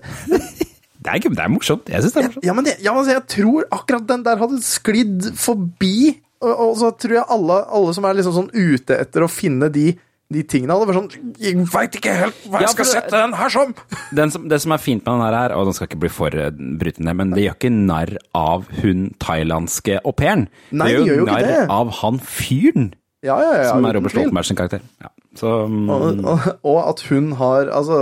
[1.02, 1.90] Det er, det er morsomt.
[1.90, 2.46] Jeg syns det er morsomt.
[2.46, 5.96] Ja, men det, ja, altså, jeg tror akkurat den der hadde sklidd forbi.
[6.42, 9.68] Og, og så tror jeg alle, alle som er liksom sånn ute etter å finne
[9.72, 9.92] de,
[10.32, 13.20] de tingene, hadde vært sånn Jeg veit ikke helt hva jeg Ja, skal det, sette
[13.20, 13.74] den her som!
[14.18, 16.10] Den som, det som er fint med den her, er, og den skal ikke bli
[16.12, 16.50] for eh,
[16.82, 20.48] brytende, men det gjør ikke narr av hun thailandske au pairen.
[20.74, 22.90] Det gjør jo ikke narr av han fyren
[23.22, 24.14] Ja, ja, ja, som er Robert.
[24.16, 24.82] Stoltenberg sin karakter.
[25.02, 25.12] Ja.
[25.38, 27.96] Så um, Og, og, og at hun har Altså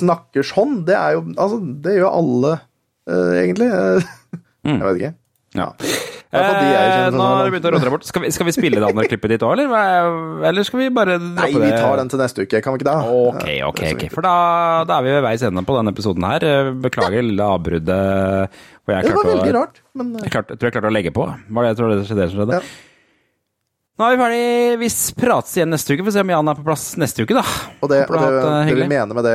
[0.00, 2.54] Snakker sånn, det er jo Altså, det gjør alle,
[3.10, 3.70] uh, egentlig.
[4.62, 4.76] Mm.
[4.78, 5.14] Jeg vet ikke.
[5.58, 5.64] Ja.
[6.32, 8.04] Eh, nå har det begynt å deg bort.
[8.06, 10.44] Skal vi, skal vi spille det andre klippet ditt òg, eller?
[10.48, 12.86] Eller skal vi bare droppe Nei, vi tar den til neste uke, kan vi ikke
[12.86, 12.94] det?
[13.10, 14.04] Ok, ok, ok.
[14.14, 14.36] For da,
[14.86, 16.46] da er vi ved veis ende på denne episoden her.
[16.46, 18.62] Beklager Beklager lille avbruddet.
[18.86, 21.26] Det var veldig å- rart, men Jeg, klart, jeg tror jeg klarte å legge på.
[21.26, 22.62] Var det jeg tror det det som skjedde?
[24.00, 24.78] Nå er vi ferdig.
[24.80, 24.88] Vi
[25.20, 26.04] prates igjen neste uke.
[26.06, 27.42] Får se om Jan er på plass neste uke, da.
[27.84, 28.30] Og det, og det,
[28.70, 29.34] det vi mener med det,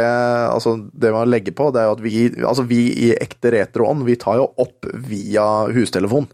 [0.49, 4.01] altså det man legger på, det er jo at vi, altså vi i ekte retroånd,
[4.07, 6.25] vi tar jo opp via hustelefon.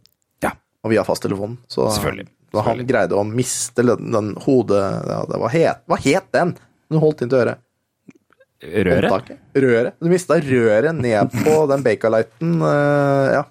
[0.46, 0.54] Ja.
[0.86, 1.60] Og via fasttelefon.
[1.68, 2.30] Så Selvfølgelig.
[2.56, 6.56] da han greide å miste den, den hodet ja, det, hva, het, hva het den?
[6.94, 7.64] Den holdt inntil øret.
[8.64, 9.10] Røret?
[9.12, 9.40] Håndtaket.
[9.60, 9.98] Røret.
[10.00, 12.56] Du mista røret ned på den Bakerlighten.
[12.64, 13.44] Uh, ja.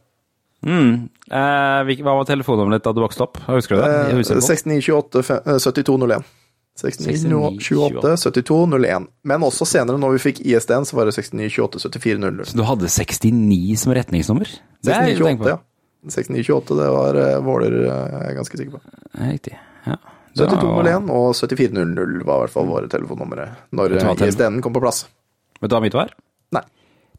[0.62, 1.08] Mm.
[1.30, 3.38] Eh, hva var telefonnummeret ditt da du vokste opp?
[3.48, 3.90] Husker du det?
[4.12, 6.24] Eh, 6928 fe- eh, 7201.
[6.78, 9.08] 6928 7201.
[9.28, 12.46] Men også senere, når vi fikk ISD-en, så var det 6928 7400.
[12.48, 14.48] Så du hadde 69 som retningsnummer?
[14.82, 15.58] Det er 6928, ja.
[16.08, 18.80] 6928, det var uh, Våler, eh, jeg er ganske sikker på.
[19.20, 19.54] Riktig.
[19.86, 19.96] Ja.
[20.34, 24.72] Det var- 7201 og 7400 var i hvert fall våre telefonnumre når eh, ISD-en kom
[24.74, 25.04] på plass.
[25.60, 26.10] Vet du hva mitt var?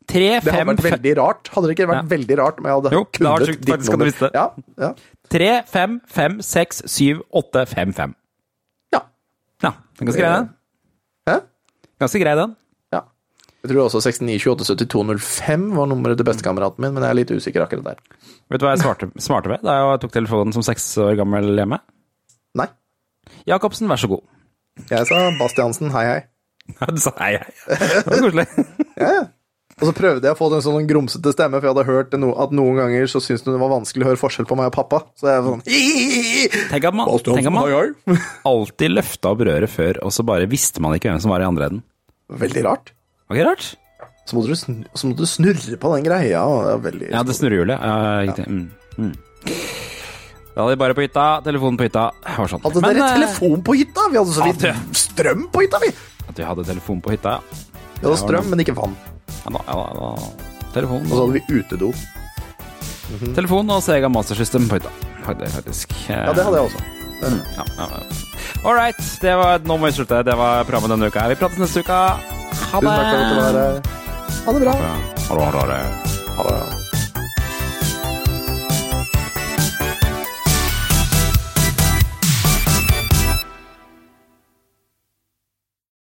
[0.04, 0.10] Nei.
[0.14, 1.50] Tre, Det hadde 5, vært veldig rart.
[1.54, 4.34] Hadde det ikke vært veldig rart om jeg hadde Jo, kunnet sykt, ditt faktisk nummer?
[4.36, 4.44] Ja,
[4.84, 4.90] ja.
[5.32, 8.16] 3, 5, 5, 6, 7, 8, 5, 5.
[8.94, 9.00] Ja.
[9.64, 10.50] Ja, den ganske grei, den.
[11.30, 11.38] Hæ?
[12.04, 12.56] Ganske grei, den.
[12.94, 13.00] Ja.
[13.64, 17.94] Jeg tror også 69287205 var nummeret til bestekameraten min, men jeg er litt usikker akkurat
[17.94, 18.04] der.
[18.52, 21.54] Vet du hva jeg svarte, svarte ved da jeg tok telefonen som seks år gammel
[21.56, 21.80] hjemme?
[22.60, 22.68] Nei.
[23.48, 24.26] Jacobsen, vær så god.
[24.92, 26.20] Jeg sa Bastiansen, hei hei.
[26.80, 27.80] Ja, du sa hei, hei.
[27.80, 28.46] Det var koselig.
[29.00, 29.24] Ja, ja.
[29.82, 32.34] Og så prøvde jeg å få en sånn grumsete stemme, for jeg hadde hørt no
[32.40, 34.76] at noen ganger så syntes hun det var vanskelig å høre forskjell på meg og
[34.76, 35.02] pappa.
[35.20, 35.64] Så jeg var sånn
[36.74, 38.20] Tenk at man, tenk at man
[38.54, 41.48] alltid løfta opp røret før, og så bare visste man ikke hvem som var i
[41.50, 41.86] andre enden.
[42.44, 42.94] Veldig rart.
[43.30, 43.72] Var ikke rart?
[44.30, 46.44] Så måtte du, så måtte du snurre på den greia.
[46.70, 47.82] Det veldig Ja, det snurrehjulet.
[47.82, 48.46] Ja, riktig.
[48.48, 48.70] Mm.
[48.98, 49.16] Mm.
[50.54, 51.26] Da hadde vi bare på hytta.
[51.44, 52.06] Telefonen på hytta.
[52.38, 52.62] Var sånn.
[52.64, 54.06] Hadde Men, dere eh, telefon på hytta?
[54.14, 55.00] Vi hadde så vidt Hadde.
[55.02, 55.90] strøm på hytta, vi!
[56.30, 57.64] At vi hadde telefon på hytta, ja.
[57.98, 58.94] Vi hadde strøm, men ikke vann.
[59.28, 60.70] Ja, da, ja, da, da.
[60.74, 61.94] Telefon, Og så hadde vi utedo.
[63.36, 64.92] telefon og Sega Master System på hytta.
[65.24, 65.94] Faktisk.
[66.10, 66.84] Ja, det hadde jeg også.
[67.24, 68.00] Mm, ja, ja, ja.
[68.66, 69.00] All right.
[69.22, 70.24] Det var, nå må vi slutte.
[70.28, 71.28] Det var programmet denne uka.
[71.32, 71.94] Vi prates neste uke.
[71.94, 72.96] Ha Tusen det.
[73.00, 73.82] takk for at var her.
[74.46, 74.74] Ha det bra.
[74.74, 75.52] Ha det.
[75.54, 75.84] Ha det.
[76.38, 76.83] Ha det.